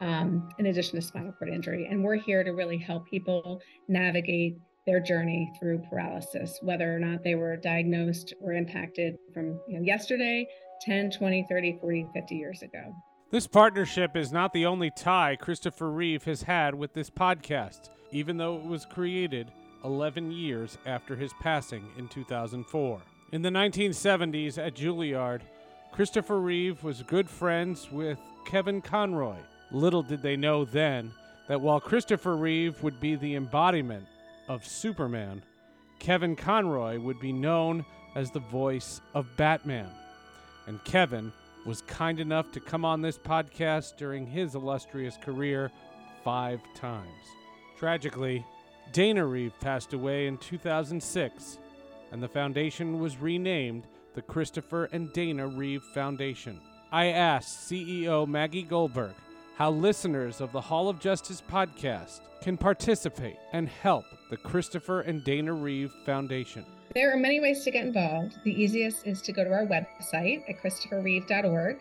um, 0.01 0.49
in 0.57 0.65
addition 0.65 0.99
to 0.99 1.05
spinal 1.05 1.33
cord 1.33 1.51
injury. 1.51 1.85
And 1.85 2.03
we're 2.03 2.15
here 2.15 2.43
to 2.43 2.49
really 2.49 2.79
help 2.79 3.07
people 3.07 3.61
navigate 3.87 4.57
their 4.87 4.99
journey 4.99 5.53
through 5.59 5.83
paralysis, 5.87 6.57
whether 6.63 6.91
or 6.91 6.97
not 6.97 7.23
they 7.23 7.35
were 7.35 7.57
diagnosed 7.57 8.33
or 8.41 8.53
impacted 8.53 9.19
from 9.35 9.61
you 9.67 9.77
know, 9.77 9.83
yesterday, 9.83 10.47
10, 10.81 11.11
20, 11.11 11.45
30, 11.47 11.77
40, 11.79 12.07
50 12.11 12.35
years 12.35 12.63
ago. 12.63 12.91
This 13.29 13.45
partnership 13.45 14.17
is 14.17 14.31
not 14.31 14.53
the 14.53 14.65
only 14.65 14.89
tie 14.89 15.35
Christopher 15.35 15.91
Reeve 15.91 16.23
has 16.23 16.41
had 16.41 16.73
with 16.73 16.95
this 16.95 17.11
podcast, 17.11 17.91
even 18.11 18.37
though 18.37 18.57
it 18.57 18.65
was 18.65 18.85
created 18.85 19.51
11 19.83 20.31
years 20.31 20.77
after 20.85 21.15
his 21.15 21.31
passing 21.41 21.85
in 21.97 22.07
2004. 22.07 23.01
In 23.31 23.41
the 23.41 23.49
1970s 23.49 24.57
at 24.57 24.75
Juilliard, 24.75 25.41
Christopher 25.91 26.39
Reeve 26.39 26.83
was 26.83 27.03
good 27.03 27.29
friends 27.29 27.91
with 27.91 28.19
Kevin 28.45 28.81
Conroy. 28.81 29.37
Little 29.71 30.03
did 30.03 30.21
they 30.21 30.35
know 30.35 30.65
then 30.65 31.11
that 31.47 31.61
while 31.61 31.79
Christopher 31.79 32.35
Reeve 32.35 32.81
would 32.83 32.99
be 32.99 33.15
the 33.15 33.35
embodiment 33.35 34.05
of 34.47 34.65
Superman, 34.65 35.43
Kevin 35.99 36.35
Conroy 36.35 36.99
would 36.99 37.19
be 37.19 37.33
known 37.33 37.85
as 38.15 38.31
the 38.31 38.39
voice 38.39 39.01
of 39.13 39.27
Batman. 39.37 39.89
And 40.67 40.83
Kevin 40.83 41.31
was 41.65 41.81
kind 41.81 42.19
enough 42.19 42.51
to 42.53 42.59
come 42.59 42.85
on 42.85 43.01
this 43.01 43.17
podcast 43.17 43.97
during 43.97 44.25
his 44.25 44.55
illustrious 44.55 45.17
career 45.17 45.71
five 46.23 46.61
times. 46.75 47.07
Tragically, 47.79 48.45
Dana 48.91 49.25
Reeve 49.25 49.57
passed 49.61 49.93
away 49.93 50.27
in 50.27 50.37
2006, 50.39 51.59
and 52.11 52.21
the 52.21 52.27
foundation 52.27 52.99
was 52.99 53.15
renamed 53.21 53.87
the 54.15 54.21
Christopher 54.21 54.89
and 54.91 55.13
Dana 55.13 55.47
Reeve 55.47 55.81
Foundation. 55.93 56.59
I 56.91 57.05
asked 57.05 57.71
CEO 57.71 58.27
Maggie 58.27 58.63
Goldberg 58.63 59.13
how 59.55 59.71
listeners 59.71 60.41
of 60.41 60.51
the 60.51 60.59
Hall 60.59 60.89
of 60.89 60.99
Justice 60.99 61.41
podcast 61.49 62.19
can 62.41 62.57
participate 62.57 63.37
and 63.53 63.69
help 63.69 64.03
the 64.29 64.35
Christopher 64.35 64.99
and 65.01 65.23
Dana 65.23 65.53
Reeve 65.53 65.93
Foundation. 66.05 66.65
There 66.93 67.13
are 67.13 67.17
many 67.17 67.39
ways 67.39 67.63
to 67.63 67.71
get 67.71 67.85
involved. 67.85 68.39
The 68.43 68.61
easiest 68.61 69.07
is 69.07 69.21
to 69.21 69.31
go 69.31 69.45
to 69.45 69.53
our 69.53 69.65
website 69.65 70.43
at 70.49 70.61
christopherreeve.org. 70.61 71.77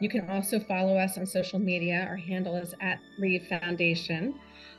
You 0.00 0.08
can 0.08 0.28
also 0.30 0.60
follow 0.60 0.96
us 0.96 1.18
on 1.18 1.26
social 1.26 1.58
media. 1.58 2.06
Our 2.08 2.16
handle 2.16 2.56
is 2.56 2.74
at 2.80 3.00
Reeve 3.18 3.46
Foundation. 3.48 4.34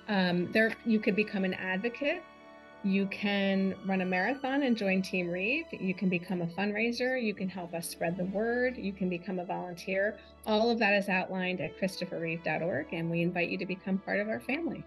Um, 0.08 0.51
there, 0.51 0.73
you 0.86 0.99
could 0.99 1.15
become 1.15 1.43
an 1.43 1.53
advocate. 1.53 2.23
You 2.84 3.08
can 3.08 3.75
run 3.86 3.99
a 3.99 4.05
marathon 4.05 4.63
and 4.63 4.77
join 4.77 5.01
Team 5.01 5.29
Reeve. 5.29 5.65
You 5.71 5.93
can 5.93 6.08
become 6.08 6.41
a 6.41 6.47
fundraiser. 6.47 7.21
You 7.21 7.34
can 7.34 7.49
help 7.49 7.73
us 7.73 7.89
spread 7.89 8.15
the 8.15 8.23
word. 8.25 8.77
You 8.77 8.93
can 8.93 9.10
become 9.10 9.39
a 9.39 9.45
volunteer. 9.45 10.17
All 10.45 10.69
of 10.69 10.79
that 10.79 10.93
is 10.93 11.10
outlined 11.10 11.60
at 11.60 11.77
christopherreeve.org, 11.77 12.93
and 12.93 13.12
we 13.12 13.21
invite 13.21 13.49
you 13.49 13.58
to 13.58 13.65
become 13.65 13.97
part 13.97 14.21
of 14.21 14.29
our 14.29 14.39
family. 14.39 14.86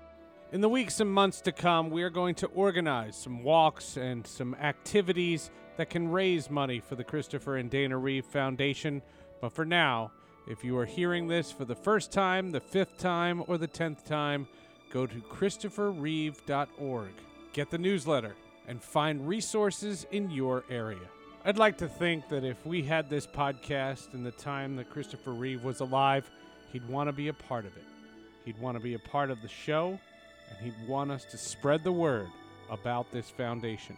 In 0.52 0.62
the 0.62 0.68
weeks 0.70 1.00
and 1.00 1.10
months 1.10 1.42
to 1.42 1.52
come, 1.52 1.90
we 1.90 2.02
are 2.02 2.10
going 2.10 2.34
to 2.36 2.46
organize 2.48 3.14
some 3.14 3.42
walks 3.42 3.98
and 3.98 4.26
some 4.26 4.54
activities 4.54 5.50
that 5.76 5.90
can 5.90 6.08
raise 6.10 6.50
money 6.50 6.80
for 6.80 6.94
the 6.94 7.04
Christopher 7.04 7.56
and 7.56 7.70
Dana 7.70 7.98
Reeve 7.98 8.24
Foundation. 8.24 9.02
But 9.42 9.52
for 9.52 9.66
now, 9.66 10.12
if 10.46 10.64
you 10.64 10.76
are 10.78 10.84
hearing 10.84 11.28
this 11.28 11.52
for 11.52 11.64
the 11.64 11.74
first 11.74 12.12
time, 12.12 12.50
the 12.50 12.60
fifth 12.60 12.98
time, 12.98 13.42
or 13.46 13.58
the 13.58 13.66
tenth 13.66 14.04
time, 14.04 14.48
go 14.90 15.06
to 15.06 15.20
christopherreeve.org, 15.20 17.12
get 17.52 17.70
the 17.70 17.78
newsletter, 17.78 18.34
and 18.66 18.82
find 18.82 19.26
resources 19.26 20.06
in 20.10 20.30
your 20.30 20.64
area. 20.68 21.08
I'd 21.44 21.58
like 21.58 21.78
to 21.78 21.88
think 21.88 22.28
that 22.28 22.44
if 22.44 22.64
we 22.64 22.82
had 22.82 23.10
this 23.10 23.26
podcast 23.26 24.14
in 24.14 24.22
the 24.22 24.30
time 24.30 24.76
that 24.76 24.90
Christopher 24.90 25.32
Reeve 25.32 25.64
was 25.64 25.80
alive, 25.80 26.30
he'd 26.72 26.86
want 26.88 27.08
to 27.08 27.12
be 27.12 27.28
a 27.28 27.32
part 27.32 27.66
of 27.66 27.76
it. 27.76 27.84
He'd 28.44 28.58
want 28.60 28.76
to 28.76 28.82
be 28.82 28.94
a 28.94 28.98
part 28.98 29.30
of 29.30 29.42
the 29.42 29.48
show 29.48 29.98
and 30.50 30.58
he'd 30.64 30.88
want 30.88 31.10
us 31.10 31.24
to 31.26 31.38
spread 31.38 31.84
the 31.84 31.92
word 31.92 32.28
about 32.70 33.10
this 33.10 33.30
foundation. 33.30 33.96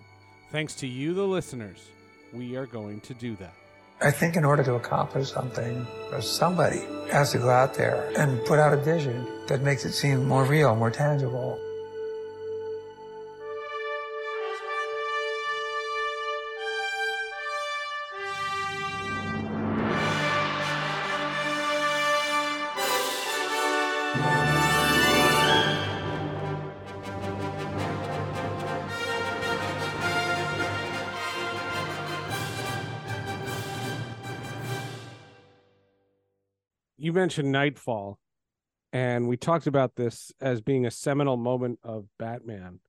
Thanks 0.51 0.75
to 0.77 0.87
you, 0.87 1.15
the 1.15 1.27
listeners, 1.27 1.89
we 2.33 2.57
are 2.57 2.67
going 2.67 3.01
to 3.03 3.15
do 3.15 3.37
that. 3.37 3.55
I 4.05 4.11
think 4.11 4.37
in 4.37 4.45
order 4.45 4.63
to 4.65 4.75
accomplish 4.75 5.33
something, 5.33 5.87
somebody 6.21 6.83
has 7.11 7.33
to 7.33 7.39
go 7.39 7.49
out 7.49 7.73
there 7.73 8.13
and 8.19 8.45
put 8.45 8.59
out 8.59 8.75
a 8.75 8.77
vision 8.77 9.27
that 9.47 9.63
makes 9.63 9.87
it 9.87 9.93
seem 9.93 10.29
more 10.29 10.45
real, 10.45 10.77
more 10.77 10.91
tangible. 10.91 11.59
You 37.05 37.13
mentioned 37.13 37.53
Knightfall, 37.53 38.19
and 38.95 39.29
we 39.29 39.37
talked 39.37 39.67
about 39.67 39.95
this 39.95 40.33
as 40.41 40.63
being 40.63 40.87
a 40.87 40.91
seminal 40.91 41.37
moment 41.37 41.79
of 41.83 42.07
Batman. 42.19 42.81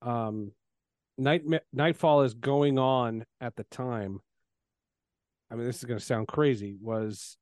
Um, 0.00 0.52
Night 1.18 1.42
Knightfall 1.70 2.22
is 2.22 2.32
going 2.32 2.78
on 2.78 3.26
at 3.42 3.56
the 3.56 3.64
time. 3.64 4.20
I 5.50 5.56
mean, 5.56 5.66
this 5.66 5.76
is 5.76 5.84
going 5.84 5.98
to 5.98 6.04
sound 6.04 6.28
crazy. 6.28 6.78
Was 6.80 7.36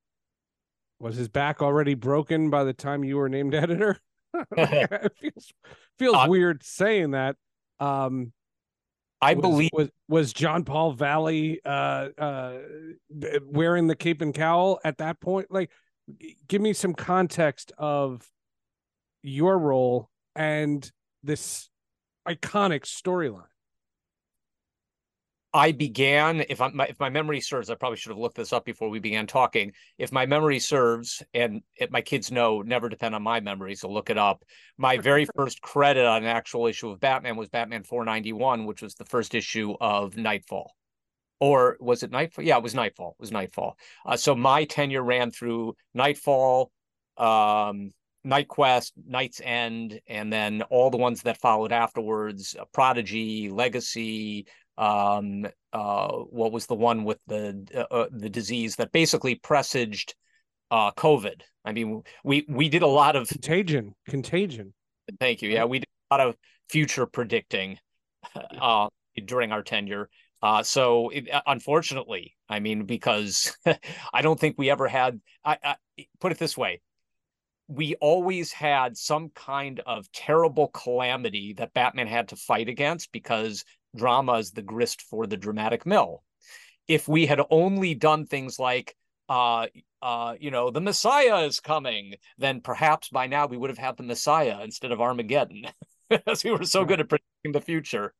was 0.99 1.15
his 1.15 1.29
back 1.29 1.61
already 1.61 1.93
broken 1.93 2.49
by 2.49 2.65
the 2.65 2.73
time 2.73 3.05
you 3.05 3.15
were 3.15 3.29
named 3.29 3.55
editor? 3.55 3.97
it 4.51 5.13
feels 5.21 5.53
feels 5.97 6.15
uh, 6.15 6.25
weird 6.27 6.61
saying 6.61 7.11
that. 7.11 7.37
Um, 7.79 8.33
I 9.21 9.33
was, 9.33 9.41
believe 9.41 9.69
was 9.71 9.89
was 10.09 10.33
Jean-Paul 10.33 10.91
Valley 10.91 11.61
uh, 11.63 12.09
uh, 12.17 12.57
wearing 13.43 13.87
the 13.87 13.95
cape 13.95 14.21
and 14.21 14.33
cowl 14.33 14.81
at 14.83 14.97
that 14.97 15.21
point. 15.21 15.49
Like 15.49 15.71
give 16.47 16.61
me 16.61 16.73
some 16.73 16.93
context 16.93 17.71
of 17.77 18.27
your 19.23 19.57
role 19.57 20.09
and 20.35 20.89
this 21.23 21.69
iconic 22.27 22.83
storyline. 22.83 23.43
I 25.53 25.71
began, 25.71 26.45
if 26.49 26.61
I, 26.61 26.67
my, 26.69 26.85
if 26.85 26.99
my 26.99 27.09
memory 27.09 27.41
serves, 27.41 27.69
I 27.69 27.75
probably 27.75 27.97
should 27.97 28.11
have 28.11 28.19
looked 28.19 28.35
this 28.35 28.53
up 28.53 28.65
before 28.65 28.89
we 28.89 28.99
began 28.99 29.25
talking. 29.25 29.71
If 29.97 30.11
my 30.11 30.25
memory 30.25 30.59
serves, 30.59 31.23
and 31.33 31.61
it, 31.75 31.89
my 31.89 32.01
kids 32.01 32.31
know, 32.31 32.61
never 32.61 32.89
depend 32.89 33.15
on 33.15 33.23
my 33.23 33.39
memory, 33.39 33.73
so 33.73 33.89
look 33.89 34.09
it 34.09 34.17
up. 34.17 34.43
My 34.77 34.97
very 34.99 35.25
first 35.35 35.61
credit 35.61 36.05
on 36.05 36.23
an 36.23 36.29
actual 36.29 36.67
issue 36.67 36.89
of 36.89 36.99
Batman 36.99 37.37
was 37.37 37.49
Batman 37.49 37.83
491, 37.83 38.65
which 38.65 38.81
was 38.81 38.95
the 38.95 39.05
first 39.05 39.33
issue 39.33 39.73
of 39.79 40.15
Knightfall 40.15 40.75
or 41.39 41.77
was 41.79 42.03
it 42.03 42.11
Knightfall? 42.11 42.43
Yeah, 42.43 42.57
it 42.57 42.63
was 42.63 42.73
Knightfall. 42.75 43.15
It 43.17 43.21
was 43.21 43.31
Knightfall. 43.31 43.77
Uh, 44.05 44.17
so 44.17 44.35
my 44.35 44.65
tenure 44.65 45.03
ran 45.03 45.31
through 45.31 45.75
Knightfall, 45.93 46.71
um, 47.17 47.91
KnightQuest, 48.25 48.91
Night's 49.07 49.41
End, 49.43 49.99
and 50.07 50.31
then 50.31 50.63
all 50.63 50.89
the 50.89 50.97
ones 50.97 51.21
that 51.23 51.39
followed 51.39 51.71
afterwards: 51.71 52.55
uh, 52.59 52.65
Prodigy, 52.73 53.49
Legacy. 53.49 54.47
Um, 54.77 55.47
uh, 55.73 56.11
what 56.11 56.51
was 56.51 56.67
the 56.67 56.75
one 56.75 57.03
with 57.03 57.17
the 57.25 57.67
uh, 57.73 57.93
uh 57.93 58.07
the 58.11 58.29
disease 58.29 58.75
that 58.75 58.91
basically 58.91 59.35
presaged 59.35 60.15
uh, 60.71 60.91
COVID? 60.91 61.41
I 61.65 61.71
mean, 61.71 62.03
we 62.23 62.45
we 62.47 62.69
did 62.69 62.81
a 62.81 62.87
lot 62.87 63.15
of 63.15 63.27
contagion. 63.27 63.93
Contagion. 64.07 64.73
Thank 65.19 65.41
you. 65.41 65.49
Yeah, 65.49 65.65
we 65.65 65.79
did 65.79 65.87
a 66.11 66.15
lot 66.15 66.27
of 66.27 66.35
future 66.69 67.05
predicting 67.05 67.79
uh, 68.61 68.87
during 69.25 69.51
our 69.51 69.63
tenure. 69.63 70.09
Uh, 70.41 70.63
so 70.63 71.09
it, 71.09 71.31
uh, 71.31 71.41
unfortunately, 71.47 72.35
I 72.47 72.59
mean, 72.59 72.85
because 72.85 73.55
I 74.13 74.21
don't 74.21 74.39
think 74.39 74.55
we 74.57 74.69
ever 74.69 74.87
had. 74.87 75.19
I, 75.43 75.57
I 75.63 75.75
put 76.19 76.31
it 76.31 76.37
this 76.37 76.57
way: 76.57 76.81
we 77.67 77.95
always 77.95 78.51
had 78.51 78.97
some 78.97 79.29
kind 79.29 79.81
of 79.81 80.11
terrible 80.11 80.69
calamity 80.69 81.53
that 81.53 81.73
Batman 81.73 82.07
had 82.07 82.29
to 82.29 82.35
fight 82.35 82.69
against 82.69 83.11
because 83.11 83.65
drama 83.95 84.33
is 84.33 84.51
the 84.51 84.61
grist 84.61 85.01
for 85.01 85.27
the 85.27 85.37
dramatic 85.37 85.85
mill. 85.85 86.23
If 86.87 87.07
we 87.07 87.25
had 87.25 87.41
only 87.49 87.95
done 87.95 88.25
things 88.25 88.57
like, 88.57 88.95
uh, 89.27 89.67
uh, 90.01 90.35
you 90.39 90.51
know, 90.51 90.71
the 90.71 90.79
Messiah 90.79 91.39
is 91.45 91.59
coming, 91.59 92.13
then 92.37 92.61
perhaps 92.61 93.09
by 93.09 93.27
now 93.27 93.47
we 93.47 93.57
would 93.57 93.69
have 93.69 93.77
had 93.77 93.97
the 93.97 94.03
Messiah 94.03 94.61
instead 94.63 94.93
of 94.93 95.01
Armageddon, 95.01 95.65
as 96.27 96.45
we 96.45 96.51
were 96.51 96.63
so 96.63 96.85
good 96.85 97.01
at 97.01 97.09
predicting 97.09 97.51
the 97.51 97.59
future. 97.59 98.13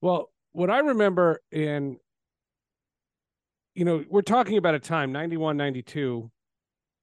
Well, 0.00 0.30
what 0.54 0.70
I 0.70 0.78
remember 0.78 1.40
in, 1.50 1.98
you 3.74 3.84
know, 3.84 4.04
we're 4.08 4.22
talking 4.22 4.56
about 4.56 4.76
a 4.76 4.78
time 4.78 5.12
91, 5.12 5.56
92. 5.56 6.30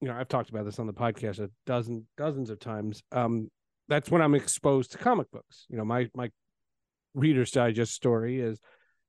You 0.00 0.08
know, 0.08 0.14
I've 0.14 0.26
talked 0.26 0.48
about 0.48 0.64
this 0.64 0.78
on 0.78 0.86
the 0.86 0.92
podcast 0.92 1.38
a 1.38 1.50
dozen, 1.66 2.06
dozens 2.16 2.48
of 2.48 2.58
times. 2.58 3.02
Um, 3.12 3.50
that's 3.88 4.10
when 4.10 4.22
I'm 4.22 4.34
exposed 4.34 4.92
to 4.92 4.98
comic 4.98 5.30
books. 5.30 5.66
You 5.68 5.76
know, 5.76 5.84
my 5.84 6.08
my 6.14 6.30
Reader's 7.14 7.50
Digest 7.50 7.92
story 7.92 8.40
is 8.40 8.58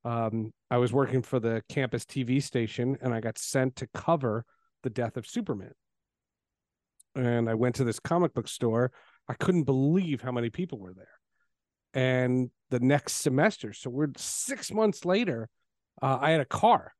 um, 0.04 0.52
I 0.70 0.78
was 0.78 0.92
working 0.92 1.22
for 1.22 1.40
the 1.40 1.64
campus 1.70 2.04
TV 2.04 2.44
station 2.44 2.98
and 3.02 3.14
I 3.14 3.22
got 3.22 3.38
sent 3.38 3.78
to 3.78 3.88
cover 3.94 4.44
the 4.84 4.90
death 4.90 5.16
of 5.16 5.26
Superman. 5.26 5.72
And 7.16 7.50
I 7.50 7.54
went 7.54 7.76
to 7.76 7.86
this 7.86 8.00
comic 8.00 8.34
book 8.34 8.50
store. 8.50 8.92
I 9.30 9.36
couldn't 9.36 9.64
believe 9.64 10.22
how 10.22 10.34
many 10.34 10.50
people 10.50 10.80
were 10.80 10.94
there 10.94 11.08
and 11.94 12.50
the 12.70 12.80
next 12.80 13.14
semester. 13.18 13.74
So 13.74 13.90
we're 13.90 14.12
six 14.18 14.72
months 14.72 15.06
later. 15.06 15.50
Uh, 16.02 16.18
I 16.20 16.32
had 16.32 16.42
a 16.42 16.46
car, 16.46 16.94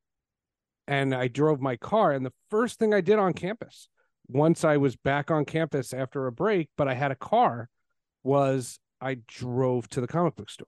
and 0.88 1.14
I 1.14 1.28
drove 1.28 1.60
my 1.60 1.76
car, 1.76 2.12
and 2.12 2.26
the 2.26 2.34
first 2.50 2.80
thing 2.80 2.94
I 2.94 3.02
did 3.02 3.20
on 3.20 3.34
campus 3.34 3.90
once 4.28 4.64
I 4.64 4.78
was 4.78 4.96
back 4.96 5.32
on 5.32 5.46
campus 5.46 5.94
after 5.94 6.28
a 6.28 6.32
break, 6.32 6.70
but 6.78 6.88
I 6.88 6.94
had 6.94 7.12
a 7.12 7.16
car, 7.16 7.70
was 8.24 8.80
I 9.02 9.18
drove 9.28 9.90
to 9.90 10.02
the 10.02 10.08
comic 10.08 10.36
book 10.36 10.50
store. 10.50 10.68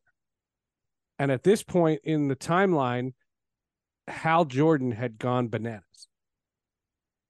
And 1.17 1.31
at 1.31 1.43
this 1.43 1.63
point 1.63 2.01
in 2.03 2.27
the 2.27 2.35
timeline, 2.35 3.13
Hal 4.07 4.45
Jordan 4.45 4.91
had 4.91 5.17
gone 5.17 5.47
bananas. 5.47 6.07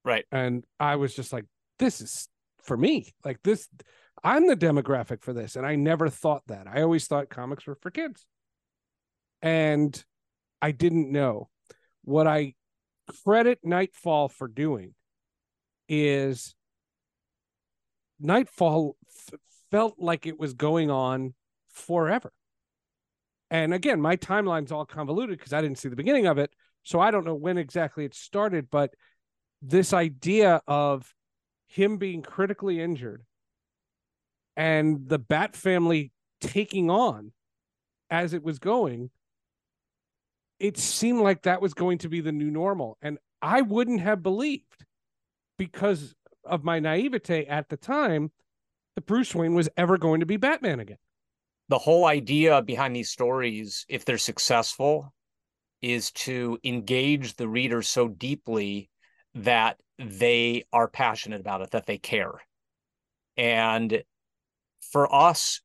Right. 0.04 0.26
And 0.32 0.64
I 0.80 0.96
was 0.96 1.16
just 1.16 1.32
like, 1.32 1.46
this 1.80 2.02
is 2.02 2.28
for 2.64 2.76
me. 2.76 3.14
Like 3.24 3.40
this, 3.44 3.68
I'm 4.26 4.48
the 4.48 4.58
demographic 4.58 5.22
for 5.22 5.34
this. 5.34 5.56
And 5.56 5.68
I 5.68 5.76
never 5.76 6.10
thought 6.10 6.42
that. 6.48 6.66
I 6.68 6.82
always 6.82 7.06
thought 7.06 7.30
comics 7.30 7.68
were 7.68 7.76
for 7.76 7.92
kids. 7.92 8.26
And 9.44 10.04
I 10.64 10.72
didn't 10.72 11.12
know. 11.12 11.50
What 12.04 12.26
I 12.26 12.56
credit 13.24 13.60
Knightfall 13.64 14.30
for 14.30 14.48
doing 14.48 14.96
is 15.88 16.56
Knightfall 18.20 18.98
f- 19.08 19.40
felt 19.70 20.00
like 20.00 20.26
it 20.26 20.40
was 20.40 20.56
going 20.56 20.90
on 20.90 21.36
forever. 21.70 22.34
And 23.52 23.76
again, 23.76 24.02
my 24.02 24.16
timeline's 24.16 24.72
all 24.72 24.88
convoluted 24.88 25.38
because 25.38 25.54
I 25.54 25.62
didn't 25.62 25.78
see 25.78 25.90
the 25.90 25.96
beginning 25.96 26.26
of 26.26 26.40
it. 26.40 26.52
So 26.82 27.00
I 27.00 27.12
don't 27.12 27.26
know 27.26 27.36
when 27.36 27.60
exactly 27.60 28.06
it 28.06 28.16
started, 28.16 28.70
but 28.72 28.92
this 29.62 29.94
idea 29.94 30.62
of 30.68 31.14
him 31.68 31.98
being 31.98 32.24
critically 32.24 32.82
injured 32.82 33.24
and 34.56 35.08
the 35.08 35.20
Bat 35.20 35.56
family 35.56 36.12
taking 36.42 36.90
on 36.90 37.32
as 38.10 38.34
it 38.34 38.44
was 38.44 38.60
going, 38.60 39.10
it 40.60 40.78
seemed 40.78 41.22
like 41.22 41.44
that 41.44 41.62
was 41.62 41.74
going 41.74 41.98
to 42.00 42.10
be 42.10 42.22
the 42.22 42.32
new 42.32 42.50
normal. 42.50 42.98
And 43.02 43.18
I 43.42 43.62
wouldn't 43.62 44.02
have 44.02 44.24
believed 44.24 44.86
because 45.58 46.16
of 46.44 46.64
my 46.64 46.80
naivete 46.80 47.46
at 47.46 47.70
the 47.70 47.78
time 47.78 48.32
that 48.96 49.06
Bruce 49.06 49.36
Wayne 49.36 49.56
was 49.56 49.70
ever 49.76 49.98
going 49.98 50.22
to 50.22 50.26
be 50.26 50.38
Batman 50.38 50.80
again. 50.80 50.98
The 51.68 51.80
whole 51.80 52.06
idea 52.06 52.62
behind 52.62 52.96
these 52.96 53.10
stories, 53.10 53.86
if 53.90 54.06
they're 54.06 54.18
successful, 54.18 55.14
is 55.82 56.12
to 56.12 56.60
engage 56.64 57.36
the 57.36 57.48
reader 57.48 57.82
so 57.82 58.08
deeply 58.08 58.90
that 59.34 59.78
they 59.98 60.64
are 60.72 60.88
passionate 60.88 61.42
about 61.42 61.62
it, 61.62 61.72
that 61.72 61.86
they 61.86 61.98
care. 61.98 62.34
And 63.36 64.04
for 64.92 65.14
us, 65.14 65.62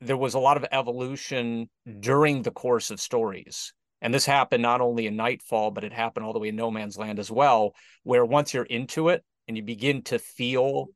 there 0.00 0.16
was 0.16 0.34
a 0.34 0.38
lot 0.38 0.56
of 0.56 0.64
evolution 0.72 1.68
during 2.00 2.42
the 2.42 2.50
course 2.50 2.90
of 2.90 3.00
stories. 3.00 3.72
And 4.02 4.14
this 4.14 4.24
happened 4.24 4.62
not 4.62 4.80
only 4.80 5.06
in 5.06 5.16
Knightfall, 5.16 5.72
but 5.72 5.84
it 5.84 5.92
happened 5.92 6.24
all 6.24 6.32
the 6.32 6.38
way 6.38 6.48
in 6.48 6.56
No 6.56 6.70
Man's 6.70 6.96
Land 6.96 7.18
as 7.18 7.30
well, 7.30 7.74
where 8.02 8.24
once 8.24 8.54
you're 8.54 8.64
into 8.64 9.10
it 9.10 9.22
and 9.46 9.56
you 9.56 9.62
begin 9.62 10.02
to 10.04 10.18
feel 10.18 10.86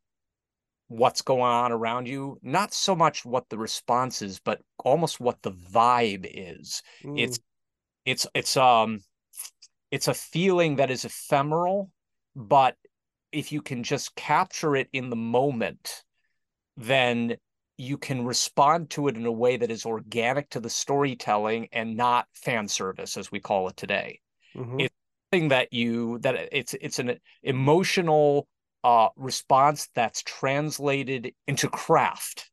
what's 0.88 1.22
going 1.22 1.42
on 1.42 1.72
around 1.72 2.08
you, 2.08 2.38
not 2.42 2.72
so 2.72 2.94
much 2.94 3.24
what 3.24 3.48
the 3.48 3.58
response 3.58 4.22
is, 4.22 4.40
but 4.40 4.60
almost 4.84 5.20
what 5.20 5.42
the 5.42 5.52
vibe 5.52 6.26
is. 6.30 6.82
Mm. 7.04 7.20
It's 7.20 7.38
it's 8.04 8.26
it's 8.34 8.56
um 8.56 9.00
it's 9.90 10.08
a 10.08 10.14
feeling 10.14 10.76
that 10.76 10.90
is 10.90 11.04
ephemeral, 11.04 11.90
but 12.34 12.76
if 13.32 13.52
you 13.52 13.60
can 13.62 13.82
just 13.82 14.14
capture 14.14 14.76
it 14.76 14.88
in 14.92 15.10
the 15.10 15.16
moment, 15.16 16.04
then 16.76 17.36
you 17.76 17.98
can 17.98 18.24
respond 18.24 18.90
to 18.90 19.08
it 19.08 19.16
in 19.16 19.26
a 19.26 19.32
way 19.32 19.56
that 19.56 19.70
is 19.70 19.84
organic 19.84 20.50
to 20.50 20.60
the 20.60 20.70
storytelling 20.70 21.68
and 21.72 21.96
not 21.96 22.26
fan 22.34 22.68
service 22.68 23.16
as 23.16 23.32
we 23.32 23.40
call 23.40 23.68
it 23.68 23.76
today. 23.76 24.20
Mm-hmm. 24.56 24.80
it's 24.80 24.94
something 25.32 25.48
that 25.48 25.72
you 25.72 26.18
that 26.20 26.48
it's 26.52 26.74
it's 26.80 27.00
an 27.00 27.18
emotional 27.42 28.46
uh, 28.84 29.08
response 29.16 29.88
that's 29.94 30.22
translated 30.22 31.32
into 31.48 31.68
craft 31.68 32.50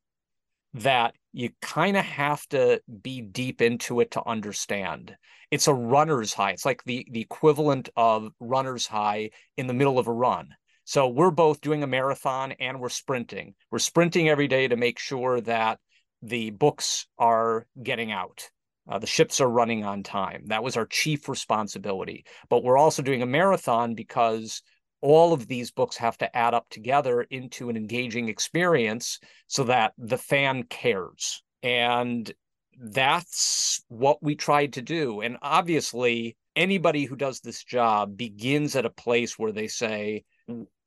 that 0.74 1.14
you 1.34 1.50
kind 1.62 1.98
of 1.98 2.06
have 2.06 2.48
to 2.48 2.82
be 3.02 3.22
deep 3.22 3.62
into 3.62 4.00
it 4.00 4.12
to 4.12 4.28
understand. 4.28 5.16
It's 5.52 5.68
a 5.68 5.74
runner's 5.74 6.34
high. 6.34 6.52
It's 6.52 6.66
like 6.66 6.84
the 6.86 7.06
the 7.12 7.22
equivalent 7.22 7.90
of 7.96 8.32
runner's 8.40 8.88
high 8.88 9.32
in 9.58 9.68
the 9.68 9.74
middle 9.74 10.00
of 10.00 10.08
a 10.08 10.14
run 10.14 10.56
so 10.84 11.08
we're 11.08 11.32
both 11.32 11.62
doing 11.62 11.84
a 11.84 11.88
marathon 11.88 12.54
and 12.54 12.80
we're 12.80 12.90
sprinting. 12.90 13.54
We're 13.70 13.80
sprinting 13.80 14.30
every 14.30 14.48
day 14.48 14.68
to 14.68 14.76
make 14.76 15.00
sure 15.00 15.42
that 15.42 15.80
the 16.22 16.52
books 16.52 17.08
are 17.18 17.66
getting 17.82 18.12
out. 18.12 18.50
Uh, 18.90 19.00
the 19.00 19.08
ships 19.08 19.40
are 19.40 19.50
running 19.50 19.86
on 19.86 20.04
time. 20.04 20.44
That 20.48 20.64
was 20.64 20.76
our 20.76 20.86
chief 20.86 21.30
responsibility. 21.30 22.26
But 22.50 22.64
we're 22.64 22.78
also 22.78 23.02
doing 23.02 23.22
a 23.22 23.28
marathon 23.28 23.96
because 23.96 24.62
all 25.02 25.34
of 25.34 25.48
these 25.48 25.72
books 25.72 25.98
have 25.98 26.18
to 26.20 26.36
add 26.36 26.54
up 26.54 26.68
together 26.70 27.22
into 27.22 27.70
an 27.70 27.78
engaging 27.78 28.28
experience 28.28 29.20
so 29.48 29.64
that 29.66 29.94
the 29.98 30.18
fan 30.18 30.64
cares. 30.64 31.42
And 31.64 32.32
that's 32.80 33.82
what 33.88 34.22
we 34.22 34.36
tried 34.36 34.74
to 34.74 34.82
do. 34.82 35.22
And 35.22 35.38
obviously, 35.42 36.36
anybody 36.56 37.06
who 37.06 37.16
does 37.16 37.40
this 37.40 37.64
job 37.64 38.18
begins 38.18 38.76
at 38.76 38.86
a 38.86 38.90
place 38.90 39.38
where 39.38 39.52
they 39.52 39.68
say, 39.68 40.24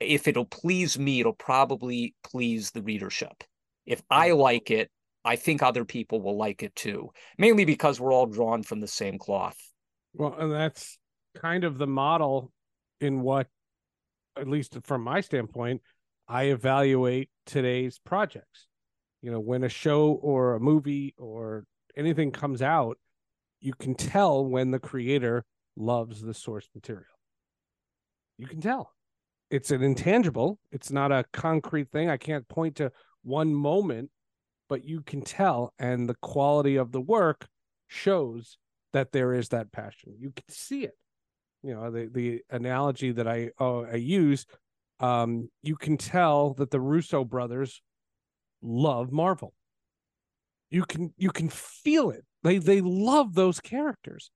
if 0.01 0.29
it'll 0.29 0.45
please 0.45 0.99
me, 0.99 1.21
it'll 1.21 1.33
probably 1.33 2.14
please 2.23 2.71
the 2.71 2.83
readership. 2.83 3.45
If 3.87 4.03
I 4.11 4.33
like 4.33 4.71
it, 4.71 4.90
I 5.25 5.37
think 5.37 5.62
other 5.62 5.85
people 5.85 6.21
will 6.21 6.37
like 6.37 6.62
it 6.62 6.75
too, 6.75 7.11
mainly 7.38 7.64
because 7.64 7.99
we're 7.99 8.12
all 8.12 8.27
drawn 8.27 8.62
from 8.62 8.81
the 8.81 8.87
same 8.87 9.19
cloth. 9.19 9.57
Well, 10.12 10.35
and 10.38 10.53
that's 10.53 10.99
kind 11.37 11.64
of 11.64 11.79
the 11.79 11.87
model 11.87 12.53
in 13.01 13.21
what, 13.21 13.49
at 14.37 14.49
least 14.49 14.77
from 14.85 15.03
my 15.03 15.21
standpoint, 15.21 15.83
I 16.29 16.45
evaluate 16.45 17.31
today's 17.47 17.99
projects. 17.99 18.67
You 19.23 19.31
know, 19.31 19.40
when 19.40 19.64
a 19.64 19.69
show 19.69 20.12
or 20.12 20.55
a 20.55 20.61
movie 20.61 21.14
or 21.17 21.64
anything 21.97 22.31
comes 22.31 22.62
out, 22.62 22.99
you 23.61 23.73
can 23.73 23.95
tell 23.95 24.45
when 24.45 24.71
the 24.71 24.79
creator 24.79 25.45
loves 25.77 26.21
the 26.21 26.35
source 26.35 26.69
material. 26.75 27.07
You 28.37 28.47
can 28.47 28.61
tell 28.61 28.93
it's 29.55 29.71
an 29.71 29.83
intangible. 29.83 30.59
It's 30.73 30.90
not 30.90 31.12
a 31.12 31.25
concrete 31.33 31.90
thing. 31.90 32.11
I 32.11 32.17
can't 32.17 32.49
point 32.49 32.77
to 32.77 32.93
one 33.23 33.55
moment 33.55 34.11
but 34.69 34.85
you 34.85 35.03
can 35.03 35.23
tell 35.23 35.73
and 35.79 36.09
the 36.09 36.17
quality 36.23 36.77
of 36.77 36.93
the 36.93 37.01
work 37.01 37.47
shows 37.87 38.59
that 38.93 39.12
there 39.12 39.35
is 39.35 39.51
that 39.51 39.73
passion. 39.73 40.14
You 40.19 40.31
can 40.31 40.49
see 40.49 40.85
it. 40.85 40.97
You 41.62 41.75
know 41.75 41.90
the 41.90 42.11
the 42.12 42.43
analogy 42.51 43.12
that 43.12 43.27
i 43.27 43.51
uh, 43.59 43.81
i 43.83 43.95
use 43.95 44.45
um 45.01 45.49
you 45.62 45.77
can 45.77 45.97
tell 45.97 46.53
that 46.55 46.71
the 46.71 46.81
russo 46.81 47.25
brothers 47.25 47.81
love 48.62 49.12
marvel. 49.12 49.55
You 50.71 50.85
can 50.85 51.14
you 51.17 51.31
can 51.31 51.49
feel 51.49 52.11
it. 52.11 52.25
They 52.43 52.59
they 52.59 52.81
love 52.81 53.35
those 53.35 53.61
characters. 53.61 54.31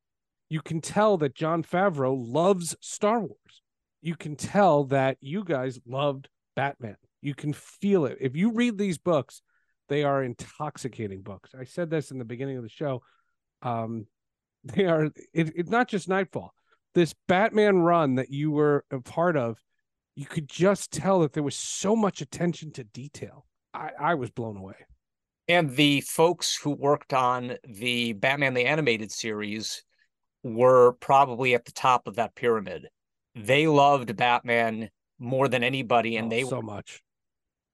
You 0.49 0.63
can 0.63 0.81
tell 0.81 1.19
that 1.19 1.35
jon 1.35 1.63
favreau 1.63 2.15
loves 2.17 2.77
star 2.81 3.21
wars 3.21 3.63
you 4.01 4.17
can 4.17 4.37
tell 4.37 4.85
that 4.85 5.17
you 5.21 5.45
guys 5.45 5.81
loved 5.87 6.29
Batman. 6.57 6.97
You 7.21 7.35
can 7.35 7.53
feel 7.53 8.07
it. 8.07 8.19
If 8.21 8.37
you 8.37 8.53
read 8.53 8.79
these 8.79 8.99
books, 8.99 9.43
they 9.89 10.05
are 10.05 10.23
intoxicating 10.23 11.23
books. 11.23 11.55
I 11.59 11.65
said 11.65 11.91
this 11.91 12.11
in 12.11 12.19
the 12.19 12.25
beginning 12.25 12.57
of 12.57 12.63
the 12.63 12.69
show. 12.69 13.03
Um, 13.63 14.07
they 14.65 14.87
are 14.87 15.05
it, 15.05 15.53
it's 15.57 15.71
not 15.71 15.89
just 15.89 16.09
Knightfall. 16.09 16.53
This 16.95 17.15
Batman 17.27 17.79
run 17.79 18.17
that 18.17 18.31
you 18.31 18.51
were 18.51 18.85
a 18.91 19.01
part 19.01 19.37
of, 19.37 19.59
you 20.17 20.27
could 20.27 20.49
just 20.49 20.91
tell 20.91 21.21
that 21.21 21.33
there 21.33 21.43
was 21.43 21.55
so 21.55 21.95
much 21.95 22.21
attention 22.21 22.73
to 22.73 22.85
detail. 22.85 23.47
I, 23.73 23.91
I 24.01 24.15
was 24.15 24.31
blown 24.31 24.57
away. 24.57 24.75
And 25.47 25.71
the 25.71 26.01
folks 26.03 26.57
who 26.57 26.71
worked 26.71 27.15
on 27.15 27.57
the 27.67 28.15
Batman 28.15 28.55
the 28.55 28.67
Animated 28.67 29.13
series 29.13 29.83
were 30.43 30.93
probably 30.95 31.55
at 31.55 31.65
the 31.65 31.73
top 31.73 32.07
of 32.07 32.17
that 32.17 32.35
pyramid 32.35 32.89
they 33.39 33.67
loved 33.67 34.17
Batman 34.17 34.91
more 35.19 35.49
than 35.49 35.65
anybody, 35.65 36.17
and 36.17 36.27
oh, 36.27 36.31
they 36.31 36.43
so 36.45 36.63
much 36.63 37.03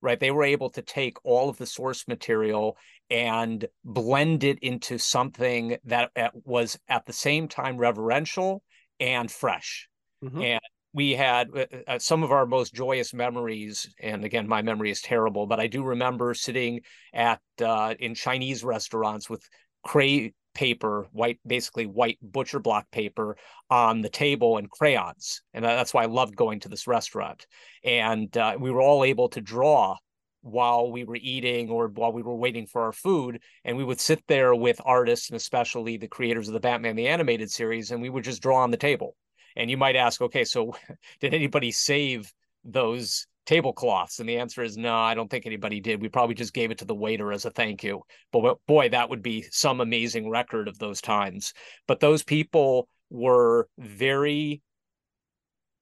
right. 0.04 0.20
They 0.20 0.30
were 0.30 0.44
able 0.44 0.70
to 0.70 0.82
take 0.82 1.16
all 1.24 1.48
of 1.48 1.56
the 1.56 1.66
source 1.66 2.06
material 2.06 2.76
and 3.10 3.66
blend 3.84 4.44
it 4.44 4.58
into 4.60 4.98
something 4.98 5.78
that 5.84 6.10
uh, 6.14 6.28
was 6.44 6.78
at 6.88 7.06
the 7.06 7.12
same 7.12 7.48
time 7.48 7.78
reverential 7.78 8.62
and 9.00 9.30
fresh. 9.30 9.88
Mm-hmm. 10.22 10.42
And 10.42 10.60
we 10.92 11.12
had 11.12 11.48
uh, 11.56 11.66
uh, 11.88 11.98
some 11.98 12.22
of 12.22 12.32
our 12.32 12.46
most 12.46 12.74
joyous 12.74 13.12
memories 13.12 13.92
and 13.98 14.24
again 14.24 14.46
my 14.46 14.62
memory 14.62 14.90
is 14.92 15.00
terrible 15.00 15.44
but 15.44 15.58
i 15.58 15.66
do 15.66 15.82
remember 15.82 16.32
sitting 16.34 16.80
at 17.12 17.40
uh, 17.60 17.94
in 17.98 18.14
chinese 18.14 18.62
restaurants 18.62 19.28
with 19.28 19.42
cray 19.84 20.32
paper, 20.54 21.06
white, 21.12 21.38
basically 21.46 21.86
white 21.86 22.18
butcher 22.22 22.58
block 22.58 22.90
paper 22.90 23.36
on 23.70 24.00
the 24.00 24.08
table 24.08 24.56
and 24.56 24.70
crayons. 24.70 25.42
And 25.52 25.64
that's 25.64 25.92
why 25.92 26.04
I 26.04 26.06
loved 26.06 26.36
going 26.36 26.60
to 26.60 26.68
this 26.68 26.86
restaurant. 26.86 27.46
And 27.84 28.34
uh, 28.36 28.56
we 28.58 28.70
were 28.70 28.80
all 28.80 29.04
able 29.04 29.28
to 29.30 29.40
draw 29.40 29.96
while 30.42 30.92
we 30.92 31.04
were 31.04 31.16
eating 31.16 31.70
or 31.70 31.88
while 31.88 32.12
we 32.12 32.22
were 32.22 32.36
waiting 32.36 32.66
for 32.66 32.82
our 32.82 32.92
food. 32.92 33.40
And 33.64 33.76
we 33.76 33.84
would 33.84 34.00
sit 34.00 34.22
there 34.28 34.54
with 34.54 34.80
artists 34.84 35.30
and 35.30 35.36
especially 35.36 35.96
the 35.96 36.08
creators 36.08 36.48
of 36.48 36.54
the 36.54 36.60
Batman 36.60 36.96
the 36.96 37.08
Animated 37.08 37.50
series, 37.50 37.90
and 37.90 38.00
we 38.00 38.10
would 38.10 38.24
just 38.24 38.42
draw 38.42 38.58
on 38.58 38.70
the 38.70 38.76
table. 38.76 39.16
And 39.56 39.70
you 39.70 39.76
might 39.76 39.96
ask, 39.96 40.20
okay, 40.20 40.44
so 40.44 40.74
did 41.20 41.34
anybody 41.34 41.70
save 41.70 42.32
those 42.64 43.26
tablecloths? 43.46 44.20
And 44.20 44.28
the 44.28 44.38
answer 44.38 44.62
is 44.62 44.76
no, 44.76 44.94
I 44.94 45.14
don't 45.14 45.30
think 45.30 45.46
anybody 45.46 45.80
did. 45.80 46.00
We 46.00 46.08
probably 46.08 46.34
just 46.34 46.54
gave 46.54 46.70
it 46.70 46.78
to 46.78 46.84
the 46.84 46.94
waiter 46.94 47.32
as 47.32 47.44
a 47.44 47.50
thank 47.50 47.82
you. 47.82 48.02
But 48.32 48.58
boy, 48.66 48.88
that 48.90 49.10
would 49.10 49.22
be 49.22 49.44
some 49.50 49.80
amazing 49.80 50.28
record 50.28 50.68
of 50.68 50.78
those 50.78 51.00
times. 51.00 51.52
But 51.86 52.00
those 52.00 52.22
people 52.22 52.88
were 53.10 53.68
very 53.78 54.62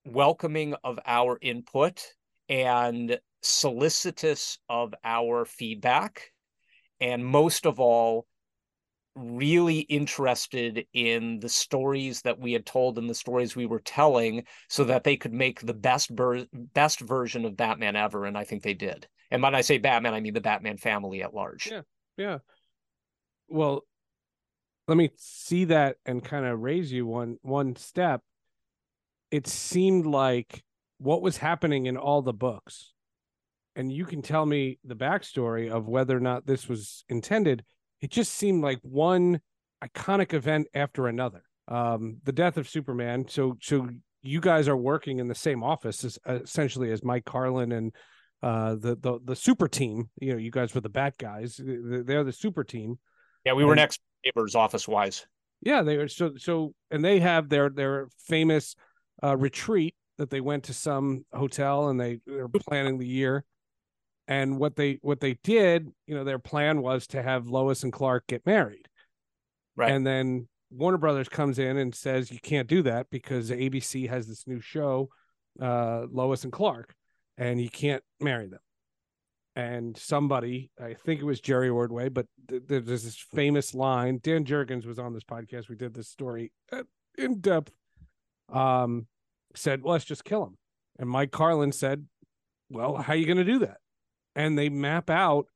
welcoming 0.04 0.74
of 0.82 0.98
our 1.06 1.38
input 1.40 2.04
and 2.48 3.18
solicitous 3.42 4.58
of 4.68 4.94
our 5.04 5.44
feedback. 5.44 6.32
And 7.00 7.24
most 7.24 7.66
of 7.66 7.80
all, 7.80 8.26
really 9.14 9.80
interested 9.80 10.86
in 10.94 11.38
the 11.40 11.48
stories 11.48 12.22
that 12.22 12.38
we 12.38 12.52
had 12.52 12.64
told 12.64 12.98
and 12.98 13.08
the 13.10 13.14
stories 13.14 13.54
we 13.54 13.66
were 13.66 13.80
telling 13.80 14.44
so 14.68 14.84
that 14.84 15.04
they 15.04 15.16
could 15.16 15.32
make 15.32 15.60
the 15.60 15.74
best 15.74 16.10
best 16.72 17.00
version 17.00 17.44
of 17.44 17.56
Batman 17.56 17.94
ever 17.94 18.24
and 18.24 18.38
I 18.38 18.44
think 18.44 18.62
they 18.62 18.74
did. 18.74 19.06
And 19.30 19.42
when 19.42 19.54
I 19.54 19.60
say 19.60 19.78
Batman 19.78 20.14
I 20.14 20.20
mean 20.20 20.34
the 20.34 20.40
Batman 20.40 20.78
family 20.78 21.22
at 21.22 21.34
large. 21.34 21.68
Yeah. 21.70 21.82
Yeah. 22.16 22.38
Well, 23.48 23.84
let 24.88 24.96
me 24.96 25.10
see 25.16 25.66
that 25.66 25.96
and 26.06 26.24
kind 26.24 26.46
of 26.46 26.60
raise 26.60 26.90
you 26.90 27.06
one 27.06 27.36
one 27.42 27.76
step. 27.76 28.22
It 29.30 29.46
seemed 29.46 30.06
like 30.06 30.62
what 30.98 31.22
was 31.22 31.36
happening 31.36 31.86
in 31.86 31.96
all 31.96 32.22
the 32.22 32.32
books. 32.32 32.92
And 33.74 33.92
you 33.92 34.04
can 34.04 34.22
tell 34.22 34.44
me 34.44 34.78
the 34.84 34.96
backstory 34.96 35.70
of 35.70 35.88
whether 35.88 36.16
or 36.16 36.20
not 36.20 36.46
this 36.46 36.68
was 36.68 37.04
intended 37.08 37.64
it 38.02 38.10
just 38.10 38.32
seemed 38.34 38.62
like 38.62 38.80
one 38.82 39.40
iconic 39.82 40.34
event 40.34 40.66
after 40.74 41.06
another. 41.06 41.42
Um, 41.68 42.18
the 42.24 42.32
death 42.32 42.56
of 42.56 42.68
Superman. 42.68 43.26
So, 43.28 43.56
so 43.62 43.88
you 44.20 44.40
guys 44.40 44.68
are 44.68 44.76
working 44.76 45.20
in 45.20 45.28
the 45.28 45.34
same 45.34 45.62
office 45.62 46.04
as 46.04 46.18
essentially 46.26 46.90
as 46.90 47.02
Mike 47.02 47.24
Carlin 47.24 47.72
and 47.72 47.92
uh, 48.42 48.74
the 48.74 48.96
the 48.96 49.20
the 49.24 49.36
super 49.36 49.68
team. 49.68 50.10
You 50.20 50.32
know, 50.32 50.38
you 50.38 50.50
guys 50.50 50.74
were 50.74 50.80
the 50.80 50.88
bat 50.88 51.14
guys. 51.16 51.60
They're 51.62 52.24
the 52.24 52.32
super 52.32 52.64
team. 52.64 52.98
Yeah, 53.44 53.52
we 53.52 53.64
were 53.64 53.72
and, 53.72 53.78
next 53.78 54.00
neighbors 54.24 54.56
office 54.56 54.86
wise. 54.88 55.26
Yeah, 55.60 55.82
they 55.82 55.96
were 55.96 56.08
so 56.08 56.32
so, 56.36 56.74
and 56.90 57.04
they 57.04 57.20
have 57.20 57.48
their 57.48 57.70
their 57.70 58.08
famous 58.26 58.74
uh, 59.22 59.36
retreat 59.36 59.94
that 60.18 60.30
they 60.30 60.40
went 60.40 60.64
to 60.64 60.74
some 60.74 61.24
hotel 61.32 61.88
and 61.88 62.00
they 62.00 62.18
they're 62.26 62.48
planning 62.48 62.98
the 62.98 63.06
year 63.06 63.44
and 64.28 64.58
what 64.58 64.76
they 64.76 64.98
what 65.02 65.20
they 65.20 65.34
did 65.42 65.90
you 66.06 66.14
know 66.14 66.24
their 66.24 66.38
plan 66.38 66.80
was 66.80 67.06
to 67.08 67.22
have 67.22 67.46
lois 67.48 67.82
and 67.82 67.92
clark 67.92 68.26
get 68.26 68.44
married. 68.46 68.88
Right. 69.76 69.90
And 69.90 70.06
then 70.06 70.48
warner 70.70 70.98
brothers 70.98 71.28
comes 71.28 71.58
in 71.58 71.76
and 71.76 71.94
says 71.94 72.30
you 72.30 72.38
can't 72.40 72.68
do 72.68 72.82
that 72.82 73.08
because 73.10 73.50
abc 73.50 74.08
has 74.08 74.26
this 74.26 74.46
new 74.46 74.60
show 74.60 75.08
uh 75.60 76.06
lois 76.10 76.44
and 76.44 76.52
clark 76.52 76.94
and 77.36 77.60
you 77.60 77.68
can't 77.68 78.02
marry 78.20 78.46
them. 78.46 78.60
And 79.54 79.96
somebody 79.96 80.70
i 80.80 80.94
think 80.94 81.20
it 81.20 81.26
was 81.26 81.40
jerry 81.40 81.68
ordway 81.68 82.08
but 82.08 82.26
th- 82.48 82.62
there's 82.66 83.04
this 83.04 83.16
famous 83.34 83.74
line 83.74 84.20
dan 84.22 84.44
jurgens 84.44 84.86
was 84.86 84.98
on 84.98 85.12
this 85.12 85.24
podcast. 85.24 85.68
We 85.68 85.76
did 85.76 85.94
this 85.94 86.08
story 86.08 86.52
uh, 86.72 86.84
in 87.18 87.40
depth 87.40 87.72
um 88.52 89.06
said 89.54 89.82
well, 89.82 89.92
let's 89.92 90.04
just 90.04 90.24
kill 90.24 90.44
him. 90.44 90.56
And 90.98 91.10
mike 91.10 91.32
carlin 91.32 91.72
said 91.72 92.06
well 92.70 92.96
how 92.96 93.12
are 93.12 93.16
you 93.16 93.26
going 93.26 93.36
to 93.36 93.44
do 93.44 93.58
that 93.58 93.78
and 94.34 94.58
they 94.58 94.68
map 94.68 95.10
out 95.10 95.46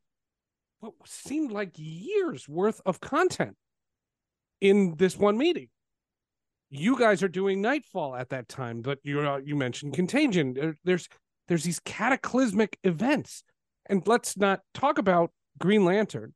what 0.80 0.94
seemed 1.04 1.52
like 1.52 1.72
years 1.76 2.48
worth 2.48 2.80
of 2.84 3.00
content 3.00 3.56
in 4.60 4.94
this 4.96 5.16
one 5.16 5.38
meeting. 5.38 5.68
You 6.68 6.98
guys 6.98 7.22
are 7.22 7.28
doing 7.28 7.62
Knightfall 7.62 8.16
at 8.16 8.30
that 8.30 8.48
time, 8.48 8.82
but 8.82 8.98
you 9.02 9.20
uh, 9.20 9.38
you 9.44 9.56
mentioned 9.56 9.94
Contagion. 9.94 10.76
There's 10.84 11.08
there's 11.48 11.64
these 11.64 11.80
cataclysmic 11.80 12.78
events, 12.82 13.44
and 13.86 14.06
let's 14.06 14.36
not 14.36 14.60
talk 14.74 14.98
about 14.98 15.30
Green 15.58 15.84
Lantern 15.84 16.34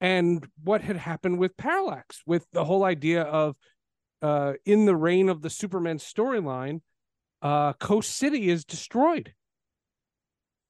and 0.00 0.46
what 0.64 0.80
had 0.80 0.96
happened 0.96 1.38
with 1.38 1.56
Parallax, 1.56 2.22
with 2.26 2.46
the 2.52 2.64
whole 2.64 2.84
idea 2.84 3.22
of 3.22 3.56
uh, 4.22 4.54
in 4.64 4.86
the 4.86 4.96
reign 4.96 5.28
of 5.28 5.42
the 5.42 5.50
Superman 5.50 5.98
storyline, 5.98 6.80
uh, 7.42 7.74
Coast 7.74 8.16
City 8.16 8.50
is 8.50 8.64
destroyed 8.64 9.34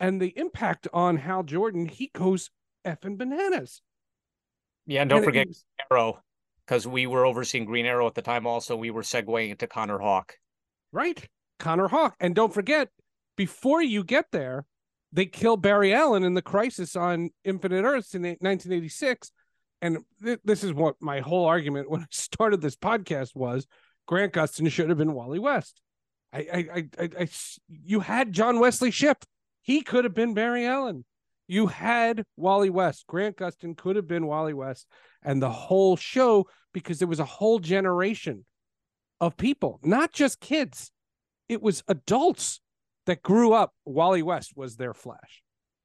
and 0.01 0.21
the 0.21 0.33
impact 0.37 0.89
on 0.93 1.19
Hal 1.19 1.43
Jordan, 1.43 1.87
he 1.87 2.11
goes 2.13 2.51
effing 2.87 3.19
bananas. 3.19 3.83
Yeah, 4.87 5.03
and 5.03 5.11
don't 5.11 5.19
and 5.19 5.27
forget 5.27 5.47
was... 5.47 5.65
Arrow, 5.91 6.23
because 6.67 6.87
we 6.87 7.07
were 7.07 7.27
overseeing 7.27 7.67
Green 7.67 7.87
Arrow 7.87 8.07
at 8.07 8.15
the 8.15 8.23
time. 8.23 8.47
Also, 8.47 8.75
we 8.75 8.91
were 8.91 9.03
segueing 9.03 9.51
into 9.51 9.67
Connor 9.67 9.99
Hawke. 9.99 10.37
Right, 10.91 11.29
Connor 11.59 11.89
Hawke, 11.89 12.17
and 12.19 12.35
don't 12.35 12.53
forget, 12.53 12.89
before 13.37 13.83
you 13.83 14.03
get 14.03 14.27
there, 14.33 14.65
they 15.13 15.27
kill 15.27 15.57
Barry 15.57 15.93
Allen 15.93 16.25
in 16.25 16.35
the 16.35 16.43
Crisis 16.43 16.97
on 16.97 17.31
Infinite 17.45 17.85
Earths 17.85 18.15
in 18.15 18.23
1986. 18.23 19.33
And 19.83 19.99
th- 20.23 20.41
this 20.45 20.65
is 20.65 20.73
what 20.73 20.97
my 21.01 21.21
whole 21.21 21.45
argument 21.47 21.91
when 21.91 22.03
I 22.03 22.07
started 22.11 22.61
this 22.61 22.77
podcast 22.77 23.37
was: 23.37 23.67
Grant 24.07 24.33
Gustin 24.33 24.71
should 24.71 24.89
have 24.89 24.99
been 24.99 25.13
Wally 25.13 25.39
West. 25.39 25.81
I, 26.33 26.39
I, 26.39 26.57
I, 26.57 26.89
I, 26.99 27.09
I 27.21 27.29
you 27.69 28.01
had 28.01 28.33
John 28.33 28.61
Wesley 28.61 28.91
Shipp 28.91 29.25
he 29.63 29.83
could 29.83 30.05
have 30.05 30.15
been 30.15 30.35
Barry 30.35 30.67
Allen. 30.67 31.05
You 31.47 31.67
had 31.67 32.25
Wally 32.37 32.71
West. 32.71 33.07
Grant 33.09 33.37
Gustin 33.37 33.77
could 33.77 33.97
have 33.97 34.07
been 34.07 34.27
Wally 34.27 34.55
West 34.55 34.87
and 35.23 35.43
the 35.43 35.51
whole 35.51 35.97
show 35.97 36.47
because 36.73 36.99
there 36.99 37.09
was 37.09 37.21
a 37.21 37.25
whole 37.25 37.59
generation 37.59 38.45
of 39.21 39.37
people, 39.37 39.81
not 39.83 40.13
just 40.13 40.41
kids. 40.41 40.93
It 41.49 41.61
was 41.61 41.83
adults 41.89 42.61
that 43.07 43.23
grew 43.23 43.53
up. 43.53 43.75
Wally 43.85 44.23
West 44.23 44.53
was 44.57 44.77
their 44.77 44.95
Flash. 44.95 45.43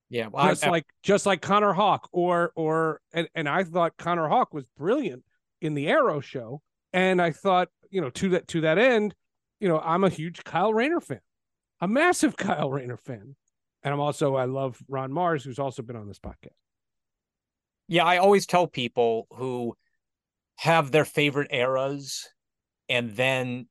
Yeah, 0.10 0.28
well, 0.28 0.48
just 0.50 0.64
I, 0.64 0.68
I, 0.68 0.72
like 0.72 0.86
just 1.02 1.26
like 1.26 1.42
Connor 1.42 1.74
Hawke, 1.74 2.08
or 2.12 2.52
or 2.56 3.02
and, 3.12 3.28
and 3.34 3.50
I 3.50 3.64
thought 3.64 3.98
Connor 3.98 4.28
Hawke 4.28 4.54
was 4.54 4.66
brilliant 4.78 5.24
in 5.62 5.74
the 5.74 5.88
Arrow 5.88 6.20
show, 6.20 6.62
and 6.94 7.22
I 7.22 7.32
thought 7.32 7.70
you 7.90 8.02
know 8.02 8.12
to 8.12 8.30
that 8.30 8.48
to 8.50 8.62
that 8.62 8.78
end, 8.78 9.16
you 9.60 9.68
know 9.68 9.80
I'm 9.80 10.04
a 10.04 10.10
huge 10.10 10.44
Kyle 10.44 10.74
Rayner 10.74 11.02
fan, 11.02 11.22
a 11.82 11.88
massive 11.88 12.38
Kyle 12.38 12.70
Rayner 12.70 12.98
fan. 12.98 13.36
And 13.86 13.94
I'm 13.94 14.02
also 14.02 14.36
I 14.36 14.46
love 14.46 14.82
Ron 14.90 15.12
Marz, 15.12 15.44
who's 15.44 15.60
also 15.60 15.84
been 15.84 15.96
on 15.96 16.08
this 16.08 16.18
podcast. 16.18 16.58
Yeah, 17.88 18.04
I 18.04 18.18
always 18.18 18.48
tell 18.48 18.66
people 18.66 19.28
who 19.30 19.76
have 20.58 20.90
their 20.90 21.06
favorite 21.06 21.50
eras 21.52 22.28
and 22.90 23.16
then 23.16 23.68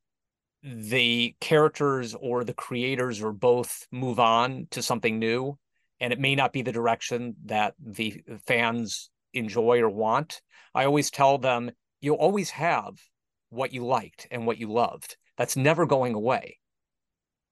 the 0.62 1.35
characters 1.40 2.14
or 2.14 2.44
the 2.44 2.55
creators 2.55 3.22
or 3.22 3.33
both 3.33 3.88
move 3.90 4.20
on 4.20 4.68
to 4.70 4.83
something 4.83 5.18
new. 5.18 5.59
And 5.98 6.12
it 6.12 6.20
may 6.20 6.37
not 6.37 6.53
be 6.53 6.62
the 6.62 6.72
direction 6.72 7.35
that 7.46 7.74
the 7.85 8.22
fans 8.46 9.11
enjoy 9.33 9.81
or 9.81 9.90
want. 9.90 10.40
I 10.77 10.85
always 10.85 11.11
tell 11.11 11.38
them 11.38 11.72
you'll 12.00 12.16
always 12.16 12.50
have 12.50 13.00
what 13.50 13.72
you 13.72 13.85
liked 13.85 14.29
and 14.31 14.46
what 14.46 14.59
you 14.59 14.70
loved. 14.70 15.16
That's 15.37 15.57
never 15.57 15.87
going 15.87 16.14
away 16.14 16.59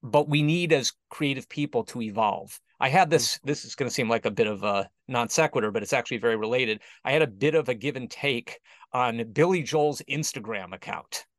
but 0.03 0.29
we 0.29 0.43
need 0.43 0.73
as 0.73 0.93
creative 1.11 1.49
people 1.49 1.85
to 1.85 2.03
evolve. 2.03 2.59
I 2.81 2.89
had 2.89 3.11
this, 3.11 3.39
mm. 3.39 3.41
this 3.45 3.65
is 3.65 3.75
going 3.75 3.89
to 3.89 3.95
seem 3.95 4.09
like 4.09 4.27
a 4.27 4.31
bit 4.31 4.49
of 4.49 4.65
a 4.65 4.89
non 5.09 5.29
sequitur, 5.29 5.71
but 5.71 5.83
it's 5.83 5.93
actually 5.93 6.19
very 6.19 6.37
related. 6.37 6.81
I 7.05 7.13
had 7.13 7.23
a 7.23 7.27
bit 7.27 7.55
of 7.55 7.69
a 7.69 7.75
give 7.75 7.97
and 7.97 8.11
take 8.11 8.59
on 8.93 9.33
Billy 9.33 9.63
Joel's 9.63 10.03
Instagram 10.11 10.75
account. 10.75 11.25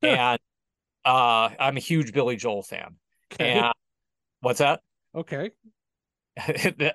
And 0.00 0.38
uh, 1.04 1.48
I'm 1.58 1.76
a 1.76 1.80
huge 1.80 2.12
Billy 2.12 2.36
Joel 2.36 2.62
fan. 2.62 2.94
Okay. 3.32 3.54
And 3.54 3.72
what's 4.40 4.60
that? 4.60 4.80
Okay. 5.16 5.50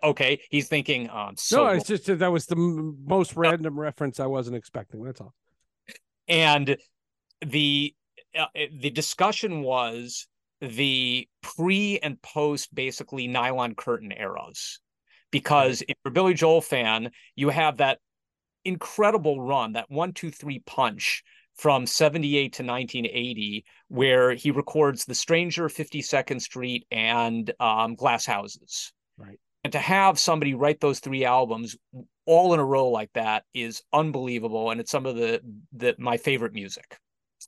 okay. 0.04 0.42
He's 0.50 0.70
thinking, 0.70 1.10
um, 1.10 1.34
so 1.36 1.66
no, 1.66 1.72
it's 1.72 1.88
just 1.88 2.06
that 2.06 2.32
was 2.32 2.46
the 2.46 2.56
most 2.56 3.36
random 3.36 3.78
uh, 3.78 3.82
reference 3.82 4.22
I 4.22 4.28
wasn't 4.28 4.56
expecting. 4.56 5.04
That's 5.04 5.20
all. 5.20 5.34
And 6.30 6.78
the, 7.46 7.94
uh, 8.40 8.46
the 8.80 8.92
discussion 8.92 9.64
was 9.64 10.28
the 10.64 11.28
pre 11.42 12.00
and 12.00 12.22
post 12.22 12.74
basically 12.74 13.28
nylon 13.28 13.76
curtain 13.76 14.12
eras. 14.12 14.80
Because 15.30 15.82
if 15.82 15.96
you're 16.04 16.12
a 16.12 16.14
Billy 16.14 16.34
Joel 16.34 16.62
fan, 16.62 17.12
you 17.36 17.50
have 17.50 17.78
that 17.78 18.00
incredible 18.64 19.42
run, 19.42 19.74
that 19.74 19.90
one, 19.90 20.14
two, 20.14 20.32
three 20.32 20.60
punch 20.60 21.24
from 21.56 21.86
78 21.86 22.54
to 22.54 22.64
1980, 22.64 23.66
where 23.90 24.34
he 24.34 24.52
records 24.52 25.06
The 25.06 25.16
Stranger, 25.16 25.68
52nd 25.68 26.42
Street, 26.42 26.86
and 26.92 27.52
um, 27.60 27.96
Glass 27.96 28.26
Houses. 28.26 28.92
Right. 29.18 29.40
And 29.64 29.74
to 29.74 29.80
have 29.80 30.18
somebody 30.18 30.54
write 30.54 30.80
those 30.80 31.00
three 31.00 31.26
albums 31.26 31.76
all 32.26 32.54
in 32.54 32.60
a 32.60 32.66
row 32.66 32.90
like 32.90 33.12
that 33.14 33.44
is 33.54 33.82
unbelievable. 33.92 34.72
And 34.72 34.80
it's 34.80 34.92
some 34.92 35.06
of 35.06 35.16
the, 35.16 35.42
the 35.74 35.96
my 35.98 36.18
favorite 36.18 36.54
music. 36.54 36.98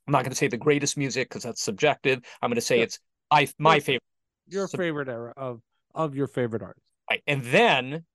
I'm 0.08 0.12
not 0.12 0.24
going 0.24 0.32
to 0.32 0.36
say 0.36 0.48
the 0.48 0.58
greatest 0.58 0.98
music 0.98 1.30
because 1.30 1.44
that's 1.44 1.62
subjective. 1.62 2.22
I'm 2.42 2.50
going 2.50 2.56
to 2.56 2.62
say 2.62 2.80
it's 2.82 3.00
I 3.32 3.48
my 3.58 3.80
favorite. 3.80 4.04
Your 4.48 4.68
favorite 4.68 5.10
era 5.10 5.34
of 5.36 5.62
of 5.94 6.16
your 6.16 6.28
favorite 6.28 6.62
artist. 6.62 6.86
Right, 7.10 7.24
and 7.28 7.44
then 7.44 8.06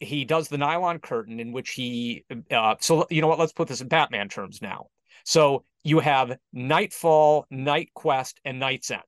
he 0.00 0.24
does 0.24 0.48
the 0.48 0.58
nylon 0.58 0.98
curtain 0.98 1.40
in 1.40 1.52
which 1.52 1.70
he. 1.70 2.24
Uh, 2.50 2.76
so 2.80 3.06
you 3.10 3.20
know 3.20 3.28
what? 3.28 3.38
Let's 3.38 3.52
put 3.52 3.68
this 3.68 3.80
in 3.80 3.88
Batman 3.88 4.28
terms 4.28 4.60
now. 4.60 4.86
So 5.24 5.64
you 5.84 6.00
have 6.00 6.38
Knightfall 6.52 7.46
Night 7.50 7.90
Quest, 7.94 8.40
and 8.44 8.60
KnightsEnd. 8.60 9.00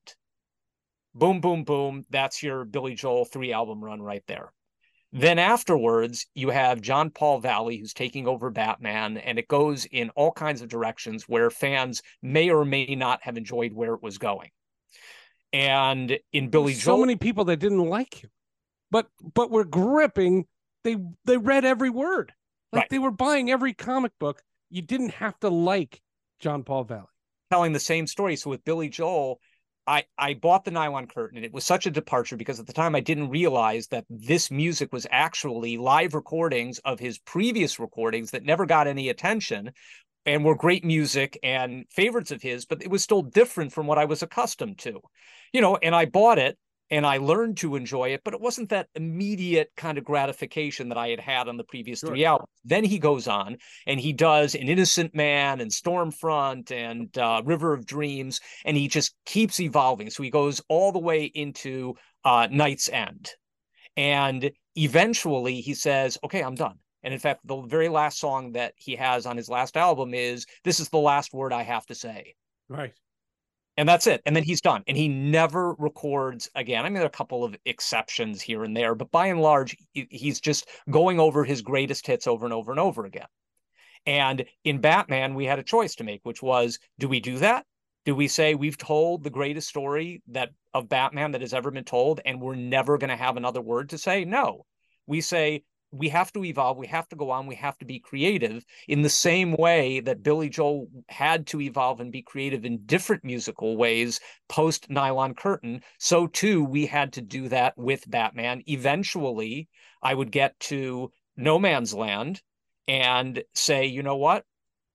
boom, 1.13 1.41
boom, 1.41 1.63
boom. 1.63 2.05
That's 2.09 2.41
your 2.41 2.65
Billy 2.65 2.95
Joel 2.95 3.25
three 3.25 3.53
album 3.53 3.83
run 3.83 4.01
right 4.01 4.23
there. 4.27 4.51
Then 5.13 5.39
afterwards, 5.39 6.25
you 6.35 6.49
have 6.51 6.81
Jean-Paul 6.81 7.39
Valley, 7.39 7.77
who's 7.77 7.93
taking 7.93 8.27
over 8.27 8.49
Batman, 8.49 9.17
and 9.17 9.37
it 9.37 9.47
goes 9.47 9.85
in 9.85 10.09
all 10.11 10.31
kinds 10.31 10.61
of 10.61 10.69
directions 10.69 11.25
where 11.27 11.49
fans 11.49 12.01
may 12.21 12.49
or 12.49 12.63
may 12.63 12.95
not 12.95 13.21
have 13.23 13.35
enjoyed 13.35 13.73
where 13.73 13.93
it 13.93 14.01
was 14.01 14.17
going. 14.17 14.49
And 15.53 16.17
in 16.31 16.49
Billy 16.49 16.73
Joel, 16.73 16.95
so 16.95 17.01
many 17.01 17.15
people 17.17 17.45
that 17.45 17.57
didn't 17.57 17.89
like 17.89 18.23
him, 18.23 18.29
but 18.89 19.07
but 19.33 19.51
were 19.51 19.65
gripping. 19.65 20.45
They 20.83 20.95
they 21.25 21.37
read 21.37 21.65
every 21.65 21.89
word, 21.89 22.33
like 22.71 22.83
Right. 22.83 22.89
they 22.89 22.99
were 22.99 23.11
buying 23.11 23.51
every 23.51 23.73
comic 23.73 24.13
book. 24.17 24.41
You 24.69 24.81
didn't 24.81 25.11
have 25.15 25.37
to 25.41 25.49
like 25.49 26.01
Jean-Paul 26.39 26.85
Valley. 26.85 27.07
telling 27.51 27.73
the 27.73 27.79
same 27.81 28.07
story. 28.07 28.37
So 28.37 28.49
with 28.49 28.63
Billy 28.63 28.87
Joel, 28.87 29.41
I 29.87 30.05
I 30.17 30.35
bought 30.35 30.63
the 30.63 30.71
nylon 30.71 31.07
curtain 31.07 31.37
and 31.37 31.45
it 31.45 31.53
was 31.53 31.65
such 31.65 31.85
a 31.85 31.91
departure 31.91 32.37
because 32.37 32.59
at 32.59 32.67
the 32.67 32.73
time 32.73 32.95
I 32.95 32.99
didn't 32.99 33.29
realize 33.29 33.87
that 33.87 34.05
this 34.09 34.51
music 34.51 34.93
was 34.93 35.07
actually 35.09 35.77
live 35.77 36.13
recordings 36.13 36.79
of 36.79 36.99
his 36.99 37.17
previous 37.19 37.79
recordings 37.79 38.31
that 38.31 38.43
never 38.43 38.65
got 38.65 38.87
any 38.87 39.09
attention 39.09 39.71
and 40.25 40.45
were 40.45 40.55
great 40.55 40.85
music 40.85 41.39
and 41.41 41.85
favorites 41.89 42.31
of 42.31 42.41
his, 42.41 42.65
but 42.65 42.83
it 42.83 42.91
was 42.91 43.03
still 43.03 43.23
different 43.23 43.73
from 43.73 43.87
what 43.87 43.97
I 43.97 44.05
was 44.05 44.21
accustomed 44.21 44.77
to. 44.79 45.01
You 45.51 45.61
know, 45.61 45.77
and 45.77 45.95
I 45.95 46.05
bought 46.05 46.37
it 46.37 46.57
and 46.91 47.07
I 47.07 47.17
learned 47.17 47.57
to 47.57 47.77
enjoy 47.77 48.09
it, 48.09 48.21
but 48.25 48.33
it 48.33 48.41
wasn't 48.41 48.69
that 48.69 48.89
immediate 48.95 49.71
kind 49.77 49.97
of 49.97 50.03
gratification 50.03 50.89
that 50.89 50.97
I 50.97 51.07
had 51.07 51.21
had 51.21 51.47
on 51.47 51.55
the 51.55 51.63
previous 51.63 52.01
three 52.01 52.25
albums. 52.25 52.49
Then 52.65 52.83
he 52.83 52.99
goes 52.99 53.29
on 53.29 53.57
and 53.87 53.99
he 53.99 54.11
does 54.11 54.55
An 54.55 54.67
Innocent 54.67 55.15
Man 55.15 55.61
and 55.61 55.71
Stormfront 55.71 56.71
and 56.71 57.17
uh, 57.17 57.41
River 57.45 57.73
of 57.73 57.85
Dreams, 57.85 58.41
and 58.65 58.75
he 58.75 58.89
just 58.89 59.15
keeps 59.25 59.61
evolving. 59.61 60.09
So 60.09 60.21
he 60.21 60.29
goes 60.29 60.61
all 60.67 60.91
the 60.91 60.99
way 60.99 61.23
into 61.23 61.95
uh, 62.25 62.47
KnightsEnd. 62.49 63.29
And 63.95 64.51
eventually 64.75 65.61
he 65.61 65.73
says, 65.73 66.17
Okay, 66.25 66.43
I'm 66.43 66.55
done. 66.55 66.77
And 67.03 67.13
in 67.13 67.19
fact, 67.19 67.41
the 67.45 67.61
very 67.61 67.89
last 67.89 68.19
song 68.19 68.51
that 68.51 68.73
he 68.75 68.95
has 68.97 69.25
on 69.25 69.37
his 69.37 69.49
last 69.49 69.77
album 69.77 70.13
is 70.13 70.45
This 70.65 70.81
is 70.81 70.89
the 70.89 70.97
last 70.97 71.33
word 71.33 71.53
I 71.53 71.63
have 71.63 71.85
to 71.87 71.95
say 71.95 72.35
Right. 72.67 72.93
And 73.81 73.89
that's 73.89 74.05
it. 74.05 74.21
And 74.27 74.35
then 74.35 74.43
he's 74.43 74.61
done. 74.61 74.83
And 74.85 74.95
he 74.95 75.07
never 75.07 75.73
records 75.79 76.47
again. 76.53 76.85
I 76.85 76.89
mean, 76.89 76.93
there 76.93 77.01
are 77.01 77.07
a 77.07 77.09
couple 77.09 77.43
of 77.43 77.55
exceptions 77.65 78.39
here 78.39 78.63
and 78.63 78.77
there, 78.77 78.93
but 78.93 79.09
by 79.09 79.25
and 79.25 79.41
large, 79.41 79.75
he's 79.93 80.39
just 80.39 80.69
going 80.91 81.19
over 81.19 81.43
his 81.43 81.63
greatest 81.63 82.05
hits 82.05 82.27
over 82.27 82.45
and 82.45 82.53
over 82.53 82.69
and 82.69 82.79
over 82.79 83.05
again. 83.05 83.25
And 84.05 84.45
in 84.63 84.81
Batman, 84.81 85.33
we 85.33 85.45
had 85.45 85.57
a 85.57 85.63
choice 85.63 85.95
to 85.95 86.03
make, 86.03 86.21
which 86.21 86.43
was 86.43 86.77
do 86.99 87.09
we 87.09 87.19
do 87.19 87.39
that? 87.39 87.65
Do 88.05 88.13
we 88.13 88.27
say 88.27 88.53
we've 88.53 88.77
told 88.77 89.23
the 89.23 89.31
greatest 89.31 89.69
story 89.69 90.21
that 90.27 90.51
of 90.75 90.87
Batman 90.87 91.31
that 91.31 91.41
has 91.41 91.55
ever 91.55 91.71
been 91.71 91.83
told, 91.83 92.21
and 92.23 92.39
we're 92.39 92.53
never 92.53 92.99
going 92.99 93.09
to 93.09 93.15
have 93.15 93.35
another 93.35 93.61
word 93.61 93.89
to 93.89 93.97
say? 93.97 94.25
No. 94.25 94.67
We 95.07 95.21
say 95.21 95.63
we 95.91 96.09
have 96.09 96.31
to 96.33 96.43
evolve, 96.43 96.77
we 96.77 96.87
have 96.87 97.07
to 97.09 97.15
go 97.15 97.31
on, 97.31 97.47
we 97.47 97.55
have 97.55 97.77
to 97.79 97.85
be 97.85 97.99
creative 97.99 98.65
in 98.87 99.01
the 99.01 99.09
same 99.09 99.53
way 99.53 99.99
that 99.99 100.23
Billy 100.23 100.49
Joel 100.49 100.87
had 101.09 101.47
to 101.47 101.61
evolve 101.61 101.99
and 101.99 102.11
be 102.11 102.21
creative 102.21 102.65
in 102.65 102.85
different 102.85 103.23
musical 103.23 103.77
ways 103.77 104.19
post 104.47 104.89
Nylon 104.89 105.33
Curtain. 105.33 105.81
So 105.99 106.27
too, 106.27 106.63
we 106.63 106.85
had 106.85 107.13
to 107.13 107.21
do 107.21 107.49
that 107.49 107.77
with 107.77 108.09
Batman. 108.09 108.63
Eventually, 108.67 109.67
I 110.01 110.13
would 110.13 110.31
get 110.31 110.59
to 110.61 111.11
No 111.35 111.59
Man's 111.59 111.93
Land 111.93 112.41
and 112.87 113.43
say, 113.53 113.85
you 113.85 114.03
know 114.03 114.17
what? 114.17 114.45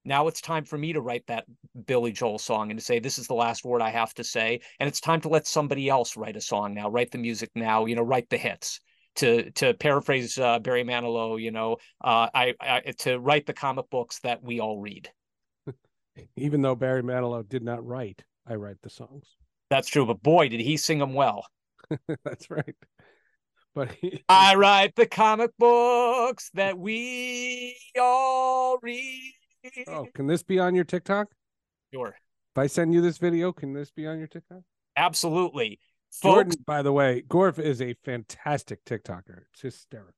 Now 0.04 0.28
it's 0.28 0.40
time 0.40 0.64
for 0.64 0.78
me 0.78 0.92
to 0.92 1.00
write 1.00 1.26
that 1.26 1.46
Billy 1.86 2.12
Joel 2.12 2.38
song 2.38 2.70
and 2.70 2.78
to 2.78 2.84
say, 2.84 3.00
this 3.00 3.18
is 3.18 3.26
the 3.26 3.34
last 3.34 3.64
word 3.64 3.82
I 3.82 3.90
have 3.90 4.14
to 4.14 4.24
say. 4.24 4.60
And 4.78 4.88
it's 4.88 5.00
time 5.00 5.20
to 5.22 5.28
let 5.28 5.46
somebody 5.46 5.88
else 5.88 6.16
write 6.16 6.36
a 6.36 6.40
song 6.40 6.74
now, 6.74 6.88
write 6.88 7.10
the 7.10 7.18
music 7.18 7.50
now, 7.54 7.86
you 7.86 7.96
know, 7.96 8.02
write 8.02 8.30
the 8.30 8.38
hits. 8.38 8.80
To 9.16 9.50
to 9.52 9.72
paraphrase 9.74 10.36
uh, 10.38 10.58
Barry 10.58 10.84
Manilow, 10.84 11.40
you 11.40 11.50
know, 11.50 11.78
uh, 12.04 12.28
I, 12.34 12.54
I 12.60 12.80
to 12.98 13.18
write 13.18 13.46
the 13.46 13.54
comic 13.54 13.88
books 13.90 14.18
that 14.20 14.42
we 14.42 14.60
all 14.60 14.78
read. 14.78 15.10
Even 16.36 16.60
though 16.62 16.74
Barry 16.74 17.02
Manilow 17.02 17.48
did 17.48 17.62
not 17.62 17.84
write, 17.86 18.22
I 18.46 18.54
write 18.56 18.76
the 18.82 18.90
songs. 18.90 19.24
That's 19.70 19.88
true, 19.88 20.06
but 20.06 20.22
boy, 20.22 20.48
did 20.48 20.60
he 20.60 20.76
sing 20.76 20.98
them 20.98 21.14
well. 21.14 21.46
That's 22.24 22.50
right. 22.50 22.74
But 23.74 23.92
he, 23.92 24.22
I 24.28 24.54
write 24.54 24.94
the 24.96 25.06
comic 25.06 25.50
books 25.58 26.50
that 26.54 26.78
we 26.78 27.76
all 28.00 28.78
read. 28.82 29.34
oh, 29.88 30.06
can 30.14 30.26
this 30.26 30.42
be 30.42 30.58
on 30.58 30.74
your 30.74 30.84
TikTok? 30.84 31.28
Sure, 31.92 32.08
If 32.54 32.58
I 32.58 32.66
send 32.68 32.94
you 32.94 33.00
this 33.02 33.18
video, 33.18 33.52
can 33.52 33.72
this 33.72 33.90
be 33.90 34.06
on 34.06 34.18
your 34.18 34.28
TikTok? 34.28 34.60
absolutely. 34.96 35.78
Jordan, 36.22 36.52
Folks, 36.52 36.62
by 36.64 36.82
the 36.82 36.92
way, 36.92 37.22
Gorf 37.28 37.58
is 37.58 37.82
a 37.82 37.94
fantastic 38.04 38.84
TikToker. 38.84 39.42
It's 39.52 39.62
hysterical. 39.62 40.14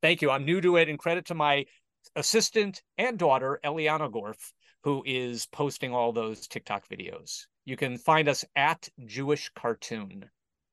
thank 0.00 0.22
you. 0.22 0.30
I'm 0.30 0.44
new 0.44 0.60
to 0.60 0.76
it, 0.76 0.88
and 0.88 0.98
credit 0.98 1.26
to 1.26 1.34
my 1.34 1.66
assistant 2.16 2.82
and 2.96 3.18
daughter, 3.18 3.60
Eliana 3.64 4.10
Gorf, 4.10 4.38
who 4.84 5.02
is 5.04 5.46
posting 5.46 5.92
all 5.92 6.12
those 6.12 6.46
TikTok 6.46 6.88
videos. 6.88 7.46
You 7.64 7.76
can 7.76 7.98
find 7.98 8.28
us 8.28 8.44
at 8.56 8.88
Jewish 9.04 9.50
Cartoon. 9.54 10.24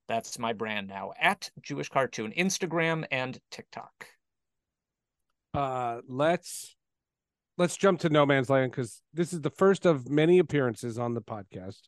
That's 0.07 0.39
my 0.39 0.53
brand 0.53 0.87
now, 0.87 1.13
at 1.19 1.49
Jewish 1.61 1.89
Cartoon, 1.89 2.31
Instagram 2.37 3.05
and 3.11 3.39
TikTok. 3.51 4.07
Uh, 5.53 6.01
let's 6.07 6.75
let's 7.57 7.75
jump 7.77 8.01
to 8.01 8.09
No 8.09 8.25
Man's 8.25 8.49
Land 8.49 8.71
because 8.71 9.01
this 9.13 9.33
is 9.33 9.41
the 9.41 9.49
first 9.49 9.85
of 9.85 10.09
many 10.09 10.39
appearances 10.39 10.99
on 10.99 11.13
the 11.13 11.21
podcast. 11.21 11.79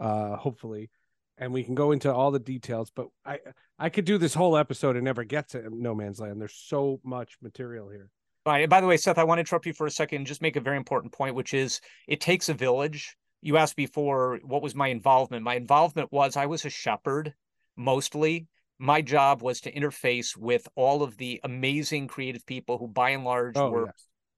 Uh, 0.00 0.36
hopefully, 0.36 0.90
and 1.38 1.52
we 1.52 1.62
can 1.64 1.74
go 1.74 1.92
into 1.92 2.12
all 2.12 2.30
the 2.30 2.38
details. 2.38 2.90
But 2.94 3.08
I 3.24 3.38
I 3.78 3.88
could 3.88 4.04
do 4.04 4.18
this 4.18 4.34
whole 4.34 4.56
episode 4.56 4.96
and 4.96 5.04
never 5.04 5.24
get 5.24 5.50
to 5.50 5.68
No 5.70 5.94
Man's 5.94 6.20
Land. 6.20 6.40
There's 6.40 6.54
so 6.54 7.00
much 7.04 7.36
material 7.42 7.88
here. 7.90 8.10
Right. 8.46 8.62
And 8.62 8.70
by 8.70 8.80
the 8.80 8.86
way, 8.86 8.96
Seth, 8.96 9.18
I 9.18 9.24
want 9.24 9.38
to 9.38 9.40
interrupt 9.40 9.66
you 9.66 9.72
for 9.72 9.86
a 9.86 9.90
second 9.90 10.18
and 10.18 10.26
just 10.26 10.40
make 10.40 10.54
a 10.56 10.60
very 10.60 10.76
important 10.76 11.12
point, 11.12 11.34
which 11.34 11.52
is 11.52 11.80
it 12.06 12.20
takes 12.20 12.48
a 12.48 12.54
village. 12.54 13.16
You 13.42 13.56
asked 13.56 13.76
before, 13.76 14.40
what 14.44 14.62
was 14.62 14.74
my 14.74 14.88
involvement? 14.88 15.42
My 15.42 15.56
involvement 15.56 16.12
was 16.12 16.36
I 16.36 16.46
was 16.46 16.64
a 16.64 16.70
shepherd 16.70 17.34
mostly. 17.76 18.46
My 18.78 19.02
job 19.02 19.42
was 19.42 19.60
to 19.62 19.72
interface 19.72 20.36
with 20.36 20.68
all 20.74 21.02
of 21.02 21.16
the 21.16 21.40
amazing 21.44 22.08
creative 22.08 22.46
people 22.46 22.78
who, 22.78 22.88
by 22.88 23.10
and 23.10 23.24
large, 23.24 23.56
Oh, 23.56 23.70
were 23.70 23.92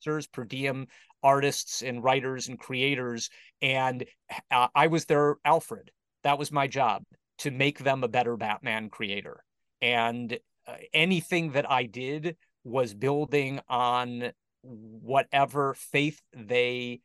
yes. 0.06 0.26
per 0.32 0.44
diem 0.44 0.86
artists 1.22 1.82
and 1.82 2.02
writers 2.02 2.48
and 2.48 2.58
creators. 2.58 3.30
And 3.60 4.04
uh, 4.50 4.68
I 4.74 4.86
was 4.86 5.04
their 5.04 5.36
Alfred. 5.44 5.90
That 6.24 6.38
was 6.38 6.52
my 6.52 6.66
job 6.66 7.02
to 7.38 7.50
make 7.50 7.78
them 7.78 8.04
a 8.04 8.08
better 8.08 8.36
Batman 8.36 8.90
creator. 8.90 9.42
And 9.80 10.38
uh, 10.66 10.74
anything 10.92 11.52
that 11.52 11.70
I 11.70 11.84
did 11.84 12.36
was 12.64 12.94
building 12.94 13.60
on 13.68 14.32
whatever 14.62 15.74
faith 15.74 16.20
they 16.34 17.00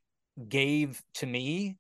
gave 0.48 1.02
to 1.16 1.26
me. 1.26 1.78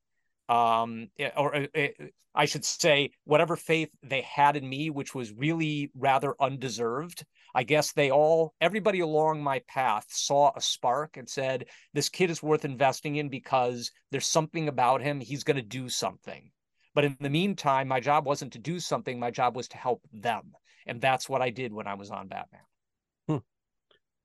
Um 0.49 1.07
or 1.37 1.55
uh, 1.55 1.67
uh, 1.75 1.87
i 2.35 2.45
should 2.45 2.65
say 2.65 3.11
whatever 3.23 3.55
faith 3.55 3.89
they 4.01 4.21
had 4.21 4.57
in 4.57 4.67
me 4.67 4.89
which 4.89 5.15
was 5.15 5.31
really 5.31 5.89
rather 5.95 6.35
undeserved. 6.39 7.25
I 7.55 7.63
guess 7.63 7.93
they 7.93 8.11
all 8.11 8.53
everybody 8.59 8.99
along 8.99 9.41
my 9.41 9.61
path 9.67 10.05
saw 10.09 10.51
a 10.55 10.61
spark 10.61 11.17
and 11.17 11.29
said 11.29 11.67
this 11.93 12.09
kid 12.09 12.29
is 12.29 12.43
worth 12.43 12.65
investing 12.65 13.15
in 13.15 13.29
because 13.29 13.91
there's 14.11 14.27
something 14.27 14.67
about 14.67 15.01
him. 15.01 15.19
He's 15.21 15.43
going 15.43 15.57
to 15.57 15.61
do 15.63 15.89
something 15.89 16.51
but 16.93 17.05
in 17.05 17.17
the 17.19 17.29
meantime 17.29 17.87
my 17.87 17.99
job 17.99 18.25
wasn't 18.25 18.53
to 18.53 18.59
do 18.59 18.79
something 18.79 19.19
my 19.19 19.31
job 19.31 19.55
was 19.55 19.67
to 19.67 19.77
help 19.77 20.01
them 20.11 20.53
and 20.85 21.01
that's 21.01 21.27
what 21.27 21.41
i 21.41 21.49
did 21.49 21.73
when 21.73 21.87
i 21.87 21.93
was 21.93 22.11
on 22.11 22.27
batman 22.27 22.61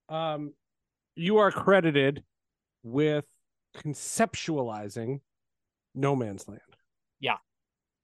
Um, 0.08 0.54
you 1.14 1.38
are 1.38 1.50
credited 1.50 2.22
with 2.82 3.24
conceptualizing 3.76 5.20
No 5.94 6.16
Man's 6.16 6.48
Land. 6.48 6.60
Yeah. 7.20 7.36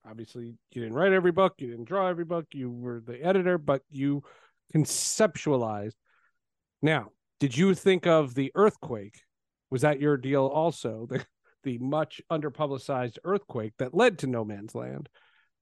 Obviously, 0.07 0.57
you 0.71 0.83
didn't 0.83 0.95
write 0.95 1.12
every 1.12 1.33
book, 1.33 1.55
you 1.59 1.69
didn't 1.69 1.87
draw 1.87 2.09
every 2.09 2.25
book, 2.25 2.47
you 2.53 2.71
were 2.71 3.01
the 3.01 3.23
editor, 3.23 3.57
but 3.57 3.83
you 3.91 4.23
conceptualized. 4.75 5.95
Now, 6.83 7.09
did 7.41 7.57
you 7.57 7.75
think 7.75 8.07
of 8.07 8.35
the 8.35 8.53
earthquake? 8.55 9.21
Was 9.71 9.83
that 9.83 10.01
your 10.01 10.17
deal 10.17 10.47
also? 10.47 11.07
The 11.09 11.25
the 11.65 11.79
much 11.79 12.21
underpublicized 12.31 13.19
earthquake 13.25 13.73
that 13.79 13.95
led 13.95 14.19
to 14.21 14.27
No 14.27 14.45
Man's 14.45 14.75
Land. 14.75 15.09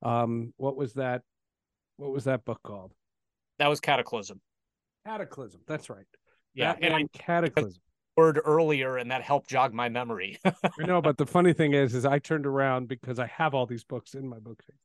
Um, 0.02 0.52
what 0.56 0.76
was 0.76 0.94
that? 0.94 1.22
What 1.96 2.10
was 2.12 2.24
that 2.24 2.44
book 2.44 2.60
called? 2.62 2.92
that 3.58 3.68
was 3.68 3.80
cataclysm 3.80 4.40
Cataclysm. 5.06 5.60
That's 5.68 5.88
right. 5.90 6.06
yeah 6.54 6.72
Batman 6.72 6.92
and 6.92 7.08
i 7.14 7.18
Cataclysm. 7.18 7.80
word 8.16 8.40
earlier 8.44 8.96
and 8.96 9.10
that 9.10 9.22
helped 9.22 9.48
jog 9.48 9.72
my 9.72 9.88
memory 9.88 10.38
I 10.44 10.84
know, 10.86 11.00
but 11.00 11.16
the 11.16 11.26
funny 11.26 11.52
thing 11.52 11.72
is, 11.74 11.94
is 11.94 12.04
I 12.04 12.18
turned 12.18 12.46
around 12.46 12.88
because 12.88 13.18
I 13.18 13.26
have 13.26 13.54
all 13.54 13.66
these 13.66 13.84
books 13.84 14.14
in 14.14 14.28
my 14.28 14.38
bookcase. 14.38 14.76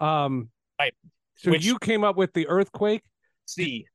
Um, 0.00 0.50
Right. 0.80 0.94
So 1.36 1.50
Which- 1.52 1.64
you 1.64 1.78
came 1.78 2.02
up 2.04 2.16
with 2.16 2.32
the 2.32 2.48
earthquake. 2.48 3.02
see 3.46 3.86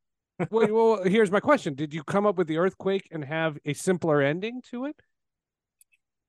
well, 0.52 0.68
well, 0.72 1.04
here's 1.04 1.32
my 1.32 1.40
question: 1.40 1.76
Did 1.76 1.94
you 1.94 2.04
come 2.04 2.26
up 2.26 2.38
with 2.38 2.48
the 2.48 2.58
earthquake 2.58 3.08
and 3.12 3.24
have 3.24 3.58
a 3.66 3.74
simpler 3.74 4.22
ending 4.22 4.62
to 4.72 4.86
it, 4.86 4.96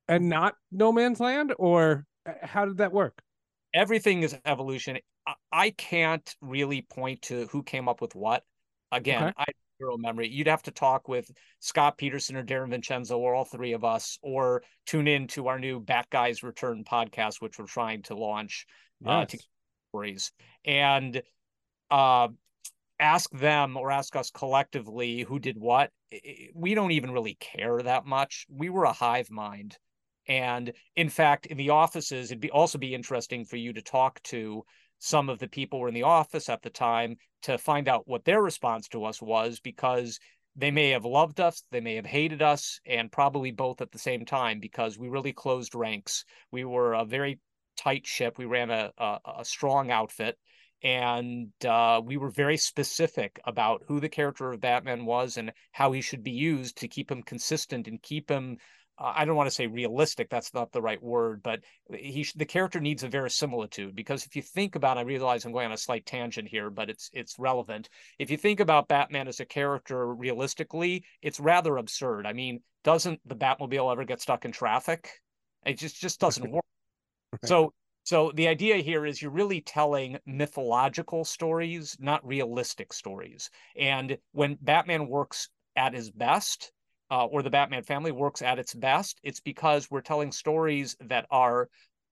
and 0.07 0.29
not 0.29 0.55
No 0.71 0.91
Man's 0.91 1.19
Land, 1.19 1.53
or 1.57 2.05
uh, 2.25 2.33
how 2.41 2.65
did 2.65 2.77
that 2.77 2.91
work? 2.91 3.21
everything 3.73 4.23
is 4.23 4.35
evolution 4.45 4.97
I 5.51 5.71
can't 5.71 6.35
really 6.41 6.83
point 6.89 7.23
to 7.23 7.47
who 7.47 7.61
came 7.61 7.89
up 7.89 7.99
with 7.99 8.15
what. 8.15 8.43
Again, 8.93 9.23
okay. 9.23 9.33
I 9.37 9.45
zero 9.77 9.97
memory. 9.97 10.29
You'd 10.29 10.47
have 10.47 10.63
to 10.63 10.71
talk 10.71 11.09
with 11.09 11.29
Scott 11.59 11.97
Peterson 11.97 12.37
or 12.37 12.43
Darren 12.43 12.69
Vincenzo 12.69 13.17
or 13.17 13.35
all 13.35 13.43
three 13.43 13.73
of 13.73 13.83
us, 13.83 14.17
or 14.21 14.63
tune 14.85 15.07
in 15.07 15.27
to 15.27 15.47
our 15.47 15.59
new 15.59 15.81
Bat 15.81 16.07
Guys 16.09 16.43
Return 16.43 16.85
podcast, 16.89 17.41
which 17.41 17.59
we're 17.59 17.65
trying 17.65 18.03
to 18.03 18.15
launch 18.15 18.65
yes. 19.01 19.11
uh, 19.11 19.25
to 19.25 19.39
stories 19.91 20.31
and 20.63 21.21
uh, 21.91 22.29
ask 22.97 23.29
them 23.31 23.75
or 23.75 23.91
ask 23.91 24.15
us 24.15 24.31
collectively 24.31 25.23
who 25.23 25.39
did 25.39 25.57
what. 25.59 25.91
We 26.55 26.73
don't 26.73 26.91
even 26.91 27.11
really 27.11 27.35
care 27.35 27.81
that 27.81 28.05
much. 28.05 28.45
We 28.49 28.69
were 28.69 28.85
a 28.85 28.93
hive 28.93 29.29
mind. 29.29 29.77
And 30.27 30.73
in 30.95 31.09
fact, 31.09 31.45
in 31.45 31.57
the 31.57 31.69
offices, 31.69 32.31
it'd 32.31 32.41
be 32.41 32.51
also 32.51 32.77
be 32.77 32.93
interesting 32.93 33.45
for 33.45 33.57
you 33.57 33.73
to 33.73 33.81
talk 33.81 34.21
to 34.23 34.63
some 34.99 35.29
of 35.29 35.39
the 35.39 35.47
people 35.47 35.79
who 35.79 35.83
were 35.83 35.87
in 35.87 35.93
the 35.93 36.03
office 36.03 36.49
at 36.49 36.61
the 36.61 36.69
time 36.69 37.17
to 37.43 37.57
find 37.57 37.87
out 37.87 38.07
what 38.07 38.25
their 38.25 38.41
response 38.41 38.87
to 38.89 39.05
us 39.05 39.21
was 39.21 39.59
because 39.59 40.19
they 40.55 40.71
may 40.71 40.89
have 40.89 41.05
loved 41.05 41.39
us, 41.39 41.63
they 41.71 41.79
may 41.79 41.95
have 41.95 42.05
hated 42.05 42.41
us, 42.41 42.79
and 42.85 43.11
probably 43.11 43.51
both 43.51 43.79
at 43.79 43.91
the 43.91 43.99
same 43.99 44.25
time 44.25 44.59
because 44.59 44.97
we 44.97 45.07
really 45.07 45.31
closed 45.33 45.75
ranks. 45.75 46.25
We 46.51 46.65
were 46.65 46.93
a 46.93 47.05
very 47.05 47.39
tight 47.77 48.07
ship. 48.07 48.39
We 48.39 48.45
ran 48.45 48.71
a, 48.71 48.91
a, 48.97 49.19
a 49.39 49.45
strong 49.45 49.91
outfit, 49.91 50.35
and 50.81 51.51
uh, 51.63 52.01
we 52.03 52.17
were 52.17 52.31
very 52.31 52.57
specific 52.57 53.39
about 53.45 53.83
who 53.87 53.99
the 53.99 54.09
character 54.09 54.51
of 54.51 54.59
Batman 54.59 55.05
was 55.05 55.37
and 55.37 55.53
how 55.71 55.91
he 55.91 56.01
should 56.01 56.23
be 56.23 56.31
used 56.31 56.77
to 56.77 56.87
keep 56.87 57.11
him 57.11 57.21
consistent 57.21 57.87
and 57.87 58.01
keep 58.01 58.29
him 58.29 58.57
I 58.99 59.25
don't 59.25 59.35
want 59.35 59.47
to 59.47 59.55
say 59.55 59.67
realistic. 59.67 60.29
That's 60.29 60.53
not 60.53 60.71
the 60.71 60.81
right 60.81 61.01
word, 61.01 61.43
but 61.43 61.61
he 61.93 62.25
the 62.35 62.45
character 62.45 62.79
needs 62.79 63.03
a 63.03 63.07
verisimilitude 63.07 63.95
because 63.95 64.25
if 64.25 64.35
you 64.35 64.41
think 64.41 64.75
about, 64.75 64.97
I 64.97 65.01
realize 65.01 65.45
I'm 65.45 65.51
going 65.51 65.67
on 65.67 65.71
a 65.71 65.77
slight 65.77 66.05
tangent 66.05 66.47
here, 66.47 66.69
but 66.69 66.89
it's 66.89 67.09
it's 67.13 67.37
relevant. 67.37 67.89
If 68.17 68.31
you 68.31 68.37
think 68.37 68.59
about 68.59 68.87
Batman 68.87 69.27
as 69.27 69.39
a 69.39 69.45
character 69.45 70.13
realistically, 70.13 71.03
it's 71.21 71.39
rather 71.39 71.77
absurd. 71.77 72.25
I 72.25 72.33
mean, 72.33 72.61
doesn't 72.83 73.19
the 73.25 73.35
Batmobile 73.35 73.91
ever 73.91 74.03
get 74.03 74.21
stuck 74.21 74.45
in 74.45 74.51
traffic? 74.51 75.09
It 75.65 75.77
just 75.77 75.99
just 75.99 76.19
doesn't 76.19 76.49
work. 76.51 76.65
So 77.45 77.73
so 78.03 78.31
the 78.33 78.47
idea 78.47 78.77
here 78.77 79.05
is 79.05 79.21
you're 79.21 79.31
really 79.31 79.61
telling 79.61 80.17
mythological 80.25 81.23
stories, 81.23 81.97
not 81.99 82.25
realistic 82.25 82.93
stories. 82.93 83.51
And 83.75 84.17
when 84.31 84.57
Batman 84.61 85.07
works 85.07 85.49
at 85.75 85.93
his 85.93 86.09
best, 86.09 86.71
uh, 87.09 87.25
or 87.25 87.41
the 87.41 87.49
Batman 87.49 87.83
family 87.83 88.11
works 88.11 88.41
at 88.41 88.59
its 88.59 88.73
best, 88.73 89.19
it's 89.23 89.39
because 89.39 89.89
we're 89.89 90.01
telling 90.01 90.31
stories 90.31 90.95
that 91.01 91.25
are 91.31 91.69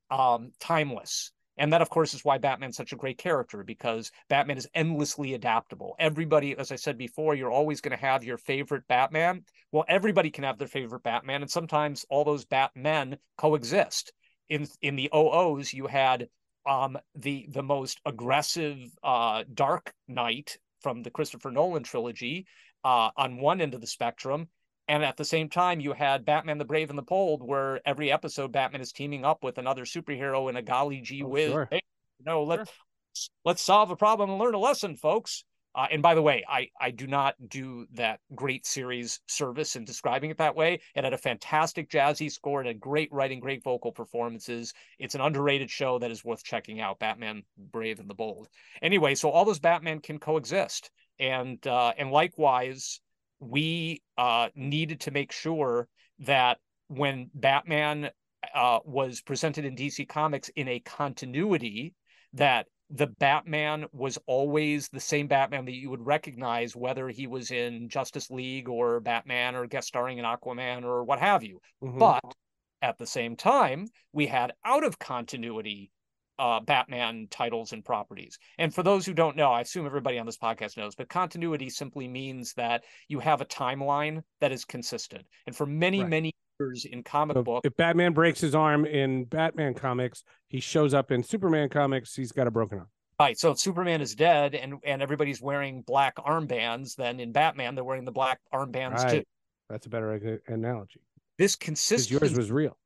um, 0.09 0.51
timeless. 0.59 1.31
And 1.57 1.71
that, 1.71 1.81
of 1.81 1.89
course, 1.89 2.13
is 2.13 2.25
why 2.25 2.37
Batman's 2.37 2.75
such 2.75 2.91
a 2.91 2.97
great 2.97 3.17
character 3.17 3.63
because 3.63 4.11
Batman 4.27 4.57
is 4.57 4.67
endlessly 4.73 5.33
adaptable. 5.33 5.95
Everybody, 5.99 6.55
as 6.57 6.71
I 6.71 6.75
said 6.75 6.97
before, 6.97 7.33
you're 7.33 7.51
always 7.51 7.79
going 7.79 7.97
to 7.97 8.05
have 8.05 8.25
your 8.25 8.37
favorite 8.37 8.85
Batman. 8.87 9.45
Well, 9.71 9.85
everybody 9.87 10.31
can 10.31 10.43
have 10.43 10.57
their 10.57 10.67
favorite 10.67 11.03
Batman, 11.03 11.41
and 11.41 11.49
sometimes 11.49 12.05
all 12.09 12.25
those 12.25 12.45
Batmen 12.45 13.17
coexist. 13.37 14.11
In 14.49 14.67
in 14.81 14.95
the 14.95 15.09
OOs, 15.15 15.73
you 15.73 15.87
had 15.87 16.27
um, 16.65 16.97
the 17.15 17.47
the 17.49 17.63
most 17.63 17.99
aggressive 18.05 18.77
uh, 19.01 19.43
Dark 19.53 19.93
Knight 20.07 20.57
from 20.81 21.03
the 21.03 21.09
Christopher 21.09 21.51
Nolan 21.51 21.83
trilogy 21.83 22.45
uh, 22.83 23.09
on 23.17 23.37
one 23.37 23.61
end 23.61 23.73
of 23.73 23.81
the 23.81 23.87
spectrum, 23.87 24.47
and 24.87 25.03
at 25.03 25.17
the 25.17 25.25
same 25.25 25.49
time, 25.49 25.79
you 25.79 25.93
had 25.93 26.25
Batman 26.25 26.57
the 26.57 26.65
Brave 26.65 26.89
and 26.89 26.97
the 26.97 27.03
Bold, 27.03 27.41
where 27.41 27.81
every 27.87 28.11
episode 28.11 28.51
Batman 28.51 28.81
is 28.81 28.91
teaming 28.91 29.25
up 29.25 29.43
with 29.43 29.57
another 29.57 29.83
superhero 29.83 30.49
in 30.49 30.55
a 30.55 30.61
golly 30.61 31.01
gee 31.01 31.23
oh, 31.23 31.27
whiz. 31.27 31.51
Sure. 31.51 31.67
Hey, 31.71 31.81
you 32.19 32.25
know, 32.25 32.43
let's 32.43 32.69
sure. 32.69 33.31
let's 33.43 33.61
solve 33.61 33.89
a 33.89 33.95
problem 33.95 34.29
and 34.29 34.39
learn 34.39 34.53
a 34.53 34.59
lesson, 34.59 34.95
folks. 34.95 35.43
Uh, 35.73 35.87
and 35.91 36.01
by 36.01 36.15
the 36.15 36.21
way, 36.21 36.43
I 36.47 36.69
I 36.79 36.91
do 36.91 37.05
not 37.05 37.35
do 37.49 37.85
that 37.95 38.21
great 38.33 38.65
series 38.65 39.19
service 39.27 39.75
in 39.75 39.83
describing 39.83 40.29
it 40.29 40.37
that 40.37 40.55
way. 40.55 40.79
It 40.95 41.03
had 41.03 41.13
a 41.13 41.17
fantastic 41.17 41.89
jazzy 41.89 42.31
score, 42.31 42.61
and 42.61 42.69
a 42.69 42.73
great 42.73 43.11
writing, 43.11 43.41
great 43.41 43.63
vocal 43.63 43.91
performances. 43.91 44.73
It's 44.99 45.15
an 45.15 45.21
underrated 45.21 45.69
show 45.69 45.99
that 45.99 46.11
is 46.11 46.23
worth 46.23 46.43
checking 46.43 46.79
out. 46.79 46.99
Batman, 46.99 47.43
Brave 47.57 47.99
and 47.99 48.09
the 48.09 48.13
Bold. 48.13 48.47
Anyway, 48.81 49.15
so 49.15 49.29
all 49.29 49.43
those 49.43 49.59
Batman 49.59 49.99
can 49.99 50.17
coexist, 50.17 50.91
and 51.19 51.65
uh, 51.67 51.91
and 51.97 52.09
likewise, 52.09 53.01
we 53.45 54.01
uh, 54.17 54.49
needed 54.55 55.01
to 55.01 55.11
make 55.11 55.31
sure 55.31 55.87
that 56.19 56.57
when 56.87 57.29
Batman 57.33 58.09
uh, 58.53 58.79
was 58.85 59.21
presented 59.21 59.65
in 59.65 59.75
DC 59.75 60.07
Comics 60.07 60.49
in 60.55 60.67
a 60.67 60.79
continuity, 60.79 61.93
that 62.33 62.67
the 62.89 63.07
Batman 63.07 63.85
was 63.91 64.17
always 64.27 64.89
the 64.89 64.99
same 64.99 65.27
Batman 65.27 65.65
that 65.65 65.73
you 65.73 65.89
would 65.89 66.05
recognize, 66.05 66.75
whether 66.75 67.09
he 67.09 67.27
was 67.27 67.51
in 67.51 67.89
Justice 67.89 68.29
League 68.29 68.69
or 68.69 68.99
Batman 68.99 69.55
or 69.55 69.65
guest 69.65 69.87
starring 69.87 70.19
in 70.19 70.25
Aquaman 70.25 70.83
or 70.83 71.03
what 71.03 71.19
have 71.19 71.43
you. 71.43 71.59
Mm-hmm. 71.83 71.97
But 71.97 72.35
at 72.81 72.97
the 72.97 73.07
same 73.07 73.35
time, 73.35 73.87
we 74.13 74.27
had 74.27 74.53
out 74.63 74.83
of 74.83 74.99
continuity 74.99 75.91
uh, 76.39 76.59
Batman 76.59 77.27
titles 77.29 77.71
and 77.71 77.83
properties. 77.83 78.37
And 78.57 78.73
for 78.73 78.83
those 78.83 79.05
who 79.05 79.13
don't 79.13 79.35
know, 79.35 79.51
I 79.51 79.61
assume 79.61 79.85
everybody 79.85 80.19
on 80.19 80.25
this 80.25 80.37
podcast 80.37 80.77
knows, 80.77 80.95
but 80.95 81.09
continuity 81.09 81.69
simply 81.69 82.07
means 82.07 82.53
that 82.53 82.83
you 83.07 83.19
have 83.19 83.41
a 83.41 83.45
timeline 83.45 84.23
that 84.41 84.51
is 84.51 84.65
consistent. 84.65 85.25
And 85.47 85.55
for 85.55 85.65
many, 85.65 86.01
right. 86.01 86.09
many 86.09 86.35
years 86.59 86.85
in 86.85 87.03
comic 87.03 87.35
so 87.35 87.43
book, 87.43 87.65
if 87.65 87.75
Batman 87.77 88.13
breaks 88.13 88.41
his 88.41 88.55
arm 88.55 88.85
in 88.85 89.25
Batman 89.25 89.73
comics, 89.73 90.23
he 90.47 90.59
shows 90.59 90.93
up 90.93 91.11
in 91.11 91.23
Superman 91.23 91.69
comics, 91.69 92.15
he's 92.15 92.31
got 92.31 92.47
a 92.47 92.51
broken 92.51 92.79
arm. 92.79 92.89
Right. 93.19 93.39
So 93.39 93.51
if 93.51 93.59
Superman 93.59 94.01
is 94.01 94.13
dead 94.13 94.55
and 94.55 94.75
and 94.83 95.01
everybody's 95.01 95.41
wearing 95.41 95.83
black 95.83 96.17
armbands, 96.17 96.95
then 96.95 97.21
in 97.21 97.31
Batman 97.31 97.75
they're 97.75 97.83
wearing 97.83 98.03
the 98.03 98.11
black 98.11 98.39
armbands 98.53 99.03
right. 99.03 99.09
too. 99.19 99.23
That's 99.69 99.85
a 99.85 99.89
better 99.89 100.41
analogy. 100.47 100.99
This 101.37 101.55
consistency 101.55 102.25
yours 102.25 102.37
was 102.37 102.51
real. 102.51 102.77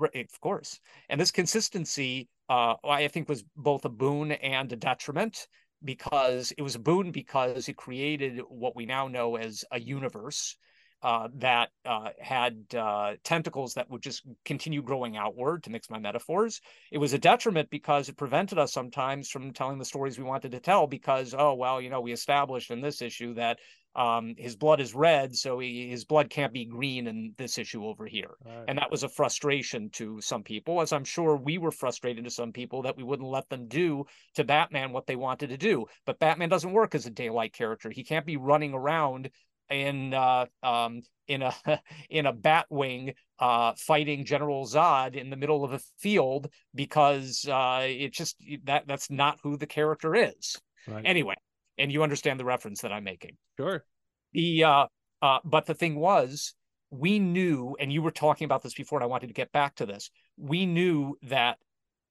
Of 0.00 0.40
course. 0.40 0.80
And 1.08 1.20
this 1.20 1.30
consistency 1.30 2.28
uh, 2.48 2.74
I 2.84 3.08
think 3.08 3.28
was 3.28 3.44
both 3.56 3.84
a 3.84 3.88
boon 3.88 4.32
and 4.32 4.70
a 4.72 4.76
detriment 4.76 5.46
because 5.82 6.52
it 6.56 6.62
was 6.62 6.74
a 6.74 6.80
boon 6.80 7.10
because 7.10 7.68
it 7.68 7.76
created 7.76 8.40
what 8.48 8.76
we 8.76 8.86
now 8.86 9.08
know 9.08 9.36
as 9.36 9.64
a 9.70 9.80
universe 9.80 10.56
uh, 11.02 11.28
that 11.34 11.68
uh, 11.84 12.08
had 12.18 12.64
uh, 12.74 13.12
tentacles 13.24 13.74
that 13.74 13.90
would 13.90 14.02
just 14.02 14.22
continue 14.46 14.80
growing 14.82 15.18
outward, 15.18 15.62
to 15.62 15.70
mix 15.70 15.90
my 15.90 15.98
metaphors. 15.98 16.62
It 16.90 16.96
was 16.96 17.12
a 17.12 17.18
detriment 17.18 17.68
because 17.68 18.08
it 18.08 18.16
prevented 18.16 18.58
us 18.58 18.72
sometimes 18.72 19.28
from 19.28 19.52
telling 19.52 19.78
the 19.78 19.84
stories 19.84 20.18
we 20.18 20.24
wanted 20.24 20.52
to 20.52 20.60
tell 20.60 20.86
because, 20.86 21.34
oh, 21.36 21.54
well, 21.54 21.78
you 21.78 21.90
know, 21.90 22.00
we 22.00 22.12
established 22.12 22.70
in 22.70 22.80
this 22.80 23.02
issue 23.02 23.34
that 23.34 23.58
um, 23.96 24.34
his 24.36 24.56
blood 24.56 24.80
is 24.80 24.94
red, 24.94 25.36
so 25.36 25.58
he, 25.58 25.88
his 25.88 26.04
blood 26.04 26.28
can't 26.30 26.52
be 26.52 26.64
green 26.64 27.06
in 27.06 27.32
this 27.38 27.58
issue 27.58 27.84
over 27.86 28.06
here. 28.06 28.34
Right. 28.44 28.64
And 28.68 28.78
that 28.78 28.90
was 28.90 29.02
a 29.02 29.08
frustration 29.08 29.90
to 29.90 30.20
some 30.20 30.42
people, 30.42 30.80
as 30.80 30.92
I'm 30.92 31.04
sure 31.04 31.36
we 31.36 31.58
were 31.58 31.70
frustrated 31.70 32.24
to 32.24 32.30
some 32.30 32.52
people 32.52 32.82
that 32.82 32.96
we 32.96 33.04
wouldn't 33.04 33.28
let 33.28 33.48
them 33.48 33.68
do 33.68 34.04
to 34.34 34.44
Batman 34.44 34.92
what 34.92 35.06
they 35.06 35.16
wanted 35.16 35.50
to 35.50 35.56
do. 35.56 35.86
But 36.06 36.18
Batman 36.18 36.48
doesn't 36.48 36.72
work 36.72 36.94
as 36.94 37.06
a 37.06 37.10
daylight 37.10 37.52
character. 37.52 37.90
He 37.90 38.04
can't 38.04 38.26
be 38.26 38.36
running 38.36 38.74
around 38.74 39.30
in 39.70 40.12
uh, 40.12 40.46
um, 40.62 41.02
in 41.26 41.42
a 41.42 41.54
in 42.10 42.26
a 42.26 42.32
Batwing 42.32 43.14
uh, 43.38 43.72
fighting 43.76 44.24
General 44.24 44.66
Zod 44.66 45.14
in 45.14 45.30
the 45.30 45.36
middle 45.36 45.64
of 45.64 45.72
a 45.72 45.80
field 45.98 46.48
because 46.74 47.46
uh, 47.48 47.82
it 47.84 48.12
just 48.12 48.36
that 48.64 48.86
that's 48.86 49.10
not 49.10 49.38
who 49.42 49.56
the 49.56 49.66
character 49.66 50.14
is. 50.14 50.60
Right. 50.86 51.02
Anyway, 51.04 51.36
and 51.78 51.92
you 51.92 52.02
understand 52.02 52.38
the 52.38 52.44
reference 52.44 52.80
that 52.82 52.92
I'm 52.92 53.04
making. 53.04 53.36
Sure. 53.58 53.84
The 54.32 54.64
uh, 54.64 54.86
uh, 55.22 55.38
but 55.44 55.66
the 55.66 55.74
thing 55.74 55.96
was, 55.96 56.54
we 56.90 57.18
knew, 57.18 57.76
and 57.80 57.92
you 57.92 58.02
were 58.02 58.10
talking 58.10 58.44
about 58.44 58.62
this 58.62 58.74
before, 58.74 58.98
and 58.98 59.04
I 59.04 59.08
wanted 59.08 59.28
to 59.28 59.34
get 59.34 59.52
back 59.52 59.76
to 59.76 59.86
this. 59.86 60.10
We 60.36 60.66
knew 60.66 61.16
that 61.24 61.58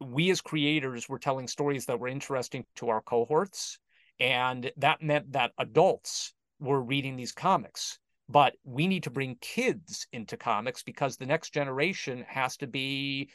we 0.02 0.32
as 0.32 0.42
creators 0.42 1.08
were 1.08 1.20
telling 1.20 1.48
stories 1.48 1.86
that 1.86 2.00
were 2.00 2.08
interesting 2.08 2.66
to 2.78 2.90
our 2.90 3.02
cohorts, 3.02 3.80
and 4.20 4.72
that 4.78 5.02
meant 5.02 5.32
that 5.34 5.52
adults 5.58 6.34
were 6.60 6.82
reading 6.82 7.16
these 7.16 7.32
comics. 7.32 8.00
But 8.30 8.56
we 8.64 8.88
need 8.88 9.04
to 9.04 9.10
bring 9.10 9.38
kids 9.42 10.08
into 10.14 10.38
comics 10.38 10.82
because 10.82 11.18
the 11.18 11.26
next 11.26 11.54
generation 11.54 12.26
has 12.28 12.58
to 12.58 12.68
be 12.68 13.30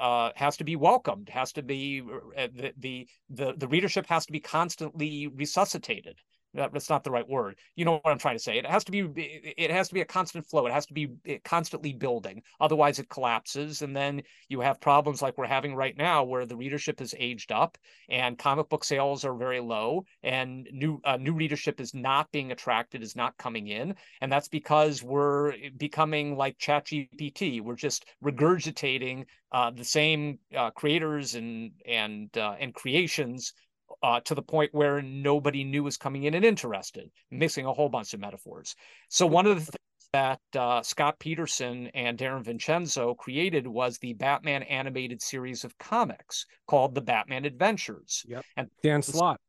uh, 0.00 0.30
has 0.34 0.56
to 0.56 0.64
be 0.64 0.76
welcomed, 0.76 1.28
has 1.28 1.52
to 1.52 1.62
be 1.62 2.02
uh, 2.36 2.48
the, 2.54 2.72
the 2.78 3.08
the 3.28 3.52
the 3.56 3.68
readership 3.68 4.06
has 4.06 4.26
to 4.26 4.32
be 4.32 4.40
constantly 4.40 5.28
resuscitated. 5.28 6.16
That's 6.54 6.90
not 6.90 7.04
the 7.04 7.10
right 7.10 7.28
word. 7.28 7.56
You 7.76 7.84
know 7.84 7.98
what 8.02 8.10
i'm 8.10 8.18
trying 8.18 8.36
to 8.36 8.42
say. 8.42 8.58
It 8.58 8.66
has 8.66 8.84
to 8.84 8.92
be 8.92 9.00
it 9.56 9.70
has 9.70 9.88
to 9.88 9.94
be 9.94 10.00
a 10.00 10.04
constant 10.04 10.46
flow. 10.46 10.66
It 10.66 10.72
has 10.72 10.86
to 10.86 10.94
be 10.94 11.08
constantly 11.44 11.92
building. 11.92 12.42
Otherwise 12.60 12.98
it 12.98 13.08
collapses 13.08 13.82
and 13.82 13.96
then 13.96 14.22
you 14.48 14.60
have 14.60 14.80
problems 14.80 15.22
like 15.22 15.38
we're 15.38 15.46
having 15.46 15.74
right 15.74 15.96
now 15.96 16.24
where 16.24 16.46
the 16.46 16.56
readership 16.56 16.98
has 16.98 17.14
aged 17.18 17.52
up 17.52 17.78
and 18.08 18.38
comic 18.38 18.68
book 18.68 18.84
sales 18.84 19.24
are 19.24 19.34
very 19.34 19.60
low 19.60 20.04
and 20.22 20.68
new 20.72 21.00
uh, 21.04 21.16
new 21.16 21.34
readership 21.34 21.80
is 21.80 21.94
not 21.94 22.30
being 22.32 22.52
attracted 22.52 23.02
is 23.02 23.16
not 23.16 23.36
coming 23.36 23.68
in. 23.68 23.94
And 24.20 24.30
that's 24.30 24.48
because 24.48 25.02
we're 25.02 25.54
becoming 25.76 26.36
like 26.36 26.58
chat 26.58 26.86
gpt 26.86 27.62
we're 27.62 27.76
just 27.76 28.06
regurgitating 28.24 29.24
uh, 29.52 29.70
the 29.70 29.84
same 29.84 30.38
uh, 30.56 30.70
creators 30.70 31.34
and 31.34 31.72
and 31.86 32.36
uh, 32.36 32.54
and 32.60 32.74
creations 32.74 33.52
uh, 34.02 34.20
to 34.20 34.34
the 34.34 34.42
point 34.42 34.70
where 34.72 35.02
nobody 35.02 35.64
new 35.64 35.82
was 35.82 35.96
coming 35.96 36.24
in 36.24 36.34
and 36.34 36.44
interested, 36.44 37.10
mixing 37.30 37.66
a 37.66 37.72
whole 37.72 37.88
bunch 37.88 38.14
of 38.14 38.20
metaphors. 38.20 38.74
So 39.08 39.26
one 39.26 39.46
of 39.46 39.56
the 39.56 39.72
things 39.72 40.08
that 40.12 40.40
uh, 40.56 40.82
Scott 40.82 41.18
Peterson 41.18 41.88
and 41.88 42.18
Darren 42.18 42.44
Vincenzo 42.44 43.14
created 43.14 43.66
was 43.66 43.98
the 43.98 44.14
Batman 44.14 44.62
animated 44.64 45.22
series 45.22 45.64
of 45.64 45.76
comics 45.78 46.46
called 46.66 46.94
The 46.94 47.00
Batman 47.00 47.44
Adventures. 47.44 48.24
Yep. 48.28 48.44
And 48.56 48.68
Dan 48.82 49.02
Slott. 49.02 49.40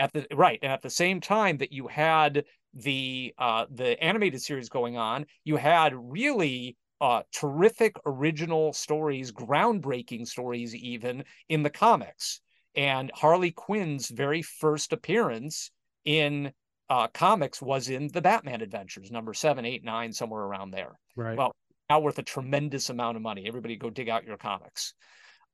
At 0.00 0.12
the 0.12 0.28
right, 0.32 0.60
and 0.62 0.70
at 0.70 0.80
the 0.80 0.90
same 0.90 1.20
time 1.20 1.56
that 1.56 1.72
you 1.72 1.88
had 1.88 2.44
the 2.72 3.34
uh, 3.36 3.66
the 3.68 4.00
animated 4.00 4.40
series 4.40 4.68
going 4.68 4.96
on, 4.96 5.26
you 5.42 5.56
had 5.56 5.92
really 5.92 6.76
uh, 7.00 7.22
terrific 7.32 7.96
original 8.06 8.72
stories, 8.72 9.32
groundbreaking 9.32 10.28
stories, 10.28 10.72
even 10.76 11.24
in 11.48 11.64
the 11.64 11.70
comics 11.70 12.40
and 12.74 13.10
Harley 13.14 13.50
Quinn's 13.50 14.08
very 14.08 14.42
first 14.42 14.92
appearance 14.92 15.70
in 16.04 16.52
uh, 16.90 17.08
comics 17.08 17.60
was 17.60 17.88
in 17.88 18.08
the 18.08 18.22
Batman 18.22 18.62
Adventures, 18.62 19.10
number 19.10 19.34
seven, 19.34 19.64
eight, 19.64 19.84
nine, 19.84 20.12
somewhere 20.12 20.42
around 20.42 20.70
there. 20.70 20.98
Right. 21.16 21.36
Well, 21.36 21.54
now 21.90 22.00
worth 22.00 22.18
a 22.18 22.22
tremendous 22.22 22.90
amount 22.90 23.16
of 23.16 23.22
money. 23.22 23.46
Everybody 23.46 23.76
go 23.76 23.90
dig 23.90 24.08
out 24.08 24.24
your 24.24 24.36
comics. 24.36 24.94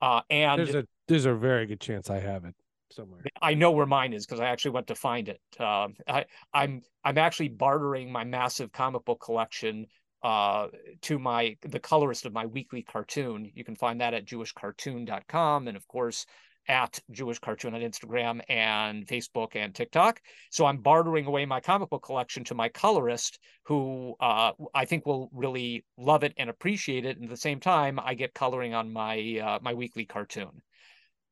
Uh, 0.00 0.20
and 0.30 0.58
there's 0.58 0.74
a 0.74 0.84
there's 1.08 1.26
a 1.26 1.34
very 1.34 1.66
good 1.66 1.80
chance 1.80 2.10
I 2.10 2.18
have 2.18 2.44
it 2.44 2.54
somewhere. 2.92 3.22
I 3.40 3.54
know 3.54 3.70
where 3.70 3.86
mine 3.86 4.12
is 4.12 4.26
because 4.26 4.40
I 4.40 4.46
actually 4.46 4.72
went 4.72 4.88
to 4.88 4.94
find 4.94 5.28
it. 5.28 5.40
Um, 5.58 5.94
I, 6.06 6.26
I'm 6.52 6.82
I'm 7.04 7.18
actually 7.18 7.48
bartering 7.48 8.10
my 8.10 8.24
massive 8.24 8.72
comic 8.72 9.04
book 9.04 9.20
collection 9.20 9.86
uh, 10.22 10.68
to 11.02 11.18
my 11.18 11.56
the 11.62 11.80
colorist 11.80 12.26
of 12.26 12.32
my 12.32 12.46
weekly 12.46 12.82
cartoon. 12.82 13.50
You 13.54 13.64
can 13.64 13.76
find 13.76 14.00
that 14.00 14.14
at 14.14 14.26
jewishcartoon.com, 14.26 15.68
and 15.68 15.76
of 15.76 15.86
course 15.86 16.26
at 16.68 16.98
Jewish 17.10 17.38
Cartoon 17.38 17.74
on 17.74 17.80
Instagram 17.80 18.40
and 18.48 19.06
Facebook 19.06 19.56
and 19.56 19.74
TikTok. 19.74 20.20
So 20.50 20.66
I'm 20.66 20.78
bartering 20.78 21.26
away 21.26 21.46
my 21.46 21.60
comic 21.60 21.90
book 21.90 22.02
collection 22.02 22.44
to 22.44 22.54
my 22.54 22.68
colorist, 22.68 23.38
who 23.64 24.14
uh, 24.20 24.52
I 24.74 24.84
think 24.84 25.06
will 25.06 25.30
really 25.32 25.84
love 25.96 26.24
it 26.24 26.34
and 26.36 26.50
appreciate 26.50 27.04
it. 27.04 27.16
And 27.16 27.24
at 27.24 27.30
the 27.30 27.36
same 27.36 27.60
time, 27.60 27.98
I 28.02 28.14
get 28.14 28.34
coloring 28.34 28.74
on 28.74 28.92
my 28.92 29.40
uh, 29.42 29.58
my 29.62 29.74
weekly 29.74 30.04
cartoon. 30.04 30.62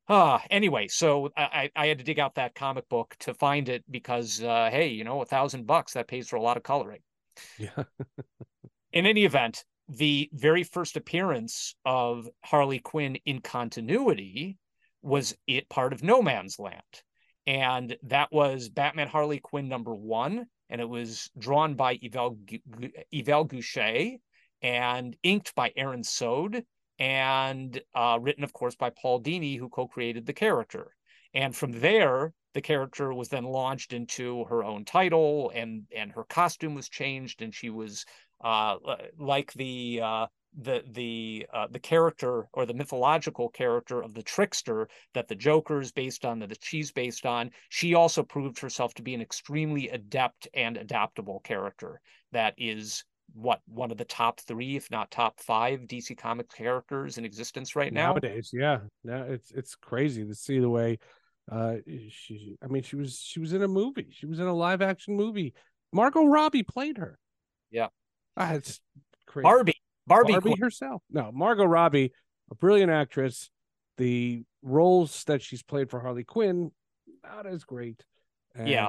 Uh, 0.09 0.39
anyway, 0.51 0.89
so 0.89 1.30
I, 1.37 1.70
I 1.76 1.87
had 1.87 1.99
to 1.99 2.05
dig 2.05 2.18
out 2.18 2.35
that 2.35 2.55
comic 2.55 2.89
book 2.89 3.14
to 3.20 3.35
find 3.35 3.68
it 3.68 3.85
because, 3.91 4.43
uh, 4.43 4.68
hey, 4.70 4.89
you 4.89 5.05
know, 5.05 5.22
a 5.22 5.26
thousand 5.26 5.66
bucks 5.66 5.93
that 5.93 6.09
pays 6.09 6.28
for 6.28 6.37
a 6.37 6.43
lot 6.43 6.57
of 6.57 6.62
coloring. 6.64 7.01
Yeah. 7.57 7.85
In 8.93 9.07
any 9.07 9.24
event, 9.24 9.64
the 9.89 10.28
very 10.33 10.64
first 10.64 10.97
appearance 10.97 11.74
of 11.85 12.28
Harley 12.45 12.78
Quinn 12.78 13.18
in 13.24 13.41
continuity 13.41 14.59
was 15.03 15.36
it 15.46 15.68
part 15.68 15.92
of 15.92 16.03
No 16.03 16.22
Man's 16.22 16.59
Land. 16.59 16.82
And 17.46 17.96
that 18.05 18.32
was 18.32 18.68
Batman 18.68 19.09
Harley 19.09 19.40
Quinn 19.40 19.68
number 19.68 19.94
one. 19.94 20.46
And 20.70 20.80
it 20.80 20.88
was 20.88 21.30
drawn 21.36 21.74
by 21.74 21.98
Yvel, 22.00 22.38
Yvel 23.12 23.44
Guichet 23.44 24.20
and 24.62 25.16
inked 25.22 25.55
by 25.55 25.72
Aaron 25.76 26.05
Sowd 26.05 26.64
and 26.98 27.80
uh, 27.94 28.18
written, 28.20 28.44
of 28.44 28.53
course, 28.53 28.76
by 28.76 28.90
Paul 28.90 29.20
Dini, 29.20 29.59
who 29.59 29.68
co 29.68 29.88
created 29.88 30.24
the 30.24 30.32
character. 30.32 30.94
And 31.34 31.55
from 31.55 31.72
there, 31.72 32.32
the 32.55 32.61
character 32.61 33.12
was 33.12 33.28
then 33.28 33.44
launched 33.44 33.92
into 33.92 34.44
her 34.44 34.62
own 34.62 34.84
title 34.84 35.50
and 35.55 35.84
and 35.94 36.12
her 36.12 36.24
costume 36.24 36.74
was 36.74 36.88
changed 36.88 37.42
and 37.42 37.55
she 37.55 37.70
was 37.70 38.05
uh, 38.44 38.76
like 39.18 39.53
the 39.55 40.00
uh, 40.03 40.26
the 40.61 40.84
the 40.92 41.46
uh, 41.53 41.66
the 41.70 41.78
character 41.78 42.48
or 42.53 42.66
the 42.66 42.74
mythological 42.74 43.48
character 43.48 44.03
of 44.03 44.14
the 44.14 44.22
trickster 44.22 44.88
that 45.14 45.28
the 45.28 45.34
Joker 45.34 45.80
is 45.80 45.92
based 45.92 46.24
on, 46.24 46.38
that 46.40 46.50
the 46.50 46.57
she's 46.61 46.92
based 46.92 47.24
on, 47.24 47.50
she 47.70 47.94
also 47.94 48.22
proved 48.22 48.59
herself 48.59 48.92
to 48.94 49.03
be 49.03 49.14
an 49.14 49.22
extremely 49.22 49.88
adept 49.88 50.48
and 50.55 50.76
adaptable 50.76 51.40
character 51.40 52.00
that 52.32 52.55
is 52.59 53.05
what 53.34 53.61
one 53.66 53.90
of 53.90 53.96
the 53.96 54.05
top 54.05 54.40
three, 54.40 54.76
if 54.76 54.90
not 54.90 55.11
top 55.11 55.40
five, 55.40 55.80
DC 55.80 56.16
comic 56.18 56.53
characters 56.53 57.16
in 57.16 57.24
existence 57.24 57.74
right 57.74 57.92
now. 57.92 58.11
Nowadays, 58.12 58.50
yeah, 58.53 58.80
now 59.05 59.22
it's 59.22 59.50
it's 59.53 59.74
crazy 59.74 60.24
to 60.26 60.34
see 60.34 60.59
the 60.59 60.68
way 60.68 60.98
uh 61.50 61.76
she. 62.11 62.57
I 62.62 62.66
mean, 62.66 62.82
she 62.82 62.96
was 62.96 63.18
she 63.18 63.40
was 63.40 63.53
in 63.53 63.62
a 63.62 63.68
movie. 63.68 64.09
She 64.11 64.26
was 64.26 64.38
in 64.38 64.46
a 64.46 64.55
live 64.55 64.82
action 64.82 65.16
movie. 65.16 65.55
Margot 65.92 66.26
Robbie 66.26 66.62
played 66.62 66.98
her. 66.98 67.18
Yeah, 67.70 67.88
ah, 68.36 68.53
it's 68.53 68.80
crazy. 69.26 69.44
Barbie 69.44 69.82
Barbie, 70.12 70.32
Barbie 70.32 70.60
herself. 70.60 71.02
No, 71.10 71.30
Margot 71.32 71.64
Robbie, 71.64 72.12
a 72.50 72.54
brilliant 72.54 72.90
actress. 72.90 73.50
The 73.98 74.44
roles 74.62 75.24
that 75.24 75.42
she's 75.42 75.62
played 75.62 75.90
for 75.90 76.00
Harley 76.00 76.24
Quinn, 76.24 76.70
not 77.24 77.46
as 77.46 77.64
great. 77.64 78.04
And 78.54 78.68
yeah. 78.68 78.88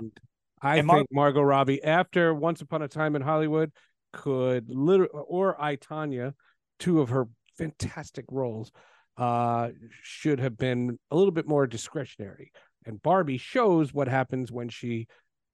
I 0.62 0.78
and 0.78 0.90
think 0.90 1.08
Margot 1.12 1.42
Robbie, 1.42 1.84
after 1.84 2.34
Once 2.34 2.62
Upon 2.62 2.82
a 2.82 2.88
Time 2.88 3.16
in 3.16 3.22
Hollywood, 3.22 3.72
could 4.14 4.70
literally, 4.70 5.12
or 5.14 5.62
I, 5.62 5.76
Tonya, 5.76 6.34
two 6.80 7.02
of 7.02 7.10
her 7.10 7.28
fantastic 7.58 8.26
roles, 8.30 8.72
uh, 9.18 9.70
should 10.02 10.40
have 10.40 10.58
been 10.58 10.98
a 11.12 11.16
little 11.16 11.32
bit 11.32 11.48
more 11.48 11.68
discretionary. 11.68 12.52
And 12.86 13.02
Barbie 13.02 13.38
shows 13.38 13.94
what 13.94 14.08
happens 14.08 14.52
when 14.52 14.70
she 14.70 15.08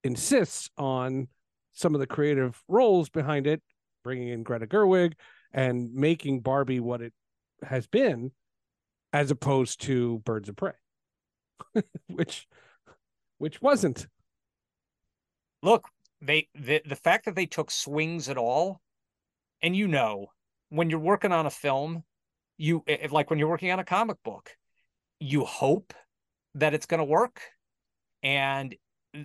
insists 0.03 0.69
on 0.77 1.27
some 1.71 1.93
of 1.93 1.99
the 1.99 2.07
creative 2.07 2.61
roles 2.67 3.09
behind 3.09 3.47
it, 3.47 3.61
bringing 4.03 4.29
in 4.29 4.43
Greta 4.43 4.67
Gerwig, 4.67 5.13
and 5.53 5.93
making 5.93 6.41
Barbie 6.41 6.79
what 6.79 7.01
it 7.01 7.13
has 7.63 7.87
been, 7.87 8.31
as 9.13 9.31
opposed 9.31 9.81
to 9.81 10.19
Birds 10.19 10.49
of 10.49 10.55
Prey, 10.55 10.73
which 12.07 12.47
which 13.37 13.61
wasn't. 13.61 14.07
Look, 15.61 15.87
they 16.21 16.47
the 16.55 16.81
the 16.85 16.95
fact 16.95 17.25
that 17.25 17.35
they 17.35 17.45
took 17.45 17.71
swings 17.71 18.29
at 18.29 18.37
all, 18.37 18.81
and 19.61 19.75
you 19.75 19.87
know, 19.87 20.27
when 20.69 20.89
you're 20.89 20.99
working 20.99 21.31
on 21.31 21.45
a 21.45 21.51
film, 21.51 22.03
you 22.57 22.83
like 23.09 23.29
when 23.29 23.39
you're 23.39 23.49
working 23.49 23.71
on 23.71 23.79
a 23.79 23.85
comic 23.85 24.17
book, 24.23 24.55
you 25.19 25.45
hope 25.45 25.93
that 26.55 26.73
it's 26.73 26.85
going 26.85 26.99
to 26.99 27.05
work, 27.05 27.41
and 28.23 28.75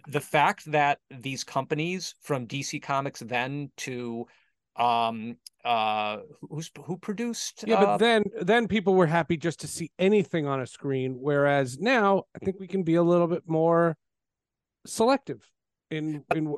the 0.09 0.21
fact 0.21 0.71
that 0.73 0.99
these 1.11 1.45
companies 1.45 2.15
from 2.21 2.47
DC 2.47 2.83
Comics 2.83 3.21
then 3.21 3.71
to 3.79 4.27
um 4.77 5.37
uh 5.65 6.19
who's 6.51 6.71
who 6.85 6.97
produced 6.97 7.65
yeah 7.67 7.77
uh, 7.77 7.87
but 7.87 7.97
then 7.99 8.25
then 8.43 8.67
people 8.67 8.95
were 8.95 9.07
happy 9.07 9.37
just 9.37 9.61
to 9.61 9.69
see 9.69 9.91
anything 9.99 10.47
on 10.47 10.61
a 10.61 10.67
screen 10.67 11.17
whereas 11.21 11.79
now 11.79 12.25
i 12.35 12.45
think 12.45 12.59
we 12.59 12.67
can 12.67 12.83
be 12.83 12.97
a 12.97 13.03
little 13.03 13.29
bit 13.29 13.43
more 13.47 13.97
selective 14.85 15.49
in 15.91 16.25
in 16.35 16.57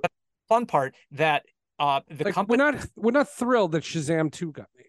fun 0.48 0.64
part 0.64 0.94
that 1.10 1.44
uh 1.78 2.00
the 2.08 2.24
like 2.24 2.34
company 2.34 2.62
we're 2.62 2.70
not 2.70 2.86
we're 2.96 3.10
not 3.10 3.28
thrilled 3.28 3.72
that 3.72 3.82
shazam 3.82 4.32
2 4.32 4.50
got 4.50 4.68
made 4.76 4.86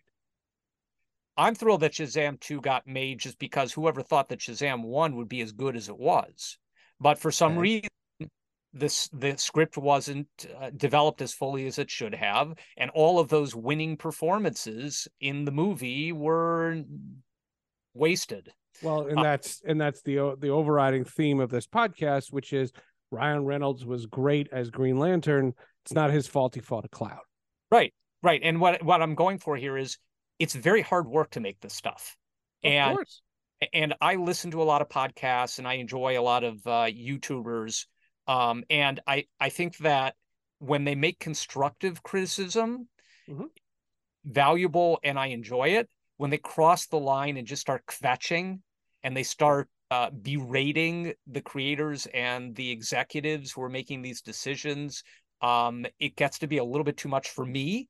i'm 1.36 1.53
thrilled 1.53 1.82
that 1.82 1.91
shazam 1.91 2.39
2 2.39 2.61
got 2.61 2.88
made 2.88 3.19
just 3.19 3.38
because 3.39 3.73
whoever 3.73 4.01
thought 4.01 4.30
that 4.30 4.39
shazam 4.39 4.84
1 4.84 5.15
would 5.17 5.28
be 5.28 5.41
as 5.41 5.51
good 5.51 5.75
as 5.75 5.89
it 5.89 5.97
was 5.97 6.57
but 6.99 7.19
for 7.19 7.32
some 7.32 7.53
okay. 7.53 7.61
reason 7.61 7.89
this 8.80 9.09
the 9.13 9.38
script 9.38 9.78
wasn't 9.78 10.28
uh, 10.59 10.69
developed 10.75 11.21
as 11.21 11.34
fully 11.34 11.67
as 11.67 11.80
it 11.80 11.89
should 11.89 12.13
have 12.13 12.53
and 12.78 12.91
all 12.91 13.19
of 13.19 13.30
those 13.30 13.55
winning 13.55 13.97
performances 13.97 15.07
in 15.19 15.45
the 15.45 15.51
movie 15.51 16.11
were 16.11 16.84
wasted. 17.93 18.51
Well 18.82 19.07
and 19.07 19.19
uh, 19.19 19.23
that's 19.23 19.61
and 19.65 19.80
that's 19.80 20.01
the 20.03 20.36
the 20.39 20.49
overriding 20.49 21.03
theme 21.03 21.39
of 21.39 21.49
this 21.49 21.67
podcast 21.67 22.32
which 22.32 22.53
is 22.53 22.71
Ryan 23.11 23.45
Reynolds 23.45 23.86
was 23.86 24.05
great 24.05 24.49
as 24.51 24.69
Green 24.69 24.97
Lantern. 24.97 25.53
It's 25.86 25.93
not 25.93 26.11
his 26.11 26.28
fault 26.28 26.55
he 26.55 26.61
fought 26.61 26.86
a 26.86 26.89
cloud. 26.89 27.21
Right 27.71 27.93
right. 28.23 28.41
And 28.43 28.59
what 28.59 28.84
what 28.84 29.01
I'm 29.01 29.15
going 29.15 29.39
for 29.39 29.55
here 29.55 29.78
is 29.78 29.97
it's 30.39 30.53
very 30.53 30.82
hard 30.82 31.07
work 31.07 31.32
to 31.32 31.39
make 31.39 31.59
this 31.61 31.73
stuff. 31.73 32.15
Of 32.63 32.71
and 32.71 32.95
course. 32.95 33.21
and 33.73 33.93
I 34.01 34.15
listen 34.15 34.51
to 34.51 34.61
a 34.61 34.65
lot 34.65 34.82
of 34.82 34.89
podcasts 34.89 35.59
and 35.59 35.67
I 35.67 35.75
enjoy 35.75 36.19
a 36.19 36.21
lot 36.21 36.43
of 36.43 36.55
uh, 36.65 36.86
YouTubers 36.86 37.86
um, 38.28 38.63
and 38.69 38.99
I, 39.07 39.25
I 39.39 39.49
think 39.49 39.78
that 39.78 40.15
when 40.59 40.84
they 40.84 40.95
make 40.95 41.19
constructive 41.19 42.03
criticism 42.03 42.88
mm-hmm. 43.30 43.45
valuable 44.25 44.99
and 45.03 45.17
I 45.17 45.28
enjoy 45.28 45.69
it, 45.69 45.89
when 46.17 46.30
they 46.30 46.38
cross 46.38 46.88
the 46.88 46.97
line 46.97 47.38
and 47.38 47.47
just 47.47 47.61
start 47.61 47.86
kvetching 47.86 48.59
and 49.03 49.15
they 49.15 49.23
start 49.23 49.69
uh, 49.91 50.09
berating 50.09 51.13
the 51.28 51.41
creators 51.41 52.07
and 52.13 52.55
the 52.55 52.69
executives 52.71 53.51
who 53.51 53.61
are 53.61 53.69
making 53.69 54.01
these 54.01 54.21
decisions, 54.21 55.03
um, 55.41 55.86
it 55.99 56.15
gets 56.15 56.39
to 56.39 56.47
be 56.47 56.57
a 56.57 56.63
little 56.63 56.84
bit 56.84 56.97
too 56.97 57.09
much 57.09 57.30
for 57.30 57.45
me. 57.45 57.88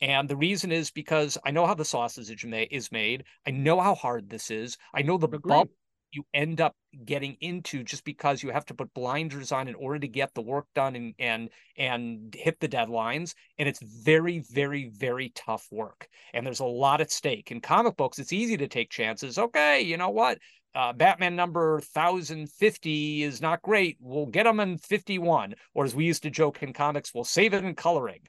And 0.00 0.28
the 0.28 0.36
reason 0.36 0.70
is 0.70 0.90
because 0.90 1.38
I 1.44 1.50
know 1.50 1.66
how 1.66 1.74
the 1.74 1.84
sausage 1.84 2.44
is 2.44 2.92
made. 2.92 3.24
I 3.46 3.50
know 3.50 3.80
how 3.80 3.94
hard 3.94 4.28
this 4.28 4.50
is. 4.50 4.76
I 4.94 5.02
know 5.02 5.18
the 5.18 5.28
bubble 5.28 5.70
you 6.12 6.24
end 6.34 6.60
up 6.60 6.74
getting 7.04 7.36
into 7.40 7.82
just 7.82 8.04
because 8.04 8.42
you 8.42 8.50
have 8.50 8.64
to 8.66 8.74
put 8.74 8.92
blinders 8.94 9.52
on 9.52 9.68
in 9.68 9.74
order 9.74 9.98
to 9.98 10.08
get 10.08 10.32
the 10.34 10.42
work 10.42 10.66
done 10.74 10.96
and 10.96 11.14
and 11.18 11.50
and 11.76 12.34
hit 12.34 12.58
the 12.60 12.68
deadlines 12.68 13.34
and 13.58 13.68
it's 13.68 13.80
very 13.82 14.40
very 14.50 14.90
very 14.96 15.30
tough 15.34 15.66
work 15.70 16.08
and 16.32 16.46
there's 16.46 16.60
a 16.60 16.64
lot 16.64 17.00
at 17.00 17.10
stake 17.10 17.50
in 17.50 17.60
comic 17.60 17.96
books 17.96 18.18
it's 18.18 18.32
easy 18.32 18.56
to 18.56 18.68
take 18.68 18.90
chances 18.90 19.38
okay 19.38 19.80
you 19.80 19.96
know 19.96 20.10
what 20.10 20.38
uh, 20.74 20.92
Batman 20.92 21.34
number 21.34 21.76
1050 21.92 23.22
is 23.22 23.40
not 23.40 23.62
great. 23.62 23.96
We'll 24.00 24.26
get 24.26 24.44
them 24.44 24.60
in 24.60 24.78
51. 24.78 25.54
Or 25.74 25.84
as 25.84 25.94
we 25.94 26.04
used 26.04 26.22
to 26.24 26.30
joke 26.30 26.62
in 26.62 26.72
comics, 26.72 27.12
we'll 27.12 27.24
save 27.24 27.54
it 27.54 27.64
in 27.64 27.74
coloring. 27.74 28.20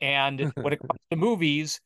And 0.00 0.40
when 0.56 0.72
it 0.72 0.80
comes 0.80 0.98
to 1.10 1.16
movies, 1.16 1.80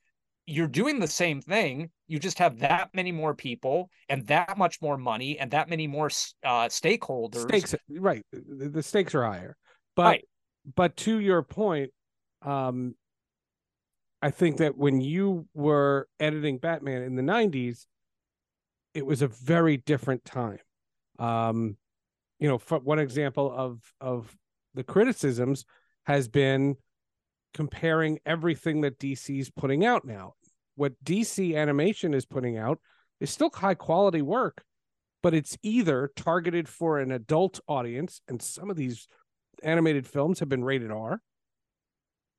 you're 0.46 0.68
doing 0.68 1.00
the 1.00 1.08
same 1.08 1.40
thing. 1.40 1.90
You 2.06 2.18
just 2.18 2.38
have 2.38 2.60
that 2.60 2.90
many 2.94 3.10
more 3.10 3.34
people 3.34 3.90
and 4.08 4.26
that 4.28 4.56
much 4.56 4.80
more 4.80 4.96
money 4.96 5.38
and 5.38 5.50
that 5.50 5.68
many 5.68 5.86
more 5.86 6.06
uh, 6.44 6.68
stakeholders. 6.68 7.42
Stakes, 7.42 7.74
right? 7.90 8.24
The, 8.32 8.68
the 8.68 8.82
stakes 8.82 9.14
are 9.14 9.24
higher, 9.24 9.56
but 9.96 10.02
right. 10.02 10.24
but 10.76 10.96
to 10.98 11.18
your 11.18 11.42
point, 11.42 11.90
um, 12.42 12.94
I 14.22 14.30
think 14.30 14.58
that 14.58 14.76
when 14.76 15.00
you 15.00 15.46
were 15.52 16.08
editing 16.20 16.58
Batman 16.58 17.02
in 17.02 17.16
the 17.16 17.22
'90s, 17.22 17.86
it 18.94 19.04
was 19.04 19.22
a 19.22 19.28
very 19.28 19.78
different 19.78 20.24
time. 20.24 20.58
Um, 21.18 21.76
you 22.38 22.48
know, 22.48 22.58
for 22.58 22.78
one 22.78 23.00
example 23.00 23.52
of 23.54 23.80
of 24.00 24.32
the 24.74 24.84
criticisms 24.84 25.64
has 26.04 26.28
been 26.28 26.76
comparing 27.52 28.20
everything 28.24 28.82
that 28.82 28.98
DC's 28.98 29.50
putting 29.50 29.84
out 29.84 30.04
now. 30.04 30.34
What 30.76 30.92
DC 31.04 31.56
animation 31.56 32.14
is 32.14 32.24
putting 32.24 32.56
out 32.56 32.78
is 33.20 33.30
still 33.30 33.50
high 33.52 33.74
quality 33.74 34.22
work, 34.22 34.62
but 35.22 35.34
it's 35.34 35.56
either 35.62 36.12
targeted 36.16 36.68
for 36.68 37.00
an 37.00 37.10
adult 37.10 37.60
audience, 37.66 38.20
and 38.28 38.40
some 38.40 38.70
of 38.70 38.76
these 38.76 39.08
animated 39.62 40.06
films 40.06 40.38
have 40.38 40.48
been 40.48 40.64
rated 40.64 40.90
R, 40.90 41.20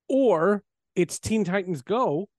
or 0.08 0.64
it's 0.96 1.20
Teen 1.20 1.44
Titans 1.44 1.82
Go 1.82 2.30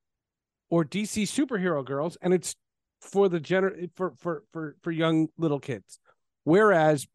or 0.70 0.84
DC 0.84 1.24
Superhero 1.24 1.84
Girls, 1.84 2.16
and 2.22 2.32
it's 2.32 2.54
for 3.00 3.28
the 3.28 3.40
gener 3.40 3.90
for 3.94 4.12
for 4.16 4.42
for 4.52 4.76
for 4.82 4.90
young 4.90 5.28
little 5.36 5.60
kids. 5.60 5.98
Whereas 6.44 7.06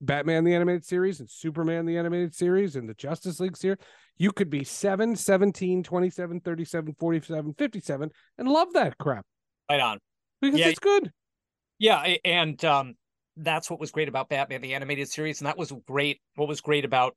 Batman 0.00 0.44
the 0.44 0.54
animated 0.54 0.84
series 0.84 1.20
and 1.20 1.30
Superman 1.30 1.86
the 1.86 1.98
animated 1.98 2.34
series 2.34 2.76
and 2.76 2.88
the 2.88 2.94
Justice 2.94 3.40
League 3.40 3.56
series, 3.56 3.78
you 4.18 4.32
could 4.32 4.50
be 4.50 4.64
7, 4.64 5.16
17, 5.16 5.82
27, 5.82 6.40
37, 6.40 6.94
47, 6.98 7.54
57 7.54 8.10
and 8.38 8.48
love 8.48 8.72
that 8.74 8.98
crap. 8.98 9.24
Right 9.70 9.80
on. 9.80 9.98
Because 10.40 10.60
yeah. 10.60 10.68
it's 10.68 10.78
good. 10.78 11.10
Yeah, 11.78 12.14
and 12.24 12.62
um 12.64 12.94
that's 13.38 13.70
what 13.70 13.80
was 13.80 13.90
great 13.90 14.08
about 14.08 14.28
Batman 14.28 14.62
the 14.62 14.74
animated 14.74 15.08
series 15.08 15.40
and 15.40 15.46
that 15.46 15.58
was 15.58 15.72
great 15.86 16.20
what 16.36 16.48
was 16.48 16.60
great 16.60 16.84
about 16.84 17.16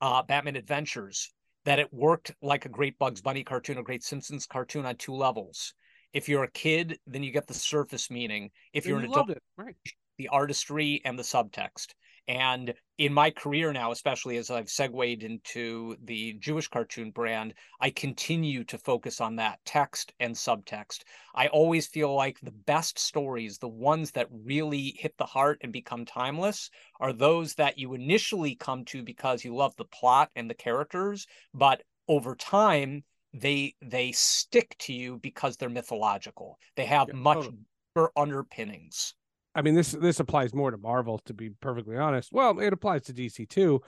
uh 0.00 0.22
Batman 0.22 0.56
Adventures 0.56 1.32
that 1.64 1.78
it 1.78 1.92
worked 1.92 2.32
like 2.40 2.64
a 2.64 2.68
great 2.68 2.98
Bugs 2.98 3.20
Bunny 3.20 3.44
cartoon, 3.44 3.78
a 3.78 3.82
great 3.82 4.02
Simpsons 4.02 4.46
cartoon 4.46 4.86
on 4.86 4.96
two 4.96 5.14
levels. 5.14 5.74
If 6.12 6.28
you're 6.28 6.44
a 6.44 6.50
kid, 6.50 6.98
then 7.06 7.22
you 7.22 7.30
get 7.30 7.46
the 7.46 7.54
surface 7.54 8.10
meaning. 8.10 8.50
If 8.72 8.86
you're 8.86 8.98
you 8.98 9.04
an 9.04 9.12
adult, 9.12 9.30
it. 9.30 9.42
right. 9.56 9.76
The 10.18 10.28
artistry 10.28 11.00
and 11.04 11.18
the 11.18 11.22
subtext. 11.22 11.94
And 12.28 12.74
in 12.98 13.14
my 13.14 13.30
career 13.30 13.72
now, 13.72 13.90
especially 13.90 14.36
as 14.36 14.50
I've 14.50 14.68
segued 14.68 15.22
into 15.22 15.96
the 16.04 16.34
Jewish 16.34 16.68
cartoon 16.68 17.10
brand, 17.10 17.54
I 17.80 17.88
continue 17.88 18.64
to 18.64 18.76
focus 18.76 19.22
on 19.22 19.36
that 19.36 19.60
text 19.64 20.12
and 20.20 20.34
subtext. 20.34 21.04
I 21.34 21.46
always 21.46 21.86
feel 21.86 22.14
like 22.14 22.38
the 22.42 22.50
best 22.50 22.98
stories, 22.98 23.56
the 23.56 23.68
ones 23.68 24.10
that 24.10 24.28
really 24.30 24.94
hit 24.98 25.14
the 25.16 25.24
heart 25.24 25.60
and 25.62 25.72
become 25.72 26.04
timeless, 26.04 26.68
are 27.00 27.14
those 27.14 27.54
that 27.54 27.78
you 27.78 27.94
initially 27.94 28.56
come 28.56 28.84
to 28.86 29.02
because 29.02 29.42
you 29.42 29.56
love 29.56 29.74
the 29.76 29.86
plot 29.86 30.30
and 30.36 30.50
the 30.50 30.54
characters, 30.54 31.26
but 31.54 31.82
over 32.08 32.34
time, 32.34 33.04
they 33.32 33.74
they 33.80 34.12
stick 34.12 34.76
to 34.80 34.92
you 34.92 35.18
because 35.18 35.56
they're 35.56 35.68
mythological. 35.68 36.58
They 36.76 36.86
have 36.86 37.08
yeah, 37.08 37.14
much 37.14 37.48
totally. 37.94 38.08
underpinnings. 38.16 39.14
I 39.54 39.62
mean, 39.62 39.74
this 39.74 39.92
this 39.92 40.20
applies 40.20 40.54
more 40.54 40.70
to 40.70 40.76
Marvel, 40.76 41.18
to 41.26 41.34
be 41.34 41.50
perfectly 41.50 41.96
honest. 41.96 42.30
Well, 42.32 42.58
it 42.60 42.72
applies 42.72 43.02
to 43.04 43.12
DC 43.12 43.48
too, 43.48 43.80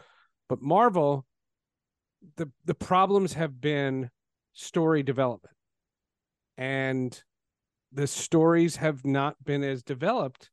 but 0.49 0.61
Marvel, 0.61 1.27
the 2.37 2.51
the 2.65 2.75
problems 2.75 3.35
have 3.35 3.61
been 3.61 4.11
story 4.53 5.03
development, 5.03 5.55
and 6.57 7.23
the 7.93 8.07
stories 8.07 8.77
have 8.77 9.05
not 9.05 9.43
been 9.45 9.63
as 9.63 9.83
developed. 9.83 10.51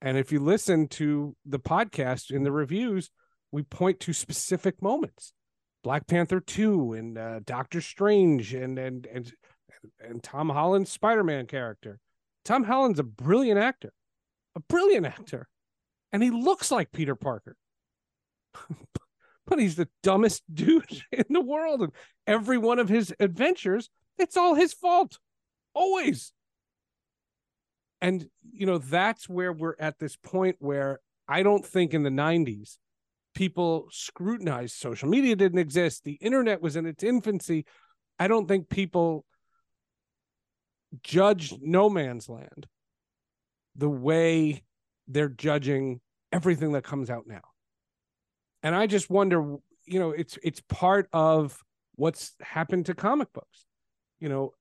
And 0.00 0.18
if 0.18 0.30
you 0.32 0.40
listen 0.40 0.88
to 0.88 1.34
the 1.46 1.58
podcast 1.58 2.30
in 2.30 2.42
the 2.42 2.52
reviews, 2.52 3.10
we 3.50 3.62
point 3.62 4.00
to 4.00 4.12
specific 4.12 4.82
moments, 4.82 5.32
Black 5.82 6.06
Panther 6.06 6.40
two 6.40 6.92
and 6.92 7.18
uh, 7.18 7.40
Doctor 7.44 7.80
Strange 7.80 8.54
and 8.54 8.78
and 8.78 9.06
and 9.12 9.32
and 10.00 10.22
Tom 10.22 10.48
Holland's 10.48 10.90
Spider 10.90 11.24
Man 11.24 11.46
character. 11.46 11.98
Tom 12.44 12.64
Holland's 12.64 12.98
a 12.98 13.04
brilliant 13.04 13.58
actor 13.58 13.92
a 14.56 14.60
brilliant 14.60 15.06
actor, 15.06 15.48
and 16.12 16.22
he 16.22 16.30
looks 16.30 16.70
like 16.70 16.92
Peter 16.92 17.14
Parker. 17.14 17.56
but 19.46 19.58
he's 19.58 19.76
the 19.76 19.88
dumbest 20.02 20.42
dude 20.52 21.02
in 21.12 21.26
the 21.30 21.40
world. 21.40 21.82
And 21.82 21.92
every 22.26 22.58
one 22.58 22.78
of 22.78 22.88
his 22.88 23.14
adventures, 23.20 23.90
it's 24.18 24.36
all 24.36 24.54
his 24.54 24.72
fault. 24.72 25.18
Always. 25.74 26.32
And, 28.00 28.26
you 28.52 28.66
know, 28.66 28.78
that's 28.78 29.28
where 29.28 29.52
we're 29.52 29.76
at 29.78 29.98
this 29.98 30.16
point 30.16 30.56
where 30.58 31.00
I 31.26 31.42
don't 31.42 31.64
think 31.64 31.94
in 31.94 32.02
the 32.02 32.10
90s 32.10 32.76
people 33.34 33.88
scrutinized 33.90 34.76
social 34.76 35.08
media 35.08 35.34
didn't 35.34 35.58
exist. 35.58 36.04
The 36.04 36.18
internet 36.20 36.62
was 36.62 36.76
in 36.76 36.86
its 36.86 37.02
infancy. 37.02 37.64
I 38.18 38.28
don't 38.28 38.46
think 38.46 38.68
people 38.68 39.24
judged 41.02 41.60
no 41.60 41.90
man's 41.90 42.28
land 42.28 42.68
the 43.76 43.88
way 43.88 44.62
they're 45.08 45.28
judging 45.28 46.00
everything 46.32 46.72
that 46.72 46.84
comes 46.84 47.10
out 47.10 47.26
now. 47.26 47.42
And 48.62 48.74
I 48.74 48.86
just 48.86 49.10
wonder, 49.10 49.56
you 49.86 50.00
know, 50.00 50.10
it's 50.10 50.38
it's 50.42 50.60
part 50.68 51.08
of 51.12 51.58
what's 51.96 52.32
happened 52.40 52.86
to 52.86 52.94
comic 52.94 53.32
books. 53.32 53.66
You 54.18 54.28
know, 54.28 54.52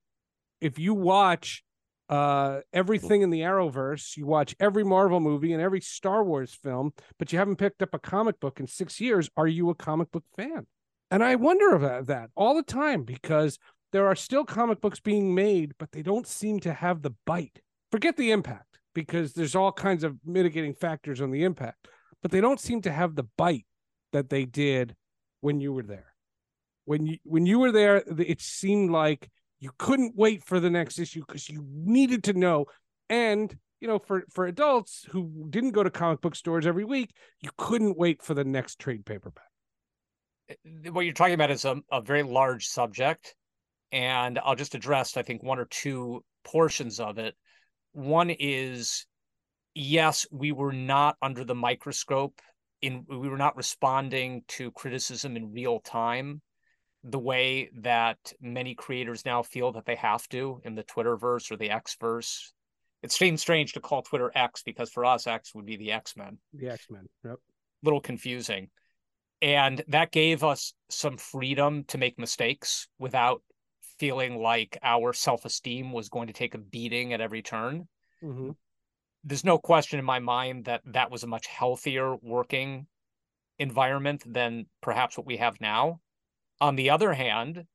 if 0.61 0.77
you 0.77 0.93
watch 0.93 1.63
uh 2.09 2.59
everything 2.73 3.21
in 3.21 3.29
the 3.29 3.41
Arrowverse, 3.41 4.17
you 4.17 4.25
watch 4.25 4.55
every 4.59 4.83
Marvel 4.83 5.19
movie 5.19 5.53
and 5.53 5.61
every 5.61 5.81
Star 5.81 6.23
Wars 6.23 6.53
film, 6.53 6.93
but 7.17 7.31
you 7.31 7.39
haven't 7.39 7.55
picked 7.55 7.81
up 7.81 7.93
a 7.93 7.99
comic 7.99 8.39
book 8.39 8.59
in 8.59 8.67
6 8.67 8.99
years, 8.99 9.29
are 9.37 9.47
you 9.47 9.69
a 9.69 9.75
comic 9.75 10.11
book 10.11 10.25
fan? 10.35 10.67
And 11.09 11.23
I 11.23 11.35
wonder 11.35 11.71
about 11.71 12.07
that 12.07 12.29
all 12.35 12.55
the 12.55 12.63
time 12.63 13.03
because 13.03 13.57
there 13.93 14.07
are 14.07 14.15
still 14.15 14.43
comic 14.43 14.81
books 14.81 14.99
being 14.99 15.33
made, 15.33 15.73
but 15.77 15.91
they 15.91 16.01
don't 16.01 16.27
seem 16.27 16.59
to 16.61 16.73
have 16.73 17.03
the 17.03 17.13
bite. 17.25 17.61
Forget 17.91 18.17
the 18.17 18.31
impact 18.31 18.72
because 18.93 19.33
there's 19.33 19.55
all 19.55 19.71
kinds 19.71 20.03
of 20.03 20.17
mitigating 20.25 20.73
factors 20.73 21.21
on 21.21 21.31
the 21.31 21.43
impact, 21.43 21.87
but 22.21 22.31
they 22.31 22.41
don't 22.41 22.59
seem 22.59 22.81
to 22.81 22.91
have 22.91 23.15
the 23.15 23.27
bite 23.37 23.65
that 24.11 24.29
they 24.29 24.45
did 24.45 24.95
when 25.41 25.59
you 25.59 25.73
were 25.73 25.83
there. 25.83 26.13
When 26.85 27.05
you 27.05 27.17
when 27.23 27.45
you 27.45 27.59
were 27.59 27.71
there, 27.71 28.03
it 28.19 28.41
seemed 28.41 28.91
like 28.91 29.29
you 29.59 29.71
couldn't 29.77 30.15
wait 30.15 30.43
for 30.43 30.59
the 30.59 30.69
next 30.69 30.99
issue 30.99 31.23
because 31.25 31.49
you 31.49 31.65
needed 31.67 32.25
to 32.25 32.33
know. 32.33 32.65
And 33.09 33.55
you 33.79 33.87
know, 33.87 33.99
for 33.99 34.23
for 34.29 34.45
adults 34.47 35.05
who 35.09 35.47
didn't 35.49 35.71
go 35.71 35.83
to 35.83 35.89
comic 35.89 36.21
book 36.21 36.35
stores 36.35 36.67
every 36.67 36.85
week, 36.85 37.11
you 37.41 37.49
couldn't 37.57 37.97
wait 37.97 38.21
for 38.21 38.33
the 38.33 38.43
next 38.43 38.79
trade 38.79 39.05
paperback. 39.05 39.43
Eh, 40.49 40.89
what 40.89 41.01
you're 41.01 41.13
talking 41.13 41.33
about 41.33 41.51
is 41.51 41.65
a, 41.65 41.81
a 41.91 42.01
very 42.01 42.23
large 42.23 42.65
subject, 42.65 43.35
and 43.91 44.39
I'll 44.39 44.55
just 44.55 44.75
address, 44.75 45.17
I 45.17 45.23
think, 45.23 45.43
one 45.43 45.59
or 45.59 45.65
two 45.65 46.23
portions 46.43 46.99
of 46.99 47.17
it. 47.17 47.35
One 47.93 48.29
is 48.29 49.05
yes, 49.73 50.27
we 50.31 50.51
were 50.51 50.73
not 50.73 51.15
under 51.21 51.43
the 51.43 51.55
microscope 51.55 52.41
in 52.81 53.05
we 53.07 53.29
were 53.29 53.37
not 53.37 53.55
responding 53.55 54.43
to 54.49 54.71
criticism 54.71 55.37
in 55.37 55.53
real 55.53 55.79
time 55.79 56.41
the 57.03 57.19
way 57.19 57.69
that 57.79 58.17
many 58.39 58.75
creators 58.75 59.25
now 59.25 59.43
feel 59.43 59.71
that 59.73 59.85
they 59.85 59.95
have 59.95 60.27
to 60.29 60.61
in 60.63 60.75
the 60.75 60.83
Twitterverse 60.83 61.51
or 61.51 61.57
the 61.57 61.69
Xverse. 61.69 62.51
It 63.01 63.11
seems 63.11 63.41
strange 63.41 63.73
to 63.73 63.81
call 63.81 64.01
Twitter 64.01 64.31
X 64.33 64.63
because 64.63 64.89
for 64.89 65.03
us, 65.03 65.27
X 65.27 65.53
would 65.53 65.65
be 65.65 65.75
the 65.75 65.91
X 65.91 66.15
Men. 66.15 66.37
The 66.53 66.69
X 66.69 66.87
Men. 66.89 67.07
Yep. 67.25 67.39
Little 67.83 67.99
confusing. 67.99 68.69
And 69.41 69.83
that 69.89 70.11
gave 70.11 70.43
us 70.43 70.73
some 70.89 71.17
freedom 71.17 71.83
to 71.89 71.97
make 71.97 72.17
mistakes 72.17 72.87
without 72.97 73.41
feeling 73.97 74.41
like 74.41 74.77
our 74.83 75.13
self 75.13 75.45
esteem 75.45 75.91
was 75.91 76.09
going 76.09 76.27
to 76.27 76.33
take 76.33 76.55
a 76.55 76.59
beating 76.59 77.13
at 77.13 77.21
every 77.21 77.41
turn. 77.41 77.87
Mm-hmm. 78.23 78.51
there's 79.25 79.43
no 79.43 79.57
question 79.57 79.99
in 79.99 80.05
my 80.05 80.19
mind 80.19 80.65
that 80.65 80.81
that 80.85 81.11
was 81.11 81.23
a 81.23 81.27
much 81.27 81.45
healthier 81.47 82.15
working 82.15 82.87
environment 83.59 84.23
than 84.25 84.65
perhaps 84.81 85.17
what 85.17 85.27
we 85.27 85.37
have 85.37 85.59
now. 85.59 85.99
On 86.61 86.75
the 86.75 86.89
other 86.89 87.13
hand, 87.13 87.65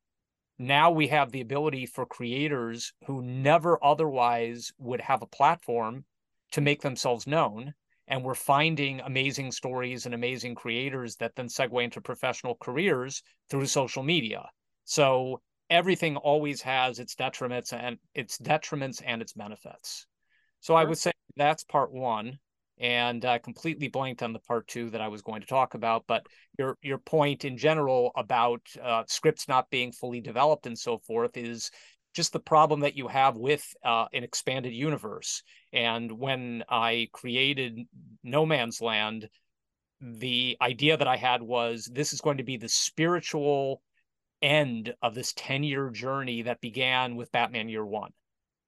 now 0.57 0.91
we 0.91 1.07
have 1.07 1.31
the 1.31 1.41
ability 1.41 1.85
for 1.85 2.05
creators 2.05 2.93
who 3.05 3.21
never 3.21 3.83
otherwise 3.83 4.71
would 4.77 5.01
have 5.01 5.21
a 5.21 5.27
platform 5.27 6.03
to 6.51 6.61
make 6.61 6.81
themselves 6.81 7.27
known. 7.27 7.73
And 8.07 8.23
we're 8.23 8.33
finding 8.33 8.99
amazing 9.01 9.51
stories 9.51 10.05
and 10.05 10.15
amazing 10.15 10.55
creators 10.55 11.15
that 11.17 11.35
then 11.35 11.47
segue 11.47 11.83
into 11.83 12.01
professional 12.01 12.55
careers 12.59 13.21
through 13.49 13.67
social 13.67 14.01
media. 14.01 14.49
So 14.83 15.41
everything 15.69 16.17
always 16.17 16.61
has 16.61 16.99
its 16.99 17.15
detriments 17.15 17.73
and 17.73 17.97
its 18.13 18.37
detriments 18.37 19.01
and 19.05 19.21
its 19.21 19.33
benefits. 19.33 20.05
So 20.59 20.75
I 20.75 20.83
would 20.83 20.97
say 20.97 21.11
that's 21.35 21.63
part 21.63 21.91
one 21.91 22.39
and 22.79 23.25
I 23.25 23.39
completely 23.39 23.89
blanked 23.89 24.23
on 24.23 24.33
the 24.33 24.39
part 24.39 24.67
two 24.67 24.89
that 24.91 25.01
I 25.01 25.09
was 25.09 25.21
going 25.21 25.41
to 25.41 25.47
talk 25.47 25.73
about. 25.73 26.05
But 26.07 26.25
your 26.57 26.77
your 26.81 26.97
point 26.97 27.45
in 27.45 27.57
general 27.57 28.11
about 28.15 28.61
uh, 28.81 29.03
scripts 29.07 29.47
not 29.47 29.69
being 29.69 29.91
fully 29.91 30.21
developed 30.21 30.65
and 30.65 30.77
so 30.77 30.97
forth 30.99 31.35
is 31.37 31.71
just 32.15 32.33
the 32.33 32.39
problem 32.39 32.79
that 32.81 32.97
you 32.97 33.07
have 33.07 33.37
with 33.37 33.63
uh, 33.83 34.05
an 34.13 34.23
expanded 34.23 34.73
universe. 34.73 35.43
And 35.71 36.11
when 36.11 36.63
I 36.67 37.09
created 37.13 37.77
No 38.23 38.45
Man's 38.45 38.81
Land, 38.81 39.29
the 40.01 40.57
idea 40.61 40.97
that 40.97 41.07
I 41.07 41.17
had 41.17 41.41
was 41.41 41.89
this 41.91 42.13
is 42.13 42.21
going 42.21 42.37
to 42.37 42.43
be 42.43 42.57
the 42.57 42.69
spiritual 42.69 43.81
end 44.41 44.93
of 45.01 45.15
this 45.15 45.33
10 45.35 45.63
year 45.63 45.89
journey 45.89 46.43
that 46.43 46.61
began 46.61 47.15
with 47.15 47.31
Batman 47.31 47.69
Year 47.69 47.85
One 47.85 48.11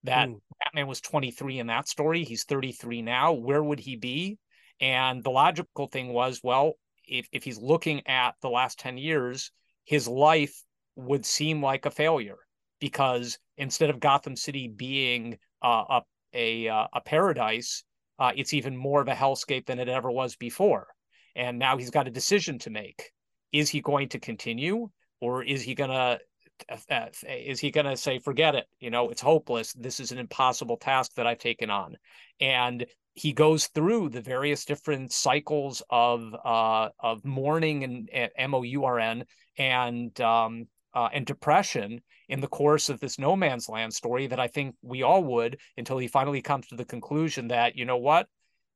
that 0.04 0.30
mm. 0.30 0.40
Batman 0.64 0.88
was 0.88 1.02
23 1.02 1.60
in 1.60 1.68
that 1.68 1.88
story. 1.88 2.24
He's 2.24 2.44
33 2.46 3.02
now. 3.02 3.34
Where 3.34 3.64
would 3.64 3.80
he 3.80 3.96
be? 3.96 4.38
And 4.80 5.24
the 5.24 5.30
logical 5.30 5.88
thing 5.88 6.10
was, 6.10 6.42
well, 6.44 6.74
if, 7.08 7.28
if 7.32 7.44
he's 7.44 7.60
looking 7.60 8.08
at 8.08 8.36
the 8.42 8.50
last 8.50 8.80
10 8.80 8.98
years, 8.98 9.52
his 9.86 10.08
life 10.08 10.64
would 10.96 11.26
seem 11.26 11.64
like 11.64 11.86
a 11.86 11.92
failure 11.92 12.38
because 12.80 13.38
instead 13.58 13.90
of 13.90 14.00
Gotham 14.00 14.36
City 14.36 14.68
being 14.68 15.38
uh, 15.62 15.84
a 15.90 16.02
a, 16.34 16.70
uh, 16.70 16.88
a 16.94 17.02
paradise, 17.02 17.84
uh, 18.18 18.32
it's 18.34 18.54
even 18.54 18.78
more 18.78 19.02
of 19.02 19.10
a 19.10 19.14
hellscape 19.14 19.66
than 19.66 19.80
it 19.80 19.90
ever 19.90 20.10
was 20.10 20.38
before. 20.38 20.88
And 21.36 21.60
now 21.60 21.78
he's 21.78 21.90
got 21.90 22.08
a 22.08 22.12
decision 22.12 22.58
to 22.60 22.70
make: 22.70 23.12
is 23.52 23.70
he 23.70 23.82
going 23.82 24.10
to 24.10 24.20
continue, 24.20 24.90
or 25.22 25.44
is 25.44 25.62
he 25.62 25.76
going 25.76 25.90
to 25.90 26.20
uh, 26.70 27.08
is 27.28 27.60
he 27.60 27.72
going 27.72 27.88
to 27.88 27.98
say 27.98 28.20
forget 28.20 28.54
it 28.56 28.66
you 28.80 28.90
know 28.90 29.10
it's 29.10 29.22
hopeless. 29.22 29.74
This 29.74 30.00
is 30.00 30.12
an 30.12 30.18
impossible 30.18 30.78
task 30.78 31.14
that 31.16 31.26
i've 31.26 31.40
taken 31.40 31.70
on. 31.70 31.96
And 32.40 32.86
he 33.14 33.34
goes 33.34 33.68
through 33.68 34.10
the 34.10 34.22
various 34.22 34.66
different 34.66 35.12
cycles 35.12 35.84
of 35.90 36.34
uh, 36.46 36.90
of 37.00 37.26
mourning 37.26 37.84
and, 37.84 38.10
and 38.14 38.32
m-o-u-r-n 38.38 39.26
and 39.58 40.22
um, 40.22 40.68
uh, 40.94 41.10
and 41.14 41.26
depression 41.26 42.02
in 42.30 42.42
the 42.42 42.48
course 42.48 42.90
of 42.90 43.00
this 43.00 43.20
no 43.20 43.36
man's 43.36 43.70
land 43.70 43.94
story 43.94 44.28
that 44.28 44.40
i 44.40 44.48
think 44.48 44.76
we 44.82 45.04
all 45.04 45.24
would 45.24 45.58
until 45.78 45.98
he 45.98 46.08
finally 46.08 46.42
comes 46.42 46.68
to 46.68 46.76
the 46.76 46.86
conclusion 46.86 47.48
that 47.50 47.76
you 47.76 47.86
know 47.86 47.98
what 47.98 48.28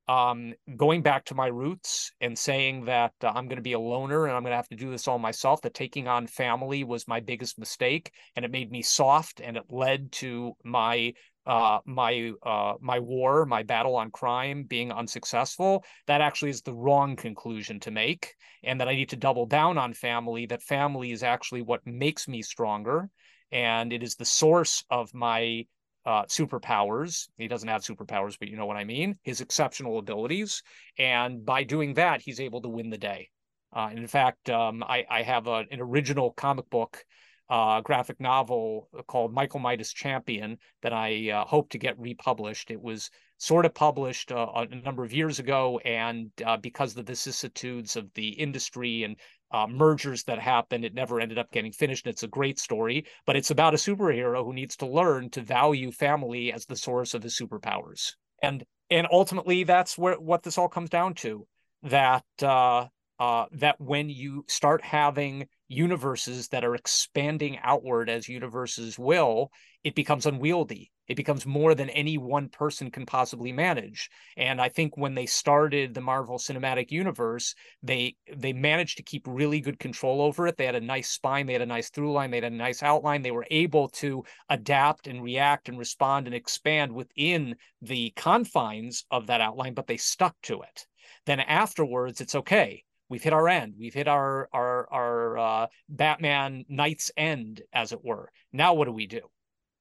um, 0.07 0.53
going 0.75 1.01
back 1.01 1.25
to 1.25 1.35
my 1.35 1.47
roots 1.47 2.11
and 2.21 2.37
saying 2.37 2.85
that 2.85 3.13
uh, 3.23 3.27
I'm 3.27 3.47
going 3.47 3.57
to 3.57 3.61
be 3.61 3.73
a 3.73 3.79
loner 3.79 4.25
and 4.25 4.35
I'm 4.35 4.43
going 4.43 4.51
to 4.51 4.57
have 4.57 4.69
to 4.69 4.75
do 4.75 4.91
this 4.91 5.07
all 5.07 5.19
myself, 5.19 5.61
that 5.61 5.73
taking 5.73 6.07
on 6.07 6.27
family 6.27 6.83
was 6.83 7.07
my 7.07 7.19
biggest 7.19 7.57
mistake, 7.57 8.11
and 8.35 8.45
it 8.45 8.51
made 8.51 8.71
me 8.71 8.81
soft, 8.81 9.41
and 9.41 9.57
it 9.57 9.63
led 9.69 10.11
to 10.13 10.53
my 10.63 11.13
uh, 11.47 11.79
my 11.85 12.31
uh, 12.43 12.73
my 12.81 12.99
war, 12.99 13.45
my 13.45 13.61
battle 13.63 13.95
on 13.95 14.09
crime 14.09 14.63
being 14.63 14.91
unsuccessful. 14.91 15.83
That 16.07 16.21
actually 16.21 16.49
is 16.49 16.61
the 16.61 16.73
wrong 16.73 17.15
conclusion 17.15 17.79
to 17.81 17.91
make, 17.91 18.33
and 18.63 18.79
that 18.79 18.87
I 18.87 18.95
need 18.95 19.09
to 19.09 19.15
double 19.15 19.45
down 19.45 19.77
on 19.77 19.93
family. 19.93 20.45
That 20.47 20.63
family 20.63 21.11
is 21.11 21.23
actually 21.23 21.61
what 21.61 21.85
makes 21.85 22.27
me 22.27 22.41
stronger, 22.41 23.09
and 23.51 23.93
it 23.93 24.01
is 24.01 24.15
the 24.15 24.25
source 24.25 24.83
of 24.89 25.13
my 25.13 25.65
uh, 26.05 26.23
superpowers. 26.23 27.27
He 27.37 27.47
doesn't 27.47 27.67
have 27.67 27.81
superpowers, 27.81 28.37
but 28.39 28.47
you 28.47 28.57
know 28.57 28.65
what 28.65 28.77
I 28.77 28.83
mean. 28.83 29.15
His 29.23 29.41
exceptional 29.41 29.99
abilities, 29.99 30.61
and 30.97 31.45
by 31.45 31.63
doing 31.63 31.93
that, 31.95 32.21
he's 32.21 32.39
able 32.39 32.61
to 32.61 32.69
win 32.69 32.89
the 32.89 32.97
day. 32.97 33.29
Uh, 33.73 33.89
in 33.91 34.07
fact, 34.07 34.49
um, 34.49 34.83
I, 34.83 35.05
I, 35.09 35.21
have 35.23 35.47
a, 35.47 35.65
an 35.69 35.81
original 35.81 36.31
comic 36.31 36.69
book, 36.69 37.03
uh, 37.49 37.81
graphic 37.81 38.21
novel 38.21 38.87
called 39.07 39.33
Michael 39.33 39.59
Midas 39.59 39.91
Champion 39.91 40.57
that 40.81 40.93
I 40.93 41.29
uh, 41.31 41.45
hope 41.45 41.69
to 41.71 41.77
get 41.77 41.99
republished. 41.99 42.71
It 42.71 42.81
was 42.81 43.09
sort 43.37 43.65
of 43.65 43.73
published 43.73 44.31
uh, 44.31 44.47
a 44.55 44.75
number 44.75 45.03
of 45.03 45.11
years 45.11 45.39
ago, 45.39 45.79
and 45.79 46.31
uh, 46.45 46.55
because 46.57 46.91
of 46.91 47.05
the 47.05 47.11
vicissitudes 47.11 47.97
of 47.97 48.13
the 48.13 48.29
industry 48.29 49.03
and 49.03 49.17
uh, 49.55 49.67
mergers 49.67 50.23
that 50.25 50.37
happened. 50.37 50.83
It 50.83 50.93
never 50.93 51.21
ended 51.21 51.37
up 51.37 51.49
getting 51.49 51.71
finished. 51.71 52.07
It's 52.07 52.23
a 52.23 52.27
great 52.27 52.59
story, 52.59 53.05
but 53.25 53.37
it's 53.37 53.51
about 53.51 53.73
a 53.73 53.77
superhero 53.77 54.43
who 54.43 54.53
needs 54.53 54.75
to 54.77 54.85
learn 54.85 55.29
to 55.29 55.41
value 55.41 55.93
family 55.93 56.51
as 56.51 56.65
the 56.65 56.75
source 56.75 57.13
of 57.13 57.23
his 57.23 57.39
superpowers. 57.39 58.15
And 58.43 58.65
and 58.91 59.07
ultimately, 59.09 59.63
that's 59.63 59.97
where 59.97 60.19
what 60.19 60.43
this 60.43 60.57
all 60.57 60.67
comes 60.67 60.89
down 60.89 61.13
to. 61.15 61.47
That 61.83 62.25
uh, 62.43 62.87
uh, 63.17 63.45
that 63.53 63.79
when 63.79 64.09
you 64.09 64.43
start 64.49 64.83
having 64.83 65.47
universes 65.69 66.49
that 66.49 66.65
are 66.65 66.75
expanding 66.75 67.57
outward 67.63 68.09
as 68.09 68.27
universes 68.27 68.99
will, 68.99 69.51
it 69.85 69.95
becomes 69.95 70.25
unwieldy. 70.25 70.91
It 71.07 71.15
becomes 71.15 71.45
more 71.45 71.75
than 71.75 71.89
any 71.89 72.17
one 72.17 72.49
person 72.49 72.89
can 72.89 73.05
possibly 73.05 73.51
manage. 73.51 74.09
And 74.37 74.59
I 74.59 74.69
think 74.69 74.97
when 74.97 75.13
they 75.13 75.25
started 75.25 75.93
the 75.93 76.01
Marvel 76.01 76.37
Cinematic 76.37 76.91
Universe, 76.91 77.53
they 77.83 78.15
they 78.33 78.53
managed 78.53 78.97
to 78.97 79.03
keep 79.03 79.23
really 79.27 79.59
good 79.59 79.79
control 79.79 80.21
over 80.21 80.47
it. 80.47 80.57
They 80.57 80.65
had 80.65 80.75
a 80.75 80.81
nice 80.81 81.09
spine, 81.09 81.45
they 81.45 81.53
had 81.53 81.61
a 81.61 81.65
nice 81.67 81.89
through 81.89 82.11
line, 82.11 82.31
they 82.31 82.37
had 82.37 82.45
a 82.45 82.49
nice 82.49 82.81
outline. 82.81 83.21
They 83.21 83.31
were 83.31 83.47
able 83.51 83.89
to 83.89 84.23
adapt 84.49 85.07
and 85.07 85.23
react 85.23 85.69
and 85.69 85.77
respond 85.77 86.27
and 86.27 86.35
expand 86.35 86.91
within 86.91 87.55
the 87.81 88.11
confines 88.15 89.05
of 89.11 89.27
that 89.27 89.41
outline, 89.41 89.73
but 89.73 89.87
they 89.87 89.97
stuck 89.97 90.35
to 90.43 90.61
it. 90.61 90.87
Then 91.25 91.39
afterwards, 91.39 92.21
it's 92.21 92.35
okay 92.35 92.83
we've 93.09 93.23
hit 93.23 93.33
our 93.33 93.47
end 93.47 93.75
we've 93.77 93.93
hit 93.93 94.07
our 94.07 94.49
our 94.51 94.87
our 94.91 95.37
uh, 95.37 95.67
batman 95.89 96.65
KnightsEnd 96.71 97.61
as 97.73 97.91
it 97.91 98.03
were 98.03 98.31
now 98.51 98.73
what 98.73 98.85
do 98.85 98.91
we 98.91 99.07
do 99.07 99.21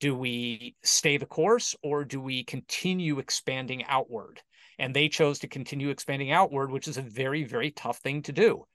do 0.04 0.14
we 0.14 0.76
stay 0.82 1.16
the 1.16 1.24
course 1.24 1.74
or 1.82 2.04
do 2.04 2.20
we 2.20 2.44
continue 2.44 3.18
expanding 3.18 3.82
outward 3.84 4.38
and 4.78 4.92
they 4.92 5.08
chose 5.08 5.38
to 5.38 5.48
continue 5.48 5.88
expanding 5.88 6.30
outward 6.30 6.70
which 6.70 6.86
is 6.86 6.98
a 6.98 7.02
very 7.02 7.42
very 7.42 7.70
tough 7.70 8.00
thing 8.00 8.20
to 8.20 8.30
do 8.30 8.66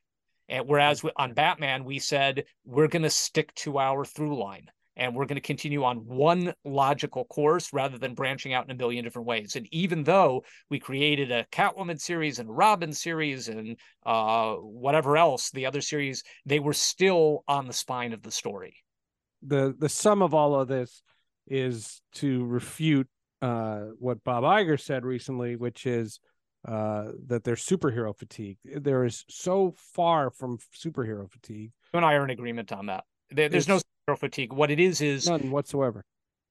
and 0.47 0.67
whereas 0.67 1.05
on 1.17 1.35
batman 1.35 1.85
we 1.85 1.99
said 1.99 2.45
we're 2.65 2.87
going 2.87 3.03
to 3.03 3.11
stick 3.11 3.53
to 3.53 3.77
our 3.77 4.03
through 4.03 4.39
line 4.39 4.71
and 4.97 5.13
we're 5.13 5.27
going 5.27 5.35
to 5.35 5.41
continue 5.53 5.83
on 5.83 5.97
one 6.07 6.51
logical 6.65 7.25
course 7.25 7.71
rather 7.73 7.99
than 7.99 8.15
branching 8.15 8.55
out 8.55 8.65
in 8.65 8.71
a 8.71 8.75
million 8.75 9.03
different 9.03 9.27
ways. 9.27 9.55
And 9.55 9.65
even 9.71 10.03
though 10.03 10.43
we 10.69 10.77
created 10.77 11.31
a 11.31 11.45
Catwoman 11.53 12.01
series 12.01 12.39
and 12.39 12.49
a 12.49 12.51
Robin 12.51 12.91
series 12.91 13.47
and 13.47 13.77
uh, 14.05 14.55
whatever 14.55 15.15
else, 15.15 15.51
the 15.51 15.67
other 15.67 15.79
series, 15.79 16.23
they 16.45 16.59
were 16.59 16.73
still 16.73 17.45
on 17.47 17.65
the 17.65 17.71
spine 17.71 18.11
of 18.11 18.23
the 18.23 18.31
story. 18.31 18.75
The 19.41 19.73
the 19.79 19.87
sum 19.87 20.21
of 20.21 20.33
all 20.33 20.59
of 20.59 20.67
this 20.67 21.01
is 21.49 22.01
to 22.13 22.45
refute 22.45 23.07
uh, 23.41 23.81
what 23.97 24.23
Bob 24.23 24.43
Iger 24.43 24.79
said 24.79 25.05
recently, 25.05 25.55
which 25.55 25.85
is 25.85 26.19
uh, 26.67 27.11
that 27.27 27.43
there's 27.43 27.65
superhero 27.65 28.15
fatigue. 28.15 28.57
There 28.63 29.05
is 29.05 29.25
so 29.29 29.73
far 29.77 30.29
from 30.29 30.57
superhero 30.75 31.29
fatigue. 31.29 31.71
You 31.93 31.97
and 31.97 32.05
I 32.05 32.15
are 32.15 32.23
in 32.23 32.29
agreement 32.29 32.71
on 32.71 32.87
that. 32.87 33.05
There, 33.31 33.49
there's 33.49 33.67
it's, 33.67 33.85
no 34.07 34.13
superhero 34.13 34.19
fatigue. 34.19 34.53
What 34.53 34.71
it 34.71 34.79
is 34.79 35.01
is 35.01 35.27
none 35.27 35.51
whatsoever. 35.51 36.03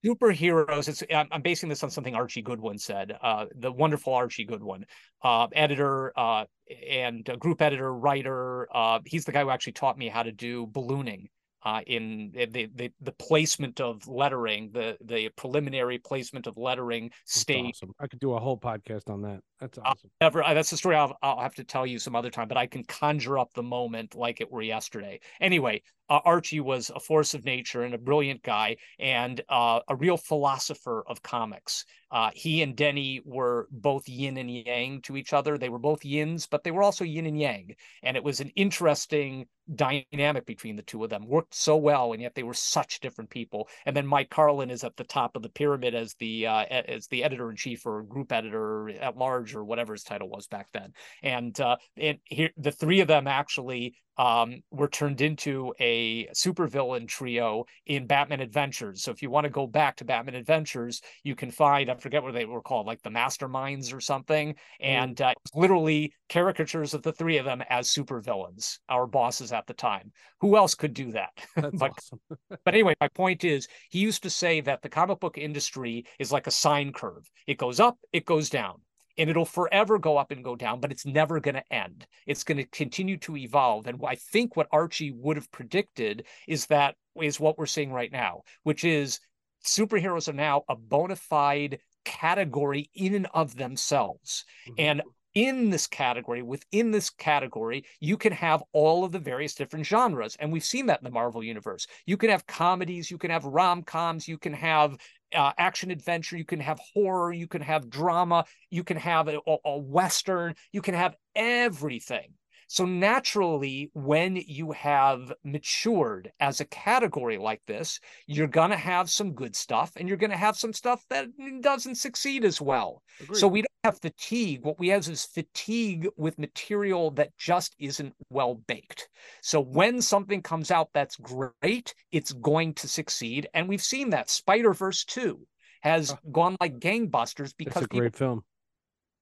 Superheroes. 0.05 0.88
It's 0.88 1.03
I'm 1.11 1.42
basing 1.42 1.68
this 1.68 1.82
on 1.82 1.90
something 1.90 2.14
Archie 2.14 2.42
Goodwin 2.42 2.78
said. 2.78 3.16
Uh, 3.20 3.46
the 3.57 3.72
wonderful 3.72 4.14
Archie 4.14 4.44
Goodwin, 4.44 4.86
uh, 5.22 5.49
editor 5.53 6.16
uh, 6.18 6.44
and 6.88 7.28
group 7.38 7.61
editor, 7.61 7.92
writer. 7.92 8.68
Uh, 8.74 9.01
he's 9.05 9.24
the 9.24 9.32
guy 9.32 9.42
who 9.42 9.51
actually 9.51 9.72
taught 9.72 9.99
me 9.99 10.09
how 10.09 10.22
to 10.22 10.32
do 10.32 10.66
ballooning 10.68 11.28
uh, 11.65 11.81
in 11.87 12.33
the, 12.35 12.69
the 12.75 12.91
the 13.01 13.13
placement 13.13 13.81
of 13.81 14.07
lettering, 14.07 14.71
the 14.73 14.97
the 15.05 15.29
preliminary 15.31 15.99
placement 15.99 16.47
of 16.47 16.57
lettering 16.57 17.11
state. 17.25 17.75
Awesome. 17.77 17.93
I 18.01 18.07
could 18.07 18.21
do 18.21 18.35
a 18.35 18.39
whole 18.39 18.59
podcast 18.59 19.11
on 19.11 19.23
that. 19.23 19.41
That's 19.61 19.79
awesome. 19.79 20.11
Uh, 20.21 20.25
never. 20.25 20.43
That's 20.43 20.73
a 20.73 20.77
story 20.77 20.97
I'll, 20.97 21.17
I'll 21.23 21.41
have 21.41 21.55
to 21.57 21.65
tell 21.65 21.87
you 21.87 21.99
some 21.99 22.15
other 22.15 22.31
time, 22.31 22.49
but 22.49 22.57
I 22.57 22.67
can 22.67 22.85
conjure 22.85 23.39
up 23.39 23.53
the 23.55 23.63
moment 23.63 24.15
like 24.15 24.41
it 24.41 24.51
were 24.51 24.63
yesterday. 24.63 25.21
Anyway, 25.41 25.83
uh, 26.09 26.21
Archie 26.25 26.61
was 26.61 26.91
a 26.95 27.01
force 27.01 27.35
of 27.35 27.45
nature 27.45 27.83
and 27.83 27.95
a 27.95 27.99
brilliant 27.99 28.43
guy 28.43 28.77
and 28.99 29.41
uh, 29.49 29.81
a 29.89 29.97
real 29.97 30.17
philosopher 30.17 31.05
of 31.07 31.23
comics. 31.23 31.85
Uh, 32.11 32.31
he 32.35 32.63
and 32.63 32.77
Denny 32.77 33.21
were 33.25 33.69
both 33.71 34.09
yin 34.09 34.37
and 34.39 34.51
yang 34.51 35.03
to 35.03 35.17
each 35.17 35.33
other. 35.33 35.59
They 35.59 35.69
were 35.69 35.79
both 35.79 36.05
yins, 36.05 36.47
but 36.47 36.65
they 36.65 36.71
were 36.71 36.83
also 36.83 37.05
yin 37.05 37.27
and 37.27 37.39
yang. 37.39 37.75
And 38.03 38.17
it 38.17 38.25
was 38.25 38.41
an 38.41 38.51
interesting 38.57 39.47
dynamic 39.75 40.47
between 40.47 40.77
the 40.77 40.83
two 40.83 41.05
of 41.05 41.11
them. 41.11 41.27
Worked 41.27 41.55
so 41.55 41.77
well, 41.77 42.13
and 42.13 42.23
yet 42.23 42.35
they 42.35 42.43
were 42.43 42.55
such 42.55 43.01
different 43.01 43.31
people. 43.31 43.69
And 43.85 43.97
then 43.97 44.07
Mike 44.07 44.31
Carlin 44.31 44.71
is 44.71 44.85
at 44.85 44.97
the 44.97 45.05
top 45.05 45.37
of 45.37 45.43
the 45.43 45.51
pyramid 45.51 45.95
as 45.95 46.15
the 46.15 46.47
uh, 46.47 46.65
as 46.71 47.07
the 47.09 47.25
editor 47.25 47.51
in 47.51 47.57
chief 47.57 47.85
or 47.85 48.03
group 48.03 48.33
editor 48.33 48.89
at 48.91 49.17
large 49.17 49.55
or 49.55 49.65
whatever 49.65 49.93
his 49.93 50.05
title 50.05 50.29
was 50.29 50.47
back 50.47 50.69
then. 50.73 50.93
And 51.23 51.59
uh, 51.61 51.77
and 51.97 52.19
here 52.25 52.51
the 52.57 52.73
three 52.73 53.01
of 53.01 53.09
them 53.09 53.27
actually 53.27 53.95
um, 54.19 54.62
were 54.71 54.89
turned 54.89 55.21
into 55.21 55.73
a 55.79 56.27
supervillain 56.29 57.07
trio 57.07 57.64
in 57.87 58.07
Batman 58.07 58.41
Adventures. 58.41 59.03
So 59.03 59.12
if 59.12 59.23
you 59.23 59.31
want 59.31 59.45
to 59.45 59.51
go 59.51 59.66
back 59.66 59.97
to 59.97 60.05
Batman 60.05 60.35
Adventures, 60.35 61.01
you 61.23 61.37
can 61.37 61.51
find 61.51 61.91
I 61.91 61.95
forget 61.95 62.23
what 62.23 62.35
they 62.35 62.45
were 62.45 62.61
called, 62.61 62.87
like 62.87 63.01
the 63.03 63.11
Masterminds 63.11 63.95
or 63.95 64.01
something, 64.01 64.57
and 64.81 65.16
mm. 65.16 65.31
uh, 65.31 65.35
literally 65.55 66.12
caricatures 66.29 66.95
of 66.95 67.03
the 67.03 67.12
three 67.12 67.39
of 67.39 67.45
them 67.45 67.62
as 67.71 67.89
supervillains, 67.89 68.79
our 68.89 69.07
bosses 69.07 69.53
at 69.53 69.66
the 69.66 69.75
time. 69.75 70.12
Who 70.41 70.57
else 70.57 70.75
could 70.75 70.95
do 70.95 71.12
that? 71.12 71.31
but, 71.75 71.93
but 72.49 72.75
anyway, 72.75 72.95
my 73.01 73.09
point 73.09 73.45
is, 73.45 73.69
he 73.91 74.01
used 74.01 74.25
to 74.25 74.31
say 74.31 74.61
that 74.62 74.83
the 74.83 74.89
comic 74.89 75.21
book 75.21 75.39
industry 75.39 76.05
is 76.19 76.33
like 76.33 76.47
a 76.47 76.53
sine 76.53 76.93
curve. 76.93 77.31
It 77.47 77.59
goes 77.59 77.79
up, 77.79 77.99
it 78.12 78.27
goes 78.27 78.51
down 78.51 78.81
and 79.19 79.29
it'll 79.29 79.45
forever 79.45 79.99
go 79.99 80.16
up 80.16 80.31
and 80.31 80.45
go 80.45 80.57
down, 80.57 80.81
but 80.81 80.93
it's 80.93 81.05
never 81.05 81.41
going 81.41 81.57
to 81.57 81.73
end. 81.73 82.07
It's 82.27 82.45
going 82.45 82.59
to 82.59 82.64
continue 82.64 83.19
to 83.19 83.37
evolve. 83.37 83.87
And 83.87 84.01
I 84.07 84.14
think 84.14 84.57
what 84.57 84.69
Archie 84.71 85.11
would 85.11 85.37
have 85.37 85.51
predicted 85.51 86.25
is 86.47 86.66
that 86.66 86.95
is 87.21 87.41
what 87.41 87.59
we're 87.59 87.66
seeing 87.66 87.93
right 87.93 88.12
now, 88.12 88.43
which 88.62 88.85
is 88.85 89.19
superheroes 89.66 90.29
are 90.29 90.35
now 90.35 90.62
a 90.69 90.77
bona 90.77 91.16
fide 91.16 91.81
category 92.05 92.91
in 92.95 93.14
and 93.14 93.27
of 93.35 93.57
themselves. 93.57 94.45
Mm-hmm. 94.69 94.75
And 94.79 95.03
in 95.39 95.70
this 95.70 95.86
category, 95.86 96.43
within 96.43 96.91
this 96.91 97.11
category, 97.11 97.84
you 98.01 98.16
can 98.16 98.32
have 98.32 98.61
all 98.72 99.05
of 99.05 99.12
the 99.12 99.20
various 99.20 99.55
different 99.55 99.86
genres. 99.86 100.36
And 100.41 100.51
we've 100.51 100.64
seen 100.64 100.86
that 100.86 100.99
in 100.99 101.05
the 101.05 101.12
Marvel 101.12 101.45
universe. 101.45 101.86
You 102.07 102.16
can 102.16 102.30
have 102.30 102.45
comedies, 102.49 103.09
you 103.09 103.18
can 103.18 103.30
have 103.30 103.45
rom 103.45 103.84
coms, 103.84 104.26
you 104.26 104.36
can 104.36 104.53
have 104.53 104.99
uh, 105.32 105.53
action 105.57 105.93
adventure, 105.93 106.36
you 106.36 106.45
can 106.45 106.59
have 106.59 106.80
horror, 106.93 107.32
you 107.32 107.47
can 107.47 107.62
have 107.62 107.89
drama, 107.89 108.47
you 108.70 108.82
can 108.82 108.97
have 108.97 109.28
a, 109.28 109.39
a 109.64 109.78
western, 109.78 110.57
you 110.72 110.82
can 110.82 110.95
have 110.95 111.14
everything. 111.36 112.32
So 112.69 112.85
naturally, 112.85 113.91
when 113.95 114.37
you 114.37 114.73
have 114.73 115.33
matured 115.43 116.31
as 116.39 116.61
a 116.61 116.66
category 116.66 117.39
like 117.39 117.62
this, 117.66 117.99
you're 118.27 118.47
going 118.47 118.71
to 118.71 118.77
have 118.77 119.09
some 119.11 119.33
good 119.33 119.57
stuff 119.57 119.93
and 119.97 120.07
you're 120.07 120.19
going 120.19 120.31
to 120.31 120.37
have 120.37 120.57
some 120.57 120.75
stuff 120.75 121.03
that 121.09 121.29
doesn't 121.62 121.95
succeed 121.95 122.45
as 122.45 122.61
well. 122.61 123.03
Agreed. 123.21 123.39
So 123.39 123.49
we 123.49 123.62
don't 123.62 123.69
have 123.85 124.01
fatigue. 124.01 124.64
What 124.64 124.79
we 124.79 124.89
have 124.89 125.09
is 125.09 125.25
fatigue 125.25 126.09
with 126.19 126.39
material 126.39 127.11
that 127.12 127.37
just 127.39 127.75
isn't 127.79 128.14
well 128.29 128.57
baked. 128.66 129.09
So 129.43 129.61
when 129.62 130.03
something 130.03 130.43
comes 130.43 130.71
out 130.71 130.91
that's 130.93 131.16
great, 131.16 131.95
it's 132.12 132.33
going 132.33 132.75
to 132.75 132.89
succeed. 132.89 133.49
And 133.55 133.66
we've 133.66 133.83
seen 133.83 134.11
that. 134.11 134.29
Spider 134.29 134.75
Verse 134.75 135.05
2 135.07 135.41
has 135.81 136.14
gone 136.31 136.57
like 136.61 136.79
gangbusters 136.79 137.55
because 137.57 137.83
it's 137.83 137.95
a 137.95 137.99
great 137.99 138.14
film 138.14 138.45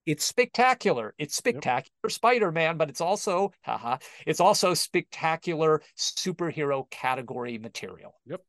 it's 0.07 0.25
spectacular. 0.25 1.15
It's 1.19 1.37
spectacular 1.37 1.91
yep. 2.05 2.13
Spider-Man, 2.13 2.77
but 2.77 2.89
it's 2.89 3.01
also, 3.01 3.53
haha, 3.63 3.99
it's 4.27 4.41
also 4.41 4.73
spectacular 4.73 5.83
superhero 5.99 6.89
category 6.91 7.59
material. 7.59 8.15
Yep. 8.27 8.41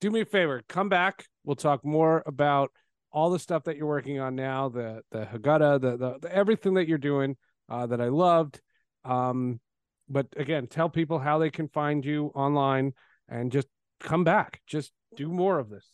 Do 0.00 0.10
me 0.10 0.20
a 0.20 0.24
favor, 0.24 0.62
come 0.68 0.88
back. 0.88 1.26
We'll 1.44 1.56
talk 1.56 1.84
more 1.84 2.22
about 2.24 2.70
all 3.10 3.30
the 3.30 3.38
stuff 3.38 3.64
that 3.64 3.76
you're 3.76 3.86
working 3.86 4.20
on 4.20 4.36
now, 4.36 4.68
the 4.68 5.02
the 5.10 5.24
Haggadah, 5.24 5.80
the, 5.80 5.96
the, 5.96 6.18
the 6.20 6.34
everything 6.34 6.74
that 6.74 6.86
you're 6.86 6.98
doing 6.98 7.36
uh, 7.68 7.86
that 7.86 8.00
I 8.00 8.08
loved. 8.08 8.60
Um, 9.04 9.60
but 10.08 10.26
again, 10.36 10.66
tell 10.66 10.88
people 10.88 11.18
how 11.18 11.38
they 11.38 11.50
can 11.50 11.68
find 11.68 12.04
you 12.04 12.26
online 12.34 12.92
and 13.28 13.50
just 13.50 13.66
come 14.00 14.24
back. 14.24 14.60
Just 14.66 14.92
do 15.16 15.28
more 15.28 15.58
of 15.58 15.68
this. 15.68 15.86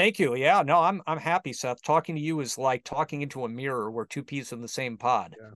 Thank 0.00 0.18
you. 0.18 0.34
Yeah, 0.34 0.62
no, 0.62 0.80
I'm 0.80 1.02
I'm 1.06 1.18
happy, 1.18 1.52
Seth. 1.52 1.82
Talking 1.82 2.14
to 2.14 2.20
you 2.22 2.40
is 2.40 2.56
like 2.56 2.84
talking 2.84 3.20
into 3.20 3.44
a 3.44 3.48
mirror. 3.50 3.90
We're 3.90 4.06
two 4.06 4.22
peas 4.22 4.50
in 4.50 4.62
the 4.62 4.66
same 4.66 4.96
pod. 4.96 5.36
Yeah. 5.38 5.50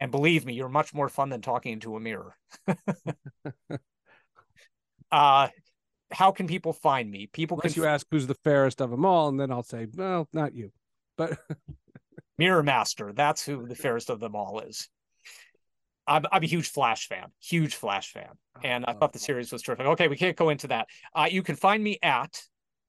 And 0.00 0.10
believe 0.10 0.46
me, 0.46 0.54
you're 0.54 0.70
much 0.70 0.94
more 0.94 1.10
fun 1.10 1.28
than 1.28 1.42
talking 1.42 1.74
into 1.74 1.96
a 1.96 2.00
mirror. 2.00 2.34
uh 5.12 5.48
how 6.12 6.32
can 6.32 6.46
people 6.46 6.72
find 6.72 7.10
me? 7.10 7.28
People 7.30 7.58
Unless 7.58 7.74
can 7.74 7.82
you 7.82 7.88
ask 7.88 8.06
who's 8.10 8.26
the 8.26 8.38
fairest 8.42 8.80
of 8.80 8.90
them 8.90 9.04
all, 9.04 9.28
and 9.28 9.38
then 9.38 9.52
I'll 9.52 9.62
say, 9.62 9.86
well, 9.94 10.26
not 10.32 10.54
you. 10.54 10.72
But 11.18 11.38
Mirror 12.38 12.62
Master, 12.62 13.12
that's 13.12 13.44
who 13.44 13.66
the 13.66 13.76
fairest 13.76 14.08
of 14.08 14.18
them 14.18 14.34
all 14.34 14.60
is. 14.60 14.88
I'm, 16.06 16.24
I'm 16.32 16.42
a 16.42 16.46
huge 16.46 16.70
Flash 16.70 17.06
fan, 17.06 17.26
huge 17.38 17.74
Flash 17.74 18.12
fan, 18.12 18.30
and 18.64 18.86
I 18.86 18.94
thought 18.94 19.12
the 19.12 19.18
series 19.18 19.52
was 19.52 19.60
terrific. 19.60 19.84
Okay, 19.84 20.08
we 20.08 20.16
can't 20.16 20.38
go 20.38 20.48
into 20.48 20.68
that. 20.68 20.86
Uh, 21.14 21.28
you 21.30 21.42
can 21.42 21.54
find 21.54 21.84
me 21.84 21.98
at 22.02 22.40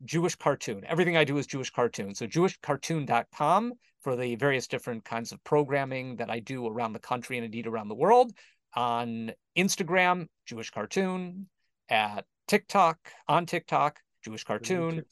Jewish 0.04 0.36
cartoon. 0.36 0.84
Everything 0.88 1.18
I 1.18 1.24
do 1.24 1.38
is 1.38 1.48
Jewish 1.48 1.70
cartoon. 1.70 2.16
So 2.16 2.28
jewishcartoon.com 2.28 3.74
for 4.02 4.16
the 4.16 4.36
various 4.36 4.68
different 4.68 5.06
kinds 5.06 5.32
of 5.32 5.44
programming 5.44 6.16
that 6.18 6.30
I 6.30 6.40
do 6.40 6.68
around 6.68 6.94
the 6.94 7.00
country 7.00 7.38
and 7.38 7.46
indeed 7.46 7.68
around 7.68 7.88
the 7.88 7.96
world. 7.96 8.32
On 8.76 9.32
Instagram, 9.58 10.28
Jewish 10.46 10.70
cartoon. 10.72 11.48
At 11.90 12.26
TikTok, 12.48 12.98
on 13.28 13.46
TikTok, 13.46 14.00
Jewish 14.24 14.44
cartoon. 14.44 15.04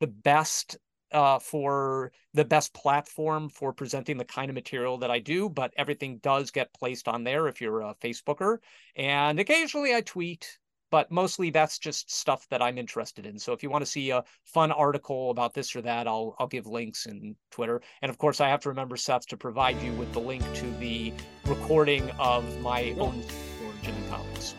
The 0.00 0.06
best 0.06 0.78
uh, 1.12 1.38
for 1.38 2.12
the 2.34 2.44
best 2.44 2.72
platform 2.72 3.48
for 3.48 3.72
presenting 3.72 4.16
the 4.16 4.24
kind 4.24 4.48
of 4.48 4.54
material 4.54 4.98
that 4.98 5.10
I 5.10 5.18
do, 5.18 5.48
but 5.48 5.72
everything 5.76 6.18
does 6.18 6.50
get 6.50 6.72
placed 6.72 7.08
on 7.08 7.24
there 7.24 7.48
if 7.48 7.60
you're 7.60 7.80
a 7.80 7.94
Facebooker. 7.96 8.58
And 8.94 9.40
occasionally 9.40 9.94
I 9.94 10.02
tweet 10.02 10.58
but 10.90 11.10
mostly 11.10 11.50
that's 11.50 11.78
just 11.78 12.10
stuff 12.10 12.46
that 12.50 12.60
I'm 12.60 12.78
interested 12.78 13.26
in. 13.26 13.38
So 13.38 13.52
if 13.52 13.62
you 13.62 13.70
want 13.70 13.82
to 13.82 13.90
see 13.90 14.10
a 14.10 14.24
fun 14.44 14.72
article 14.72 15.30
about 15.30 15.54
this 15.54 15.74
or 15.74 15.80
that, 15.82 16.06
I'll 16.06 16.34
I'll 16.38 16.46
give 16.46 16.66
links 16.66 17.06
in 17.06 17.36
Twitter. 17.50 17.80
And 18.02 18.10
of 18.10 18.18
course, 18.18 18.40
I 18.40 18.48
have 18.48 18.60
to 18.60 18.68
remember 18.68 18.96
Seth 18.96 19.26
to 19.28 19.36
provide 19.36 19.80
you 19.82 19.92
with 19.92 20.12
the 20.12 20.20
link 20.20 20.42
to 20.54 20.70
the 20.78 21.12
recording 21.46 22.10
of 22.18 22.60
my 22.60 22.94
own 22.98 23.22
origin 23.64 23.94
in 23.94 24.08
comics. 24.08 24.54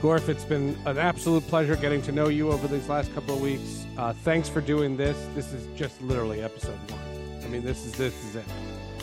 Gorf, 0.00 0.28
it's 0.28 0.44
been 0.44 0.76
an 0.86 0.98
absolute 0.98 1.46
pleasure 1.46 1.76
getting 1.76 2.02
to 2.02 2.12
know 2.12 2.28
you 2.28 2.50
over 2.50 2.66
these 2.66 2.88
last 2.88 3.14
couple 3.14 3.34
of 3.34 3.40
weeks. 3.40 3.86
Uh, 3.96 4.12
thanks 4.12 4.48
for 4.48 4.60
doing 4.60 4.96
this. 4.96 5.16
This 5.34 5.52
is 5.52 5.66
just 5.76 6.02
literally 6.02 6.42
episode 6.42 6.78
one. 6.90 7.00
I 7.44 7.48
mean, 7.48 7.62
this 7.64 7.84
is 7.86 7.92
this 7.92 8.24
is 8.24 8.36
it. 8.36 8.44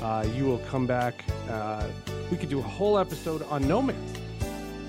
Uh, 0.01 0.25
you 0.35 0.45
will 0.45 0.59
come 0.59 0.85
back. 0.85 1.23
Uh, 1.49 1.87
we 2.31 2.37
could 2.37 2.49
do 2.49 2.59
a 2.59 2.63
whole 2.63 2.97
episode 2.97 3.43
on 3.43 3.67
No 3.67 3.81
Man's 3.81 4.17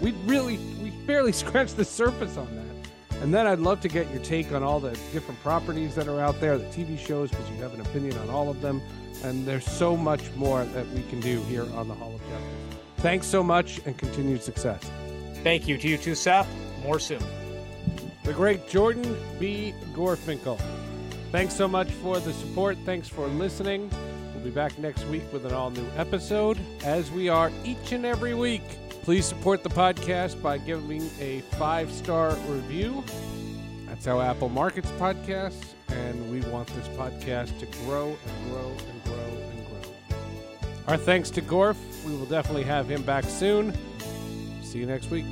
we 0.00 0.12
really, 0.24 0.58
we 0.82 0.90
barely 1.06 1.32
scratched 1.44 1.76
the 1.76 1.84
surface 1.84 2.36
on 2.36 2.54
that. 2.56 3.20
And 3.22 3.34
then 3.34 3.46
I'd 3.46 3.58
love 3.58 3.80
to 3.82 3.88
get 3.88 4.10
your 4.10 4.22
take 4.22 4.50
on 4.52 4.62
all 4.62 4.80
the 4.80 4.92
different 5.12 5.40
properties 5.42 5.94
that 5.94 6.08
are 6.08 6.20
out 6.20 6.40
there, 6.40 6.56
the 6.56 6.64
TV 6.66 6.98
shows, 6.98 7.30
because 7.30 7.48
you 7.50 7.56
have 7.56 7.74
an 7.74 7.82
opinion 7.82 8.16
on 8.18 8.30
all 8.30 8.48
of 8.48 8.62
them. 8.62 8.80
And 9.22 9.46
there's 9.46 9.66
so 9.66 9.94
much 9.94 10.22
more 10.36 10.64
that 10.64 10.88
we 10.88 11.02
can 11.10 11.20
do 11.20 11.42
here 11.42 11.70
on 11.74 11.86
the 11.86 11.94
Hall 11.94 12.14
of 12.14 12.20
Justice. 12.22 12.80
Thanks 12.96 13.26
so 13.26 13.42
much 13.42 13.80
and 13.84 13.96
continued 13.96 14.42
success. 14.42 14.90
Thank 15.42 15.68
you 15.68 15.76
to 15.76 15.88
you 15.88 15.98
too, 15.98 16.14
Seth. 16.14 16.48
More 16.82 16.98
soon. 16.98 17.22
The 18.24 18.32
great 18.32 18.68
Jordan 18.68 19.16
B. 19.38 19.74
Gorfinkel. 19.92 20.58
Thanks 21.30 21.54
so 21.54 21.68
much 21.68 21.90
for 21.90 22.18
the 22.20 22.32
support. 22.32 22.78
Thanks 22.84 23.08
for 23.08 23.26
listening. 23.28 23.90
We'll 24.34 24.44
be 24.44 24.50
back 24.50 24.78
next 24.78 25.04
week 25.06 25.22
with 25.32 25.44
an 25.44 25.52
all 25.52 25.70
new 25.70 25.86
episode, 25.96 26.58
as 26.84 27.10
we 27.10 27.28
are 27.28 27.52
each 27.64 27.92
and 27.92 28.06
every 28.06 28.34
week. 28.34 28.62
Please 29.02 29.24
support 29.26 29.62
the 29.62 29.70
podcast 29.70 30.40
by 30.42 30.58
giving 30.58 31.10
a 31.18 31.40
five 31.58 31.90
star 31.90 32.34
review. 32.46 33.02
That's 33.86 34.04
how 34.04 34.20
Apple 34.20 34.48
markets 34.48 34.90
podcasts, 34.92 35.74
and 35.88 36.30
we 36.30 36.40
want 36.50 36.68
this 36.68 36.86
podcast 36.88 37.58
to 37.60 37.66
grow 37.84 38.16
and 38.26 38.50
grow 38.50 38.68
and 38.88 39.04
grow 39.04 39.14
and 39.50 39.66
grow. 39.66 40.16
Our 40.86 40.96
thanks 40.96 41.30
to 41.30 41.42
Gorf. 41.42 41.76
We 42.04 42.14
will 42.14 42.26
definitely 42.26 42.64
have 42.64 42.88
him 42.88 43.02
back 43.02 43.24
soon. 43.24 43.74
See 44.62 44.78
you 44.78 44.86
next 44.86 45.10
week. 45.10 45.24